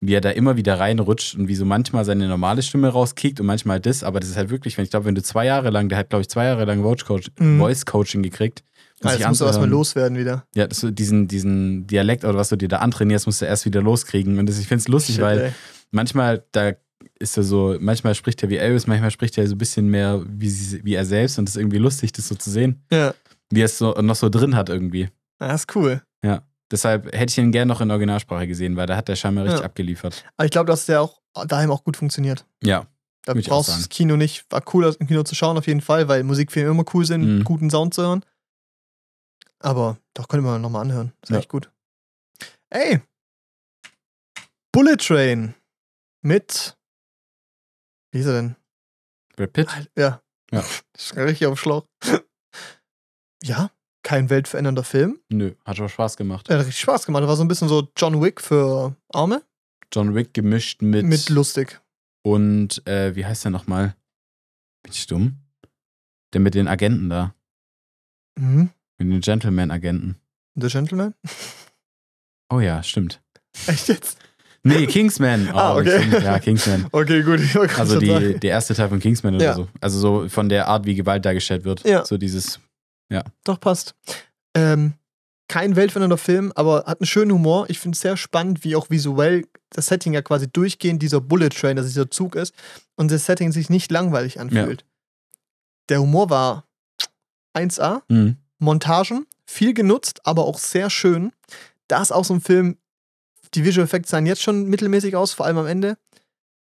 [0.00, 3.46] wie er da immer wieder reinrutscht und wie so manchmal seine normale Stimme rauskickt und
[3.46, 5.88] manchmal das, aber das ist halt wirklich, wenn ich glaube, wenn du zwei Jahre lang,
[5.88, 7.58] der hat glaube ich zwei Jahre lang Voice, Coach, Mhm.
[7.58, 8.62] Voice Coaching gekriegt.
[9.02, 10.44] jetzt musst du erstmal loswerden wieder.
[10.54, 13.64] Ja, dass du diesen, diesen Dialekt oder was du dir da antrainierst, musst du erst
[13.64, 14.38] wieder loskriegen.
[14.38, 15.52] Und das, ich finde es lustig, Shit, weil ey.
[15.90, 16.72] manchmal, da
[17.18, 20.22] ist er so, manchmal spricht er wie Elvis, manchmal spricht er so ein bisschen mehr
[20.26, 23.14] wie, sie- wie er selbst und es ist irgendwie lustig, das so zu sehen, Ja.
[23.54, 25.02] Wie er es so, noch so drin hat irgendwie.
[25.40, 26.02] ja, das ist cool.
[26.70, 29.60] Deshalb hätte ich ihn gern noch in Originalsprache gesehen, weil da hat er scheinbar richtig
[29.60, 29.66] Ja.
[29.66, 30.24] abgeliefert.
[30.36, 32.46] Aber ich glaube, dass der auch daheim auch gut funktioniert.
[32.62, 32.86] Ja,
[33.26, 34.50] Da ich brauchst du das Kino nicht.
[34.50, 37.22] War cool, das im Kino zu schauen, auf jeden Fall, weil Musikfilme immer cool sind,
[37.40, 37.44] Mhm.
[37.44, 38.24] guten Sound zu hören.
[39.60, 41.12] Aber doch, können wir nochmal anhören.
[41.22, 41.38] Ist Ja.
[41.38, 41.70] echt gut.
[42.70, 43.00] Ey!
[44.72, 45.54] Bullet Train
[46.22, 46.76] mit.
[48.10, 48.56] Wie ist er denn?
[49.36, 49.68] Brad Pitt.
[49.96, 50.22] Ja.
[50.50, 50.64] Ja.
[50.92, 51.84] Das ist richtig auf Schlauch.
[53.42, 53.70] Ja,
[54.02, 55.18] kein weltverändernder Film.
[55.30, 56.48] Nö, hat schon Spaß gemacht.
[56.48, 57.26] Er hat richtig Spaß gemacht.
[57.26, 59.42] War so ein bisschen so John Wick für Arme.
[59.92, 61.80] John Wick gemischt mit, Mit lustig.
[62.22, 63.94] und, äh, wie heißt der nochmal?
[64.82, 65.36] Bin ich dumm?
[66.32, 67.34] Der mit den Agenten da.
[68.38, 68.70] Mhm.
[68.98, 70.16] Mit den Gentleman-Agenten.
[70.56, 71.14] The Gentleman?
[72.52, 73.20] Oh ja, stimmt.
[73.66, 74.18] Echt jetzt?
[74.64, 75.48] Nee, Kingsman.
[75.52, 76.00] Oh, Ah, okay.
[76.02, 76.22] stimmt.
[76.24, 76.86] Ja, Kingsman.
[76.92, 77.40] Okay, gut.
[77.78, 79.54] Also die, der erste Teil von Kingsman oder Ja.
[79.54, 79.68] so.
[79.80, 81.84] Also so von der Art, wie Gewalt dargestellt wird.
[81.86, 82.04] Ja.
[82.04, 82.60] So dieses.
[83.44, 83.94] Doch, passt.
[84.54, 84.94] Ähm,
[85.48, 87.66] kein weltverändernder Film, aber hat einen schönen Humor.
[87.68, 91.50] Ich finde es sehr spannend, wie auch visuell das Setting ja quasi durchgehend dieser Bullet
[91.50, 92.54] Train, dass dieser Zug ist
[92.96, 94.84] und das Setting sich nicht langweilig anfühlt.
[95.88, 96.64] Der Humor war
[97.54, 98.02] 1A.
[98.08, 98.36] Mhm.
[98.58, 101.32] Montagen, viel genutzt, aber auch sehr schön.
[101.88, 102.78] Da ist auch so ein Film,
[103.54, 105.98] die Visual Effects sahen jetzt schon mittelmäßig aus, vor allem am Ende.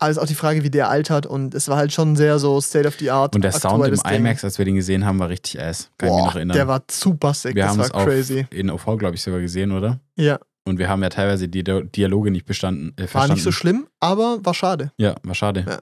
[0.03, 2.39] Aber es ist auch die Frage, wie der altert und es war halt schon sehr
[2.39, 3.35] so State of the Art.
[3.35, 4.15] Und der Sound im Ding.
[4.15, 5.91] IMAX, als wir den gesehen haben, war richtig ass.
[5.97, 6.57] Kann ich mich Boah, noch erinnern.
[6.57, 8.47] der war zu bassig, wir das haben war es auch crazy.
[8.51, 10.01] in OV, glaube ich, sogar gesehen, oder?
[10.17, 13.53] Ja, Und wir haben ja teilweise die Di- Dialoge nicht bestanden, äh, war nicht so
[13.53, 14.93] schlimm, aber war schade.
[14.99, 15.65] Ja, war schade.
[15.69, 15.79] Ja.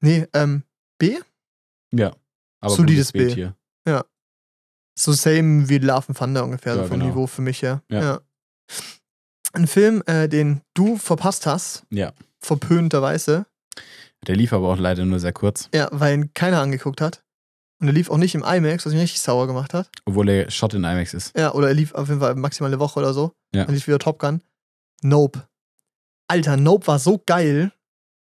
[0.00, 0.62] Nee, ähm,
[0.98, 1.18] B?
[1.92, 2.12] Ja.
[2.60, 3.28] Aber Solides B.
[3.34, 3.54] hier.
[4.96, 7.10] So same wie Love and Thunder ungefähr, Ja, so vom genau.
[7.10, 7.82] Niveau für mich her.
[7.90, 8.20] Ja.
[9.52, 12.12] Ein Film, äh, den du verpasst hast, Ja.
[12.44, 13.46] Verpönterweise,
[14.26, 17.22] Der lief aber auch leider nur sehr kurz, Ja, weil ihn keiner angeguckt hat.
[17.80, 19.90] Und er lief auch nicht im IMAX, was mich richtig sauer gemacht hat.
[20.06, 21.36] obwohl er Shot in IMAX ist.
[21.36, 23.32] Ja, oder er lief auf jeden Fall maximal eine Woche oder so.
[23.54, 23.64] Ja.
[23.64, 24.42] Dann lief wieder Top Gun.
[25.02, 25.46] Nope.
[26.28, 27.72] Alter, Nope war so geil.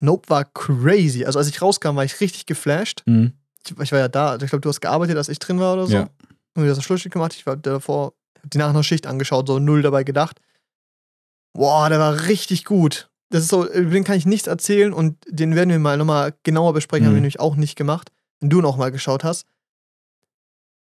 [0.02, 1.24] Nope war crazy.
[1.24, 3.04] Also als ich rauskam, war ich richtig geflasht.
[3.06, 3.34] Mhm.
[3.66, 4.34] Ich, ich war ja da.
[4.36, 5.94] Ich glaube, du hast gearbeitet, als ich drin war oder so.
[5.94, 6.10] Ja.
[6.56, 7.34] Und wir das Schlussstück gemacht.
[7.36, 10.42] Ich war davor, hab die nach einer Schicht angeschaut, so null dabei gedacht.
[11.54, 13.10] Boah, der war richtig gut.
[13.30, 16.34] Das ist so, über den kann ich nichts erzählen und den werden wir mal nochmal
[16.44, 17.24] genauer besprechen, haben wir Mhm.
[17.24, 19.46] nämlich auch nicht gemacht, wenn du noch mal geschaut hast.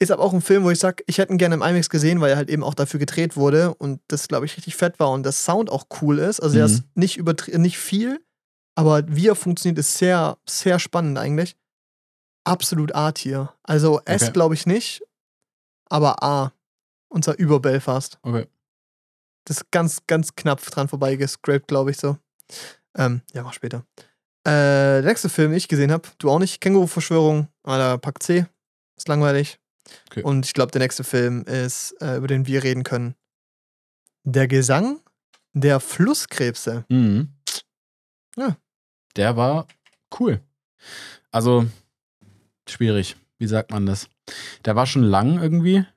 [0.02, 2.22] Ist aber auch ein Film, wo ich sage, ich hätte ihn gerne im IMAX gesehen,
[2.22, 5.12] weil er halt eben auch dafür gedreht wurde und das, glaube ich, richtig fett war
[5.12, 6.40] und das Sound auch cool ist.
[6.40, 6.74] Also, er Mhm.
[6.74, 8.24] ist nicht, übertri- nicht viel,
[8.76, 11.58] aber wie er funktioniert, ist sehr, sehr spannend eigentlich.
[12.46, 13.54] Absolut A-Tier.
[13.64, 14.32] Also, S Okay.
[14.32, 15.02] glaube ich nicht,
[15.90, 16.54] aber A.
[17.10, 18.20] Und zwar über Belfast.
[18.22, 18.48] Okay.
[19.50, 22.20] Das ist ganz, ganz knapp dran vorbeigescrapt, glaube ich so.
[22.96, 23.84] Ähm, ja, mach später.
[24.44, 28.46] Äh, der nächste Film, den ich gesehen habe, du auch nicht, Känguru-Verschwörung, Alter, Pack C.
[28.96, 29.60] Ist langweilig.
[30.12, 30.22] Okay.
[30.22, 33.16] Und ich glaube, der nächste Film ist, äh, über den wir reden können.
[34.24, 35.00] Der Gesang
[35.54, 36.86] der Flusskrebse.
[36.90, 37.34] Mhm.
[38.38, 38.56] Ja.
[39.16, 39.68] Der war
[40.20, 40.42] cool.
[41.32, 41.66] Also,
[42.70, 43.16] schwierig.
[43.40, 44.10] Wie sagt man das?
[44.66, 45.88] Der war schon lang irgendwie.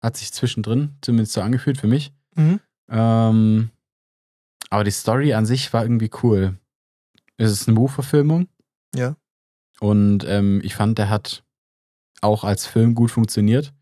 [0.00, 2.14] Hat sich zwischendrin zumindest so angefühlt für mich.
[2.36, 2.60] Mhm.
[2.90, 3.70] Ähm,
[4.68, 6.56] aber die Story an sich war irgendwie cool.
[7.36, 8.48] Es ist eine Buchverfilmung.
[8.94, 9.16] Ja.
[9.80, 11.42] Und ähm, ich fand, der hat
[12.20, 13.72] auch als Film gut funktioniert.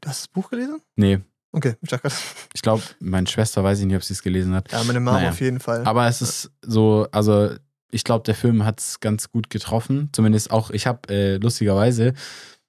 [0.00, 0.80] Du hast das Buch gelesen?
[0.96, 1.20] Nee,
[1.52, 2.14] Okay, ich dachte gerade.
[2.52, 4.70] ich glaube, meine Schwester weiß ich nicht, ob sie es gelesen hat.
[4.72, 5.30] Ja, meine Mama Naja.
[5.30, 5.84] auf jeden Fall.
[5.86, 7.50] Aber es ist so, also
[7.90, 10.10] ich glaube, der Film hat es ganz gut getroffen.
[10.12, 12.12] Zumindest auch, ich habe äh, lustigerweise,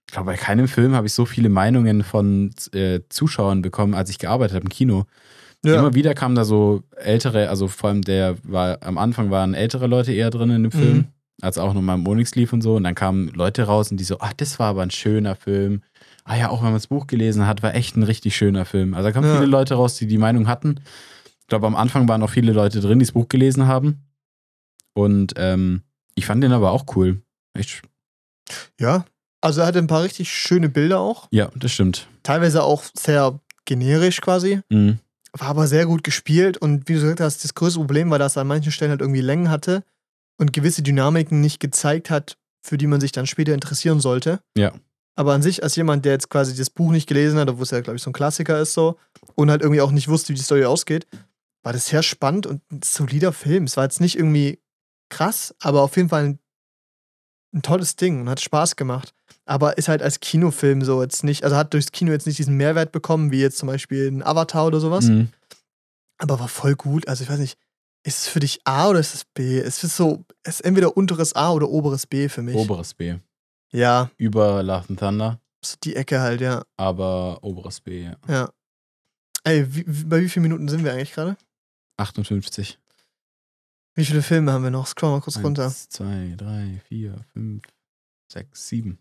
[0.08, 4.10] ich glaube, bei keinem Film habe ich so viele Meinungen von äh, Zuschauern bekommen, als
[4.10, 5.06] ich gearbeitet habe im Kino.
[5.66, 5.80] Ja.
[5.80, 9.88] Immer wieder kamen da so ältere, also vor allem der war, am Anfang waren ältere
[9.88, 11.06] Leute eher drin in dem Film, Mhm.
[11.42, 12.76] als auch nochmal im Onyx lief und so.
[12.76, 15.82] Und dann kamen Leute raus und die so, ach, das war aber ein schöner Film.
[16.24, 18.94] Ah ja, auch wenn man das Buch gelesen hat, war echt ein richtig schöner Film.
[18.94, 19.36] Also da kamen Ja.
[19.36, 20.80] viele Leute raus, die die Meinung hatten.
[21.42, 24.04] Ich glaube, am Anfang waren auch viele Leute drin, die das Buch gelesen haben.
[24.94, 25.82] Und ähm,
[26.16, 27.22] ich fand den aber auch cool.
[27.54, 27.82] Echt,
[28.80, 29.06] ja.
[29.42, 31.28] Also, er hatte ein paar richtig schöne Bilder auch.
[31.32, 32.08] ja, das stimmt.
[32.24, 34.60] Teilweise auch sehr generisch quasi.
[34.70, 35.00] Mhm.
[35.40, 38.38] War aber sehr gut gespielt und wie du gesagt hast, das größte Problem war, dass
[38.38, 39.84] er an manchen Stellen halt irgendwie Längen hatte
[40.38, 44.40] und gewisse Dynamiken nicht gezeigt hat, für die man sich dann später interessieren sollte.
[44.58, 44.74] Ja.
[45.16, 47.72] Aber an sich, als jemand, der jetzt quasi das Buch nicht gelesen hat, obwohl es
[47.72, 48.98] ja, glaube ich, so ein Klassiker ist so,
[49.36, 51.08] und halt irgendwie auch nicht wusste, wie die Story ausgeht,
[51.64, 53.64] war das sehr spannend und ein solider Film.
[53.64, 54.60] Es war jetzt nicht irgendwie
[55.10, 56.40] krass, aber auf jeden Fall ein,
[57.54, 59.14] ein tolles Ding und hat Spaß gemacht.
[59.46, 62.56] Aber ist halt als Kinofilm so jetzt nicht, also hat durchs Kino jetzt nicht diesen
[62.58, 65.30] Mehrwert bekommen, wie jetzt zum Beispiel ein Avatar oder sowas Mhm.
[66.18, 67.08] aber war voll gut.
[67.08, 67.58] Also ich weiß nicht,
[68.04, 69.60] ist es für dich A oder ist es B?
[69.60, 72.56] Es ist so, es ist entweder unteres A oder oberes B für mich.
[72.56, 73.16] Oberes B.
[73.72, 75.40] Ja, Über Love and Thunder,
[75.84, 76.64] die Ecke halt, ja.
[76.78, 78.16] aber oberes B, ja.
[78.30, 78.50] Ja.
[79.44, 81.38] Ey, wie, wie, bei wie vielen Minuten sind wir eigentlich gerade?
[81.98, 82.80] 58.
[83.98, 84.86] Wie viele Filme haben wir noch?
[84.86, 85.66] Scroll mal kurz runter.
[85.66, 87.64] Eins, zwei, drei, vier, fünf,
[88.32, 89.00] sechs, sieben.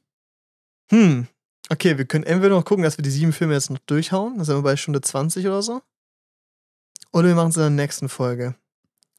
[0.91, 1.27] Hm.
[1.69, 4.39] Okay, wir können entweder noch gucken, dass wir die sieben Filme jetzt noch durchhauen.
[4.39, 5.83] Da sind wir bei Stunde 20 oder so.
[7.13, 8.55] Oder wir machen es in der nächsten Folge.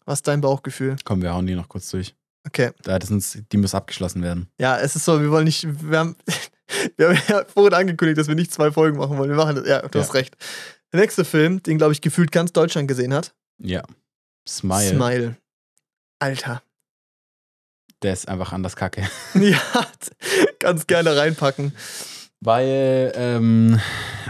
[0.05, 0.95] Was ist dein Bauchgefühl?
[1.03, 2.15] Komm, wir hauen die noch kurz durch.
[2.45, 2.71] Okay.
[2.81, 4.47] Da, das die muss abgeschlossen werden.
[4.57, 6.15] Ja, es ist so, wir wollen nicht, wir haben,
[6.97, 9.29] wir haben ja vorhin angekündigt, dass wir nicht zwei Folgen machen wollen.
[9.29, 10.03] Wir machen das, ja, du Ja.
[10.03, 10.35] hast recht.
[10.91, 13.35] Der nächste Film, den, glaube ich, gefühlt ganz Deutschland gesehen hat.
[13.59, 13.83] Ja.
[14.47, 15.37] Smile, Smile.
[16.19, 16.61] Alter.
[18.03, 19.03] der ist einfach anders kacke.
[19.35, 19.59] Ja,
[20.59, 21.73] ganz gerne reinpacken.
[22.39, 23.79] Weil, ähm,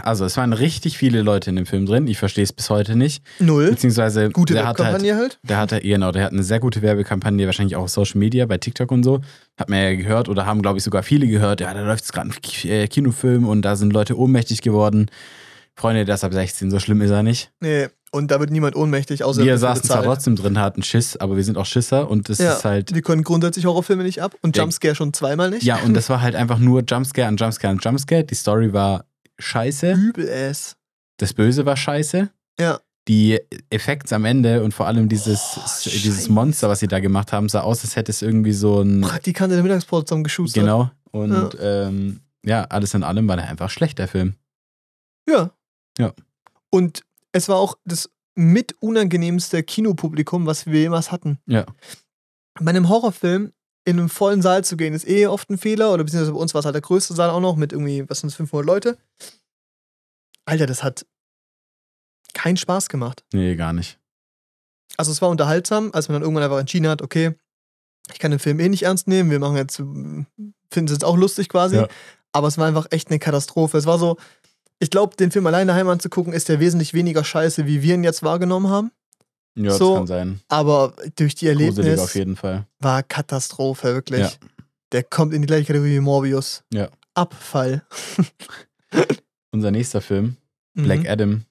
[0.02, 2.06] also es waren richtig viele Leute in dem Film drin.
[2.06, 3.22] Ich verstehe es bis heute nicht.
[3.38, 3.70] Null.
[3.70, 5.38] Beziehungsweise Gute der hat halt, halt.
[5.42, 8.56] der hatte, genau, der hat eine sehr gute Werbekampagne, wahrscheinlich auch auf Social Media, bei
[8.56, 9.20] TikTok und so.
[9.58, 11.60] Hat man ja gehört oder haben, glaube ich, sogar viele gehört.
[11.60, 15.10] Ja, da läuft jetzt gerade ein äh, Kinofilm und da sind Leute ohnmächtig geworden.
[15.78, 17.52] Freunde, der ist ab 16, so schlimm ist er nicht.
[17.60, 21.36] Nee, und da wird niemand ohnmächtig, außer Wir saßen zwar trotzdem drin, hatten Schiss, aber
[21.36, 22.94] wir sind auch Schisser und das Ja, ist halt.
[22.94, 24.62] wir können grundsätzlich Horrorfilme nicht ab und Ja.
[24.64, 25.62] Jumpscare schon zweimal nicht.
[25.62, 28.24] Ja, und das war halt einfach nur Jumpscare an Jumpscare an Jumpscare.
[28.24, 29.04] Die Story war
[29.38, 29.92] scheiße.
[29.92, 30.76] Übel ass.
[31.18, 32.28] Das Böse war scheiße.
[32.58, 32.80] Ja.
[33.06, 33.38] Die
[33.70, 36.28] Effekte am Ende und vor allem dieses, Oh, dieses.
[36.28, 39.00] Monster, was sie da gemacht haben, sah aus, als hätte es irgendwie so ein.
[39.02, 40.62] Praktikant in der Mittagspause zusammen geschustert.
[40.62, 40.90] Genau.
[41.10, 44.34] Und ähm, ja, alles in allem war der einfach schlecht, der Film.
[45.28, 45.50] Ja.
[45.98, 46.14] Ja.
[46.70, 51.38] Und es war auch das mit unangenehmste Kinopublikum, was wir jemals hatten.
[51.46, 51.66] Ja.
[52.60, 53.52] Bei einem Horrorfilm
[53.84, 55.92] in einem vollen Saal zu gehen, ist eh oft ein Fehler.
[55.92, 58.20] Oder beziehungsweise bei uns war es halt der größte Saal auch noch mit irgendwie, was
[58.20, 58.98] sind das, 500 Leute.
[60.44, 61.06] Alter, das hat
[62.34, 63.24] keinen Spaß gemacht.
[63.32, 63.98] Nee, gar nicht.
[64.96, 67.34] Also es war unterhaltsam, als man dann irgendwann einfach entschieden hat, okay,
[68.12, 70.26] ich kann den Film eh nicht ernst nehmen, wir machen jetzt, finden
[70.72, 71.76] es jetzt auch lustig quasi.
[71.76, 71.88] Ja.
[72.32, 73.78] Aber es war einfach echt eine Katastrophe.
[73.78, 74.18] Es war so,
[74.80, 78.04] ich glaube, den Film alleine daheim anzugucken, ist der wesentlich weniger scheiße, wie wir ihn
[78.04, 78.90] jetzt wahrgenommen haben.
[79.56, 80.40] Ja, So, das kann sein.
[80.48, 82.66] Aber durch die Erlebnis jeden Fall.
[82.78, 84.20] war Katastrophe, wirklich.
[84.20, 84.30] Ja.
[84.92, 86.62] Der kommt in die gleiche Kategorie wie Morbius.
[86.72, 86.88] Ja.
[87.14, 87.82] Abfall.
[89.50, 90.36] Unser nächster Film,
[90.74, 90.82] Mhm.
[90.84, 91.44] Black Adam.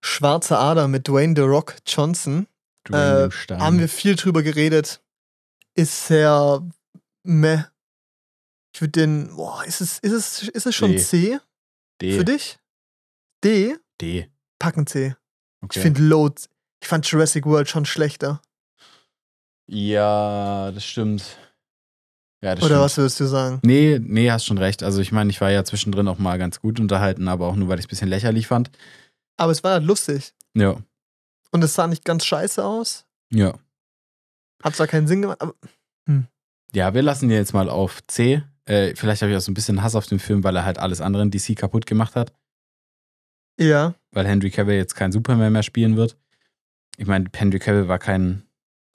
[0.00, 2.46] Schwarze Ader mit Dwayne The Rock Johnson.
[2.88, 3.54] Dwayne Äh.
[3.58, 5.02] Haben wir viel drüber geredet.
[5.74, 6.66] Ist sehr
[7.22, 7.64] meh.
[8.74, 10.98] Ich würde den, boah, ist es, ist es, ist es schon D.
[10.98, 11.38] C
[12.02, 12.16] D.
[12.18, 12.58] für dich?
[13.44, 13.76] D?
[14.00, 14.30] D.
[14.58, 15.14] Packen C.
[15.62, 15.78] Okay.
[15.78, 16.42] Ich finde Load,
[16.82, 18.40] ich fand Jurassic World schon schlechter.
[19.66, 21.22] ja, das stimmt.
[22.42, 22.80] Ja, das Oder stimmt.
[22.84, 23.60] was würdest du sagen?
[23.62, 24.82] Nee, nee, hast schon recht.
[24.82, 27.68] Also ich meine, ich war ja zwischendrin auch mal ganz gut unterhalten, aber auch nur,
[27.68, 28.70] weil ich es ein bisschen lächerlich fand.
[29.36, 30.32] Aber es war halt lustig.
[30.54, 30.76] Ja,
[31.52, 33.06] Und es sah nicht ganz scheiße aus.
[33.30, 33.58] ja.
[34.62, 35.54] Hat zwar keinen Sinn gemacht, aber
[36.74, 38.42] Ja, wir lassen den jetzt mal auf C.
[38.66, 40.78] Äh, vielleicht habe ich auch so ein bisschen Hass auf den Film, weil er halt
[40.78, 42.32] alles andere in DC kaputt gemacht hat.
[43.58, 43.94] ja.
[44.12, 46.16] Weil Henry Cavill jetzt kein Superman mehr spielen wird.
[46.96, 48.42] Ich meine, Henry Cavill war kein,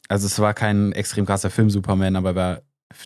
[0.10, 2.62] also es war kein extrem krasser Film Superman, aber er war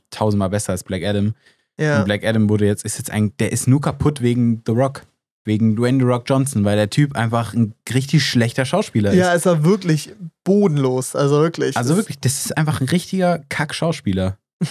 [0.09, 1.35] tausendmal besser als Black Adam.
[1.79, 1.99] Ja.
[1.99, 5.03] Und Black Adam wurde jetzt, ist jetzt ein, der ist nur kaputt wegen The Rock.
[5.45, 9.17] Wegen Dwayne The Rock Johnson, weil der Typ einfach ein richtig schlechter Schauspieler ist.
[9.17, 11.15] Ja, es war wirklich bodenlos.
[11.15, 11.77] Also wirklich.
[11.77, 14.37] Also wirklich, das ist einfach ein richtiger Kack-Schauspieler.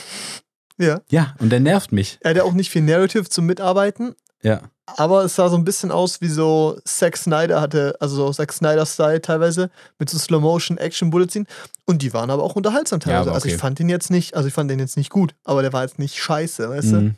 [0.78, 1.00] Ja.
[1.10, 2.18] Ja, und der nervt mich.
[2.20, 4.60] Er hatte auch nicht viel Narrative zum Mitarbeiten, Ja.
[4.86, 8.52] aber es sah so ein bisschen aus wie so Zack Snyder hatte, also so Zack
[8.52, 11.46] Snyder-Style teilweise, mit so Slow-Motion-Action-Bullet-Scene.
[11.84, 13.22] Und die waren aber auch unterhaltsam Ja, teilweise.
[13.30, 13.60] aber Also ich okay.
[13.60, 15.98] fand den jetzt nicht, also ich fand den jetzt nicht gut, aber der war jetzt
[15.98, 16.96] nicht scheiße, weißt du?
[17.00, 17.14] Mhm.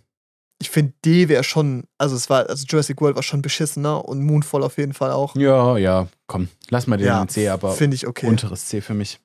[0.63, 4.23] Ich finde, D wäre schon, also es war, also Jurassic World war schon beschissener und
[4.23, 5.35] Moonfall auf jeden Fall auch.
[5.35, 8.27] Ja, ja, komm, lass mal den Ja, C, aber Finde ich okay.
[8.27, 9.21] unteres C für mich.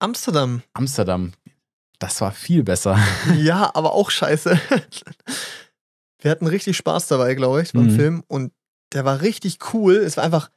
[0.00, 0.62] Amsterdam.
[0.74, 1.32] Amsterdam,
[1.98, 2.98] das war viel besser.
[3.36, 4.58] ja, aber auch scheiße.
[6.20, 7.96] Wir hatten richtig Spaß dabei, glaube ich, beim Mhm.
[7.96, 8.24] Film.
[8.26, 8.52] Und
[8.92, 9.96] der war richtig cool.
[9.96, 10.50] Es war einfach,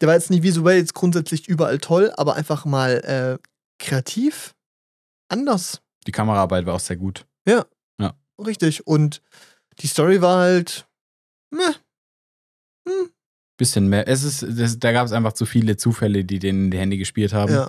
[0.00, 3.48] der war jetzt nicht visuell jetzt grundsätzlich überall toll, aber einfach mal äh,
[3.82, 4.54] kreativ.
[5.28, 5.80] Anders.
[6.06, 7.24] Die Kameraarbeit war auch sehr gut.
[8.40, 8.86] Richtig.
[8.86, 9.20] Und
[9.80, 10.86] die Story war halt.
[11.50, 11.74] Meh.
[12.88, 13.10] Hm,
[13.58, 14.08] Bisschen mehr.
[14.08, 16.96] Es ist, das, da gab es einfach zu viele Zufälle, die denen in die Hände
[16.96, 17.52] gespielt haben.
[17.52, 17.68] ja,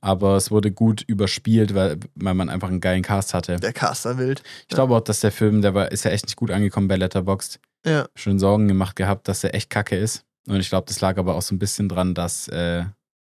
[0.00, 3.56] Aber es wurde gut überspielt, weil, weil man einfach einen geilen Cast hatte.
[3.56, 4.42] der Caster wild.
[4.62, 6.96] Ich glaube auch, dass der Film, der war, ist ja echt nicht gut angekommen bei
[6.96, 7.60] Letterboxd.
[7.84, 8.08] Ja.
[8.16, 10.24] Schon Sorgen gemacht gehabt, dass er echt kacke ist.
[10.48, 12.84] Und ich glaube, das lag aber auch so ein bisschen dran, dass äh,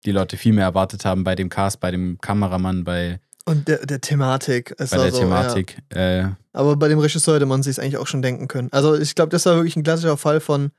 [0.05, 3.85] die Leute viel mehr erwartet haben bei dem Cast, bei dem Kameramann, bei, Und der,
[3.85, 4.73] der Thematik.
[4.77, 5.77] Es bei war der so, Thematik.
[5.93, 6.37] Äh, Ja.
[6.53, 8.69] Aber bei dem Regisseur hätte man sich eigentlich auch schon denken können.
[8.71, 10.71] Also ich glaube, das war wirklich ein klassischer Fall von,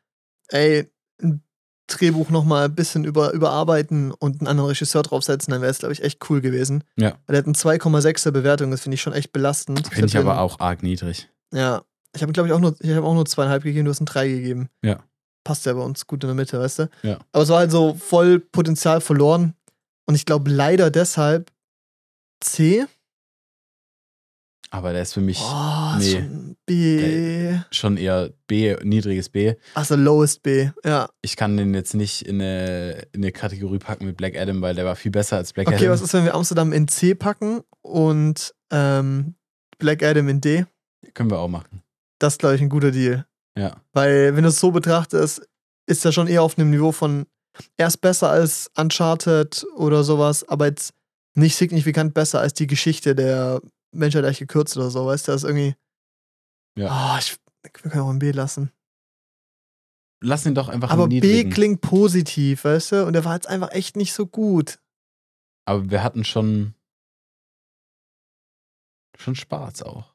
[0.49, 0.89] ey,
[1.23, 1.43] ein
[1.87, 5.93] Drehbuch nochmal ein bisschen über, überarbeiten und einen anderen Regisseur draufsetzen, dann wäre es, glaube
[5.95, 6.85] ich, echt cool gewesen.
[6.97, 7.13] Ja.
[7.27, 9.87] Weil der hat eine 2,6er Bewertung, das finde ich schon echt belastend.
[9.89, 11.31] Finde ich hab aber den- auch arg niedrig.
[11.53, 11.83] Ja.
[12.15, 14.07] Ich habe, glaube ich, auch nur, ich habe auch nur zweieinhalb gegeben, du hast ein
[14.07, 14.69] drei gegeben.
[14.83, 15.03] Ja.
[15.45, 16.91] Passt ja bei uns gut in der Mitte, weißt du?
[17.03, 17.19] Ja.
[17.33, 19.55] Aber es war halt so voll Potenzial verloren.
[20.07, 21.51] Und ich glaube leider deshalb
[22.41, 22.87] C.
[24.71, 26.05] Aber der ist für mich Oh, nee.
[26.05, 27.59] ist schon B.
[27.71, 29.55] schon eher B, niedriges B.
[29.75, 31.09] Also lowest B, ja.
[31.23, 34.75] Ich kann den jetzt nicht in eine, in eine Kategorie packen mit Black Adam, weil
[34.75, 35.91] der war viel besser als Black Okay, Adam.
[35.91, 39.35] was ist, wenn wir Amsterdam in C packen und ähm,
[39.79, 40.67] Black Adam in D?
[41.15, 41.83] Können wir auch machen.
[42.19, 43.25] Das ist, glaube ich, ein guter Deal.
[43.57, 43.77] Ja.
[43.93, 45.49] Weil, wenn du es so betrachtest,
[45.87, 47.27] ist er schon eher auf einem Niveau von
[47.79, 50.93] erst besser als Uncharted oder sowas, aber jetzt
[51.35, 53.61] nicht signifikant besser als die Geschichte der
[53.93, 55.33] Menschheit eigentlich gekürzt oder so, weißt du?
[55.33, 55.75] Das ist irgendwie.
[56.77, 56.89] Ja.
[56.91, 58.71] Ah, ich, Wir können auch ein B lassen.
[60.21, 63.07] Lass ihn doch einfach Aber B klingt positiv, weißt du?
[63.07, 64.79] Und der war jetzt einfach echt nicht so gut.
[65.65, 66.75] Aber wir hatten schon
[69.17, 70.15] schon Spaß auch.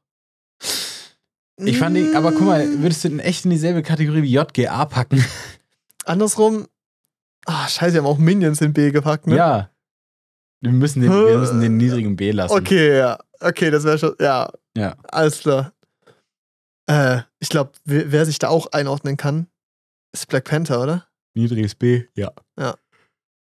[1.57, 4.33] Ich fand ihn, aber guck mal, Mm, würdest du den echt in dieselbe Kategorie wie
[4.33, 5.23] JGA packen?
[6.05, 6.67] Andersrum.
[7.45, 9.35] Ah, scheiße, wir haben auch Minions in B gepackt, ne?
[9.35, 9.69] Ja.
[10.61, 12.53] Wir müssen den, wir müssen den niedrigen B lassen.
[12.57, 13.19] Okay, ja.
[13.43, 14.15] Okay, das wäre schon.
[14.19, 14.95] Ja, Ja.
[15.09, 15.73] alles klar.
[16.89, 19.47] Äh, ich glaube, wer, wer sich da auch einordnen kann,
[20.13, 21.07] ist Black Panther, oder?
[21.35, 22.31] Niedriges B, ja.
[22.59, 22.75] Ja.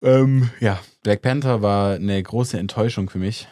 [0.03, 3.49] Ähm, ja, Black Panther war eine große Enttäuschung für mich,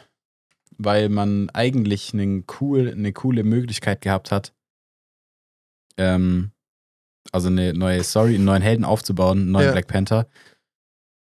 [0.76, 4.53] weil man eigentlich einen cool, eine coole Möglichkeit gehabt hat,
[5.97, 6.53] ähm,
[7.32, 9.72] also eine neue Story, einen neuen Helden aufzubauen, einen neuen Ja.
[9.72, 10.28] Black Panther.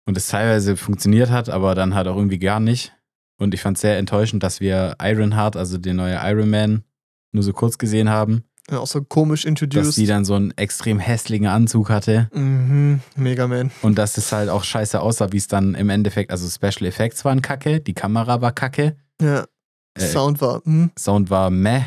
[0.08, 2.94] Und es teilweise funktioniert hat, aber dann halt auch irgendwie gar nicht.
[3.40, 6.84] Und ich fand es sehr enttäuschend, dass wir Ironheart, also den neue Iron Man,
[7.32, 9.94] nur so kurz gesehen haben, Ja, auch so komisch dass introduced.
[9.94, 12.30] sie dann so einen extrem hässlichen Anzug hatte.
[12.34, 13.72] mhm, Mega Man.
[13.82, 17.24] Und dass es halt auch scheiße aussah, wie es dann im Endeffekt, also Special Effects
[17.26, 19.46] waren kacke, die Kamera war kacke, Ja.
[19.94, 21.82] Äh, Sound war, hm, Sound war meh,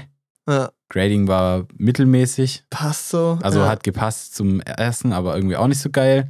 [0.49, 3.39] ja, Grading war mittelmäßig, passt so.
[3.43, 3.69] also ja.
[3.69, 6.29] hat gepasst zum ersten, aber irgendwie auch nicht so geil.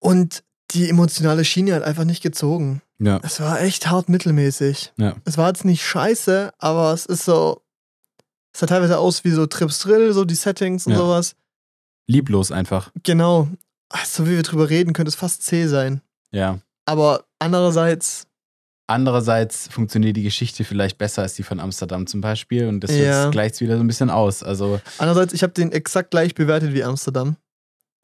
[0.00, 0.42] Und
[0.72, 2.80] die emotionale Schiene hat einfach nicht gezogen.
[3.02, 4.92] Ja, Es war echt hart mittelmäßig.
[4.96, 5.16] Ja.
[5.24, 7.62] Es war jetzt nicht scheiße, aber es ist so.
[8.54, 10.98] Es sah teilweise aus wie so Trips Drill, so die Settings und Ja.
[10.98, 11.34] sowas.
[12.08, 12.90] lieblos einfach.
[13.02, 13.48] Genau.
[14.04, 16.00] So wie wir drüber reden, könnte es fast C sein.
[16.32, 16.58] Ja.
[16.86, 18.26] Aber andererseits,
[18.88, 23.30] Andererseits funktioniert die Geschichte vielleicht besser als die von Amsterdam zum Beispiel und das Ja.
[23.30, 24.42] gleicht wieder so ein bisschen aus.
[24.42, 27.36] Also, andererseits, ich habe den exakt gleich bewertet wie Amsterdam.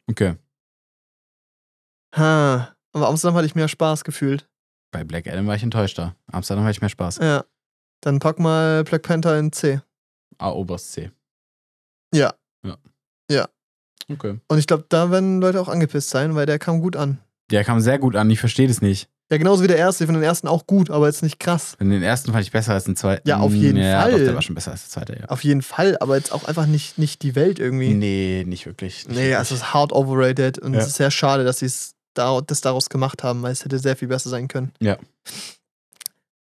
[0.08, 0.36] okay.
[2.16, 2.74] Ha.
[2.92, 4.48] Aber Amsterdam hatte ich mehr Spaß gefühlt.
[4.90, 6.14] Bei Black Adam war ich enttäuschter.
[6.32, 7.18] Amsterdam hatte ich mehr Spaß.
[7.18, 7.44] Ja.
[8.00, 9.80] Dann pack mal Black Panther in C.
[10.38, 11.10] A, oberst C.
[12.14, 12.34] Ja.
[14.10, 14.38] Okay.
[14.48, 17.18] Und ich glaube, da werden Leute auch angepisst sein, weil der kam gut an.
[17.50, 19.10] Der kam sehr gut an, ich verstehe das nicht.
[19.30, 20.04] Ja, genauso wie der erste.
[20.04, 21.76] Ich finde den ersten auch gut, aber jetzt nicht krass.
[21.78, 23.28] Und den ersten fand ich besser als den zweiten.
[23.28, 24.12] Ja, auf jeden ja, Fall.
[24.12, 25.28] Doch, der war schon besser als der zweite, ja.
[25.28, 27.92] Auf jeden Fall, aber jetzt auch einfach nicht, nicht die Welt irgendwie.
[27.92, 29.06] Nee, nicht wirklich.
[29.06, 29.36] Nicht Nee, wirklich.
[29.36, 30.80] also es ist hard overrated und Ja.
[30.80, 31.94] es ist sehr schade, dass sie es
[32.46, 34.72] das daraus gemacht haben, weil es hätte sehr viel besser sein können.
[34.80, 34.96] Ja.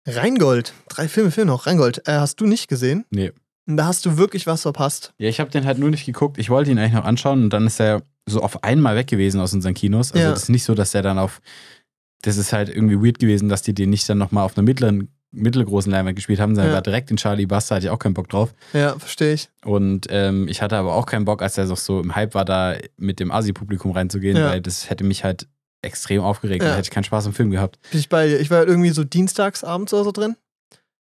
[0.06, 1.66] Rheingold, drei Filme fehlen noch.
[1.66, 3.04] Rheingold, äh, hast du nicht gesehen?
[3.10, 3.32] Nee.
[3.66, 5.12] Und da hast du wirklich was verpasst.
[5.18, 6.38] Ja, ich habe den halt nur nicht geguckt.
[6.38, 9.40] Ich wollte ihn eigentlich noch anschauen und dann ist er so auf einmal weg gewesen
[9.40, 10.12] aus unseren Kinos.
[10.12, 10.30] Also Ja.
[10.30, 11.42] das ist nicht so, dass er dann auf.
[12.22, 15.08] Das ist halt irgendwie weird gewesen, dass die den nicht dann nochmal auf einer mittleren,
[15.30, 16.74] mittelgroßen Leinwand gespielt haben, sondern Ja.
[16.76, 18.54] war direkt in Charlie Buster, hatte ich auch keinen Bock drauf.
[18.72, 19.50] Ja, verstehe ich.
[19.62, 22.74] Und ähm, ich hatte aber auch keinen Bock, als er so im Hype war, da
[22.96, 24.48] mit dem Asi-Publikum reinzugehen, Ja.
[24.48, 25.46] weil das hätte mich halt
[25.82, 26.70] extrem aufgeregt Ja.
[26.70, 27.78] und hätte ich keinen Spaß am Film gehabt.
[27.90, 28.40] Bin ich bei dir.
[28.40, 30.36] Ich war halt irgendwie so dienstags abends oder so drin,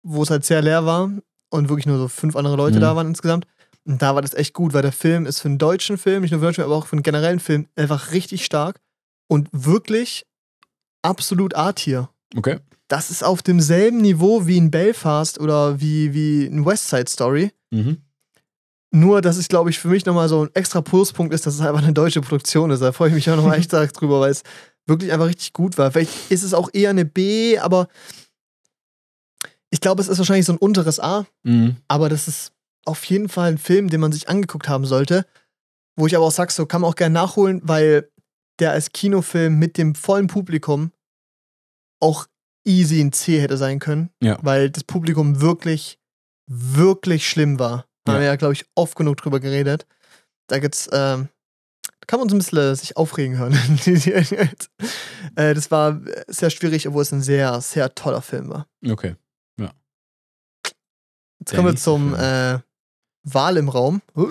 [0.03, 1.09] wo es halt sehr leer war
[1.49, 2.82] und wirklich nur so fünf andere Leute Mhm.
[2.82, 3.45] da waren insgesamt.
[3.86, 6.32] Und da war das echt gut, weil der Film ist für einen deutschen Film, nicht
[6.32, 8.80] nur für einen deutschen, aber auch für einen generellen Film einfach richtig stark
[9.28, 10.26] und wirklich
[11.01, 12.09] absolut A-Tier.
[12.36, 12.59] Okay.
[12.88, 17.51] Das ist auf demselben Niveau wie in Belfast oder wie, wie in West Side Story.
[17.72, 17.97] Mhm.
[18.96, 21.62] Nur, dass es, glaube ich, für mich nochmal so ein extra Pluspunkt ist, dass es
[21.62, 22.82] einfach eine deutsche Produktion ist.
[22.82, 24.44] Da freue ich mich auch nochmal echt stark drüber, weil es
[24.86, 25.91] wirklich einfach richtig gut war.
[25.91, 27.88] Vielleicht ist es auch eher eine B, aber
[29.72, 31.26] ich glaube, es ist wahrscheinlich so ein unteres A.
[31.41, 31.78] Mhm.
[31.88, 32.52] Aber das ist
[32.86, 35.26] auf jeden Fall ein Film, den man sich angeguckt haben sollte.
[35.96, 38.12] Wo ich aber auch sage, so kann man auch gerne nachholen, weil
[38.60, 40.91] der als Kinofilm mit dem vollen Publikum
[42.00, 42.28] auch
[42.64, 44.12] easy in C hätte sein können.
[44.22, 44.38] Ja.
[44.44, 45.98] Weil das Publikum wirklich,
[46.46, 47.88] wirklich schlimm war.
[48.04, 48.22] Da haben Ja.
[48.22, 49.86] wir ja, glaube ich, oft genug drüber geredet.
[50.47, 51.30] Da gibt's, ähm,
[52.06, 53.54] kann man uns ein bisschen äh, sich aufregen hören.
[55.36, 58.68] äh, das war sehr schwierig, obwohl es ein sehr, sehr toller Film war.
[58.88, 59.16] Okay.
[61.39, 62.60] Jetzt Der kommen wir zum äh,
[63.24, 64.01] Wahl im Raum.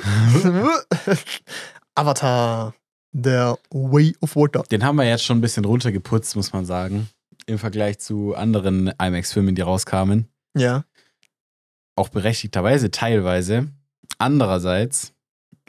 [1.95, 2.75] Avatar,
[3.13, 4.63] der Way of Water.
[4.71, 7.09] Den haben wir jetzt schon ein bisschen runtergeputzt, muss man sagen.
[7.47, 10.29] Im Vergleich zu anderen IMAX-Filmen, die rauskamen.
[10.57, 10.85] Ja.
[11.97, 13.69] Auch berechtigterweise teilweise.
[14.19, 15.13] Andererseits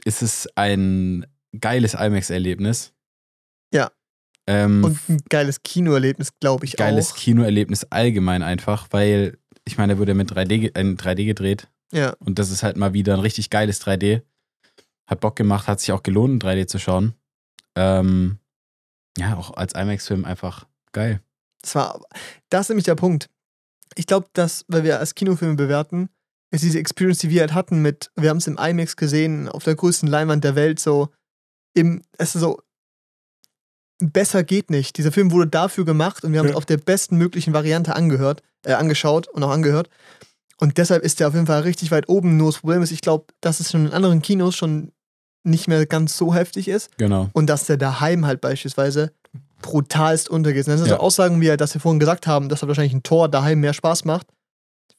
[0.06, 1.26] ist es ein
[1.60, 2.94] geiles IMAX-Erlebnis.
[3.74, 3.92] Ja.
[4.48, 7.16] Ähm, Und ein geiles Kinoerlebnis, glaube ich geiles auch.
[7.18, 12.14] Kinoerlebnis allgemein einfach, weil ich meine, der wurde mit 3D, ge- in 3D gedreht Ja.
[12.20, 14.22] und das ist halt mal wieder ein richtig geiles 3D.
[15.08, 17.14] Hat Bock gemacht, hat sich auch gelohnt, in 3D zu schauen.
[17.76, 18.40] Ähm,
[19.18, 21.22] ja, auch als IMAX-Film einfach geil.
[21.62, 22.02] Das war,
[22.50, 23.30] das ist nämlich der Punkt.
[23.96, 26.10] Ich glaube, dass, weil wir als Kinofilme bewerten,
[26.52, 29.64] ist diese Experience, die wir halt hatten mit, wir haben es im IMAX gesehen, auf
[29.64, 31.10] der größten Leinwand der Welt, so,
[31.76, 32.60] im, es ist so,
[34.00, 34.98] besser geht nicht.
[34.98, 36.58] Dieser Film wurde dafür gemacht und wir haben es Ja.
[36.58, 39.90] auf der besten möglichen Variante angehört, äh, angeschaut und auch angehört.
[40.58, 42.38] Und deshalb ist der auf jeden Fall richtig weit oben.
[42.38, 44.92] Nur das Problem ist, ich glaube, dass es schon in anderen Kinos schon
[45.44, 46.96] nicht mehr ganz so heftig ist.
[46.98, 47.30] Genau.
[47.34, 49.12] Und dass der daheim halt beispielsweise
[49.64, 50.68] brutalst untergeht.
[50.68, 50.98] Das sind Ja.
[50.98, 53.74] so Aussagen, wie dass wir vorhin gesagt haben, dass halt wahrscheinlich ein Tor daheim mehr
[53.74, 54.28] Spaß macht.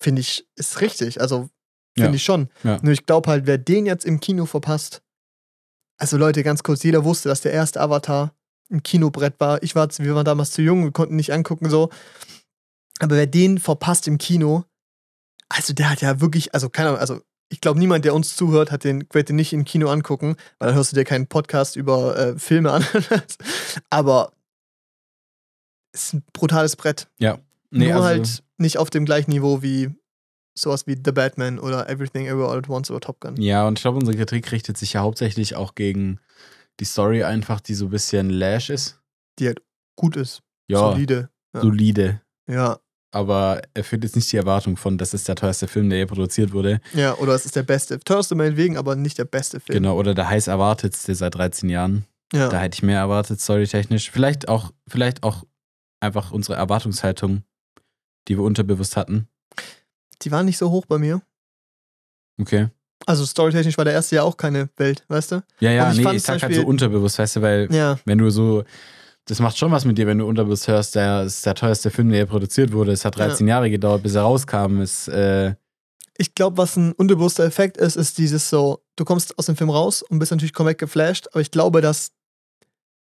[0.00, 1.20] Finde ich, ist richtig.
[1.20, 1.48] Also,
[1.96, 2.14] finde Ja.
[2.16, 2.48] ich schon.
[2.64, 2.78] Ja.
[2.82, 5.02] Nur ich glaube halt, wer den jetzt im Kino verpasst.
[5.96, 8.34] Also, Leute, ganz kurz, jeder wusste, dass der erste Avatar
[8.72, 9.62] ein Kinobrett war.
[9.62, 11.90] Ich war, wir waren damals zu jung, wir konnten nicht angucken, so.
[12.98, 14.64] Aber wer den verpasst im Kino,
[15.48, 17.20] also der hat ja wirklich, also keine Ahnung, also
[17.50, 20.74] ich glaube, niemand, der uns zuhört, hat den, den nicht im Kino angucken, weil dann
[20.76, 22.84] hörst du dir keinen Podcast über äh, Filme an.
[23.90, 24.32] Aber
[25.94, 27.08] ist ein brutales Brett.
[27.18, 27.32] Nee,
[27.70, 29.90] Nur also, halt nicht auf dem gleichen Niveau wie
[30.56, 33.36] sowas wie The Batman oder Everything Everywhere All at Once oder Top Gun.
[33.40, 36.20] Ja, und ich glaube, unsere Kritik richtet sich ja hauptsächlich auch gegen
[36.80, 39.00] die Story einfach, die so ein bisschen lash ist.
[39.38, 39.62] Die halt
[39.96, 41.30] gut ist, Ja, solide.
[41.54, 41.60] Ja.
[41.60, 42.20] solide.
[42.48, 42.78] Ja.
[43.12, 46.52] Aber erfüllt jetzt nicht die Erwartung von, das ist der teuerste Film, der je produziert
[46.52, 46.80] wurde.
[46.94, 47.98] ja, oder es ist der beste.
[48.00, 49.76] Teuerste meinetwegen, aber nicht der beste Film.
[49.82, 52.04] Genau, oder der heiß erwartetste seit 13 Jahren.
[52.32, 52.48] Ja.
[52.48, 54.10] Da hätte ich mehr erwartet, storytechnisch.
[54.10, 55.44] Vielleicht auch, vielleicht auch
[56.04, 57.42] einfach unsere Erwartungshaltung,
[58.28, 59.28] die wir unterbewusst hatten.
[60.22, 61.20] Die waren nicht so hoch bei mir.
[62.40, 62.68] Okay.
[63.06, 65.42] Also storytechnisch war der erste ja auch keine Welt, weißt du?
[65.60, 67.98] Ja, ja, Aber ich nee, ich sag halt so unterbewusst, weißt du, weil Ja.
[68.06, 68.64] wenn du so,
[69.26, 72.08] das macht schon was mit dir, wenn du unterbewusst hörst, der ist der teuerste Film,
[72.10, 72.92] der je produziert wurde.
[72.92, 74.80] Es hat 13 Jahre gedauert, bis er rauskam.
[74.80, 75.54] Es, äh,
[76.16, 79.70] Ich glaube, was ein unbewusster Effekt ist, ist dieses so, du kommst aus dem Film
[79.70, 82.12] raus und bist natürlich komplett geflasht, aber ich glaube, dass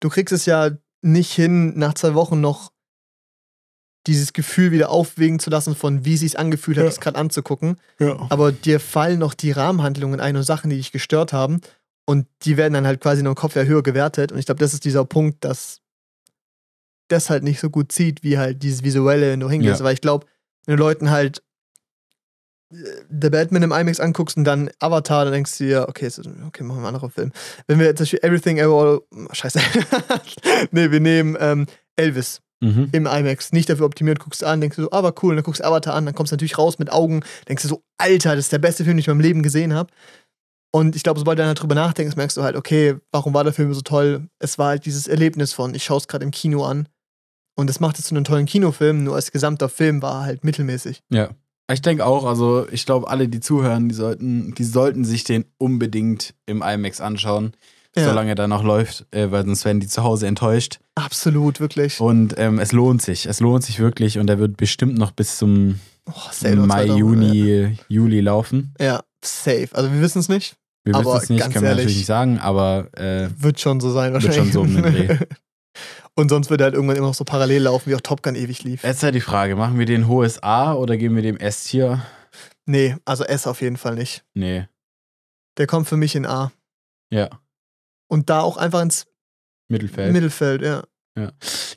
[0.00, 0.70] du kriegst es ja
[1.02, 2.72] nicht hin, nach zwei Wochen noch
[4.06, 6.90] dieses Gefühl wieder aufwägen zu lassen, von wie sie es angefühlt hat, Ja.
[6.90, 7.78] es gerade anzugucken.
[7.98, 8.16] ja.
[8.30, 11.60] Aber dir fallen noch die Rahmenhandlungen ein und Sachen, die dich gestört haben.
[12.08, 14.30] Und die werden dann halt quasi noch im Kopf ja höher gewertet.
[14.30, 15.80] Und ich glaube, das ist dieser Punkt, dass
[17.08, 19.80] das halt nicht so gut zieht, wie halt dieses Visuelle, wenn du hingehst.
[19.80, 19.84] Ja.
[19.84, 20.26] Weil ich glaube,
[20.66, 21.42] wenn du Leuten halt
[22.72, 22.76] äh,
[23.10, 26.08] The Batman im IMAX anguckst und dann Avatar, dann denkst du dir, okay,
[26.46, 27.32] okay, machen wir einen anderen Film.
[27.66, 29.00] Wenn wir zum Beispiel Everything Ever All,
[29.32, 29.58] scheiße.
[30.70, 31.66] nee, wir nehmen ähm,
[31.96, 32.88] Elvis Mhm.
[32.92, 35.44] im IMAX, nicht dafür optimiert, guckst du an, denkst du so, aber cool, und dann
[35.44, 38.34] guckst du Avatar an, dann kommst du natürlich raus mit Augen, denkst du so, Alter,
[38.34, 39.92] das ist der beste Film, den ich in meinem Leben gesehen habe.
[40.72, 43.44] Und ich glaube, sobald du dann halt drüber nachdenkst, merkst du halt, okay, warum war
[43.44, 44.28] der Film so toll?
[44.38, 46.88] Es war halt dieses Erlebnis von, ich schaue es gerade im Kino an.
[47.58, 50.44] Und das macht es zu einem tollen Kinofilm, nur als gesamter Film war er halt
[50.44, 51.02] mittelmäßig.
[51.10, 51.30] Ja.
[51.72, 55.46] Ich denke auch, also ich glaube, alle, die zuhören, die sollten, die sollten sich den
[55.58, 57.52] unbedingt im IMAX anschauen,
[57.96, 58.04] Ja.
[58.08, 60.80] solange er noch läuft, äh, weil sonst werden die zu Hause enttäuscht.
[60.94, 62.00] Absolut, wirklich.
[62.00, 63.26] Und ähm, es lohnt sich.
[63.26, 66.12] Es lohnt sich wirklich und er wird bestimmt noch bis zum Oh,
[66.42, 68.74] Mai, 2000, Juni, Juli laufen.
[68.80, 69.68] Ja, safe.
[69.72, 70.56] Also wir wissen es nicht.
[70.84, 74.12] Wir wissen es nicht, können wir natürlich nicht sagen, aber äh, Wird schon so sein
[74.12, 74.52] Wird wahrscheinlich.
[74.52, 75.18] schon so um den Dreh.
[76.14, 78.36] Und sonst wird er halt irgendwann immer noch so parallel laufen, wie auch Top Gun
[78.36, 78.84] ewig lief.
[78.84, 82.02] jetzt ist halt die Frage, machen wir den hohes A oder geben wir dem S-Tier?
[82.66, 84.24] Nee, also S auf jeden Fall nicht.
[84.32, 84.66] Nee.
[85.58, 86.52] Der kommt für mich in A.
[87.10, 87.28] Ja,
[88.08, 89.06] Und da auch einfach ins
[89.68, 90.12] Mittelfeld.
[90.12, 90.84] Mittelfeld, ja.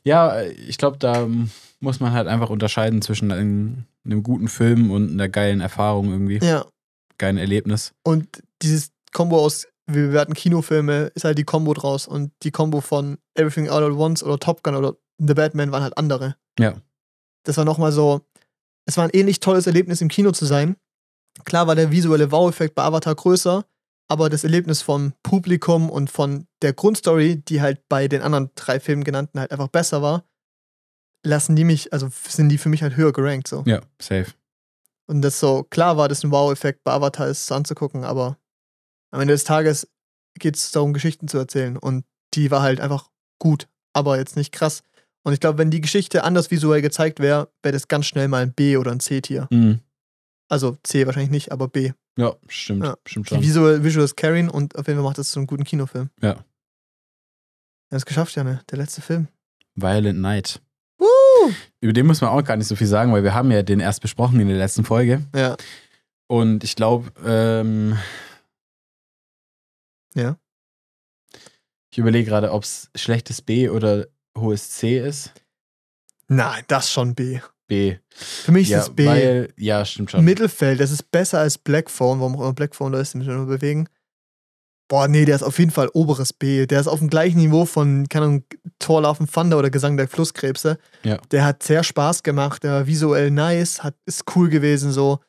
[0.03, 1.27] ja, äh, ich glaube, da
[1.79, 6.39] muss man halt einfach unterscheiden zwischen einem, einem guten Film und einer geilen Erfahrung irgendwie.
[6.39, 6.65] Ja.
[7.17, 7.93] Geilen Erlebnis.
[8.03, 12.07] Und dieses Kombo aus, wir bewerten Kinofilme, ist halt die Kombo draus.
[12.07, 15.83] Und die Kombo von Everything All at Once oder Top Gun oder The Batman waren
[15.83, 16.35] halt andere.
[16.59, 16.75] Ja.
[17.43, 18.21] Das war nochmal so,
[18.85, 20.75] es war ein ähnlich tolles Erlebnis im Kino zu sein.
[21.45, 23.65] Klar war der visuelle Wow-Effekt bei Avatar größer,
[24.09, 28.79] aber das Erlebnis vom Publikum und von der Grundstory, die halt bei den anderen drei
[28.79, 30.25] Filmen genannten halt einfach besser war,
[31.23, 33.63] lassen die mich, also sind die für mich halt höher gerankt so.
[33.65, 34.33] Ja, safe.
[35.07, 38.37] Und das so, klar war das ein Wow-Effekt bei Avatar ist anzugucken, aber
[39.11, 39.87] am Ende des Tages
[40.37, 41.77] geht es darum, Geschichten zu erzählen.
[41.77, 43.09] Und die war halt einfach
[43.39, 44.83] gut, aber jetzt nicht krass.
[45.23, 48.43] Und ich glaube, wenn die Geschichte anders visuell gezeigt wäre, wäre das ganz schnell mal
[48.43, 49.47] ein B oder ein C-Tier.
[49.51, 49.81] Mhm.
[50.47, 51.91] Also C wahrscheinlich nicht, aber B.
[52.19, 52.83] Ja, stimmt.
[52.83, 52.97] Ja.
[53.05, 53.41] Stimmt Die schon.
[53.43, 56.09] Visual, Visuals carryen und auf jeden Fall macht das zu einem guten Kinofilm.
[56.21, 56.31] Ja.
[56.31, 58.61] Er hat es geschafft, Janne.
[58.69, 59.27] Der letzte Film.
[59.75, 60.61] Violent Night.
[60.97, 61.07] Woo!
[61.79, 63.79] Über den muss man auch gar nicht so viel sagen, weil wir haben ja den
[63.79, 65.25] erst besprochen in der letzten Folge.
[65.33, 65.55] Ja.
[66.27, 67.97] Und ich glaube, ähm,
[70.13, 70.37] Ja.
[71.91, 75.31] ich überlege gerade, ob es schlechtes B oder hohes C ist.
[76.27, 77.39] Nein, das schon B.
[77.69, 77.95] B.
[78.09, 79.05] Für mich ja, ist es B.
[79.05, 80.25] Weil, ja, stimmt schon.
[80.25, 82.19] Mittelfeld, das ist besser als Black Phone.
[82.19, 83.87] Warum auch immer Black Phone da ist, den müssen wir nur bewegen.
[84.89, 86.65] Boah, nee, der ist auf jeden Fall oberes B.
[86.65, 88.43] Der ist auf dem gleichen Niveau von, keine Ahnung,
[89.19, 90.79] and Thunder oder Gesang der Flusskrebse.
[91.03, 91.19] Ja.
[91.31, 95.19] Der hat sehr Spaß gemacht, der war visuell nice, hat, ist cool gewesen, so.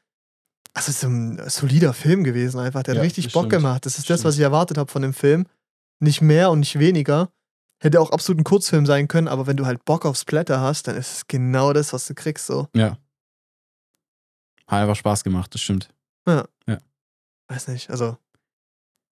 [0.73, 2.83] Also, es ist ein solider Film gewesen einfach.
[2.85, 3.63] Der Ja, hat richtig das Bock stimmt.
[3.63, 3.85] gemacht.
[3.85, 4.25] Das ist das, Stimmt.
[4.29, 5.47] was ich erwartet habe von dem Film.
[5.99, 7.31] Nicht mehr und nicht weniger.
[7.81, 10.87] Hätte auch absolut ein Kurzfilm sein können, aber wenn du halt Bock auf Splatter hast,
[10.87, 12.69] dann ist es genau das, was du kriegst, so.
[12.75, 12.99] Ja.
[14.67, 15.89] Hat einfach Spaß gemacht, das stimmt.
[17.49, 18.17] Weiß nicht, also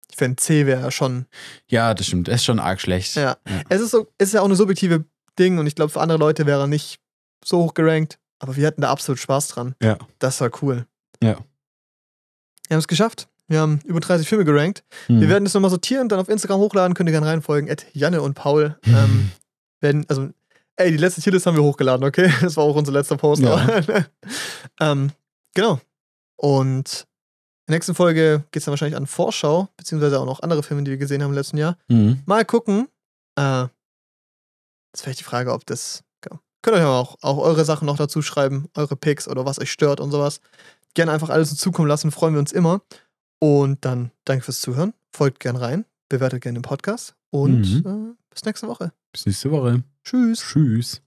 [0.09, 1.27] ich fände C wäre ja schon.
[1.67, 2.29] Ja, das stimmt.
[2.29, 3.17] Er ist schon arg schlecht.
[3.17, 3.37] Ja.
[3.49, 3.63] Ja.
[3.69, 5.05] Es ist so, es ist ja auch eine subjektive
[5.39, 7.01] Ding und ich glaube, für andere Leute wäre er nicht
[7.45, 9.75] so hoch gerankt, aber wir hatten da absolut Spaß dran.
[9.83, 9.99] Ja.
[10.21, 10.87] Das war cool.
[11.21, 11.39] Ja.
[12.69, 13.29] Wir haben es geschafft.
[13.49, 14.85] Wir haben über 30 Filme gerankt.
[15.07, 15.21] Hm.
[15.21, 17.71] Wir werden das nochmal sortieren, dann auf Instagram hochladen, könnt ihr gerne reinfolgen.
[17.71, 18.79] At Janne und Paul.
[18.87, 19.31] Ähm,
[19.81, 20.29] werden, also,
[20.77, 22.31] ey, die letzte Tierlist haben wir hochgeladen, okay?
[22.43, 23.43] Das war auch unser letzter Post.
[23.43, 23.83] Ja.
[24.81, 25.11] ähm,
[25.55, 25.81] genau.
[26.37, 27.07] Und
[27.67, 30.85] in der nächsten Folge geht es dann wahrscheinlich an Vorschau, beziehungsweise auch noch andere Filme,
[30.85, 31.79] die wir gesehen haben im letzten Jahr.
[31.89, 32.23] Hm.
[32.27, 32.89] Mal gucken.
[33.37, 33.67] Äh,
[34.93, 36.03] das wäre die Frage, ob das.
[36.31, 36.39] Ja.
[36.63, 40.01] Könnt ihr auch, auch eure Sachen noch dazu schreiben, eure Picks oder was euch stört
[40.01, 40.41] und sowas.
[40.95, 42.83] Gerne einfach alles zukommen lassen, freuen wir uns immer.
[43.41, 44.95] Und dann danke fürs Zuhören.
[45.13, 48.15] Folgt gern rein, bewertet gerne den Podcast und Mhm.
[48.15, 48.93] äh, bis nächste Woche.
[49.13, 49.83] Bis nächste Woche.
[50.05, 50.41] Tschüss.
[50.41, 51.03] Tschüss.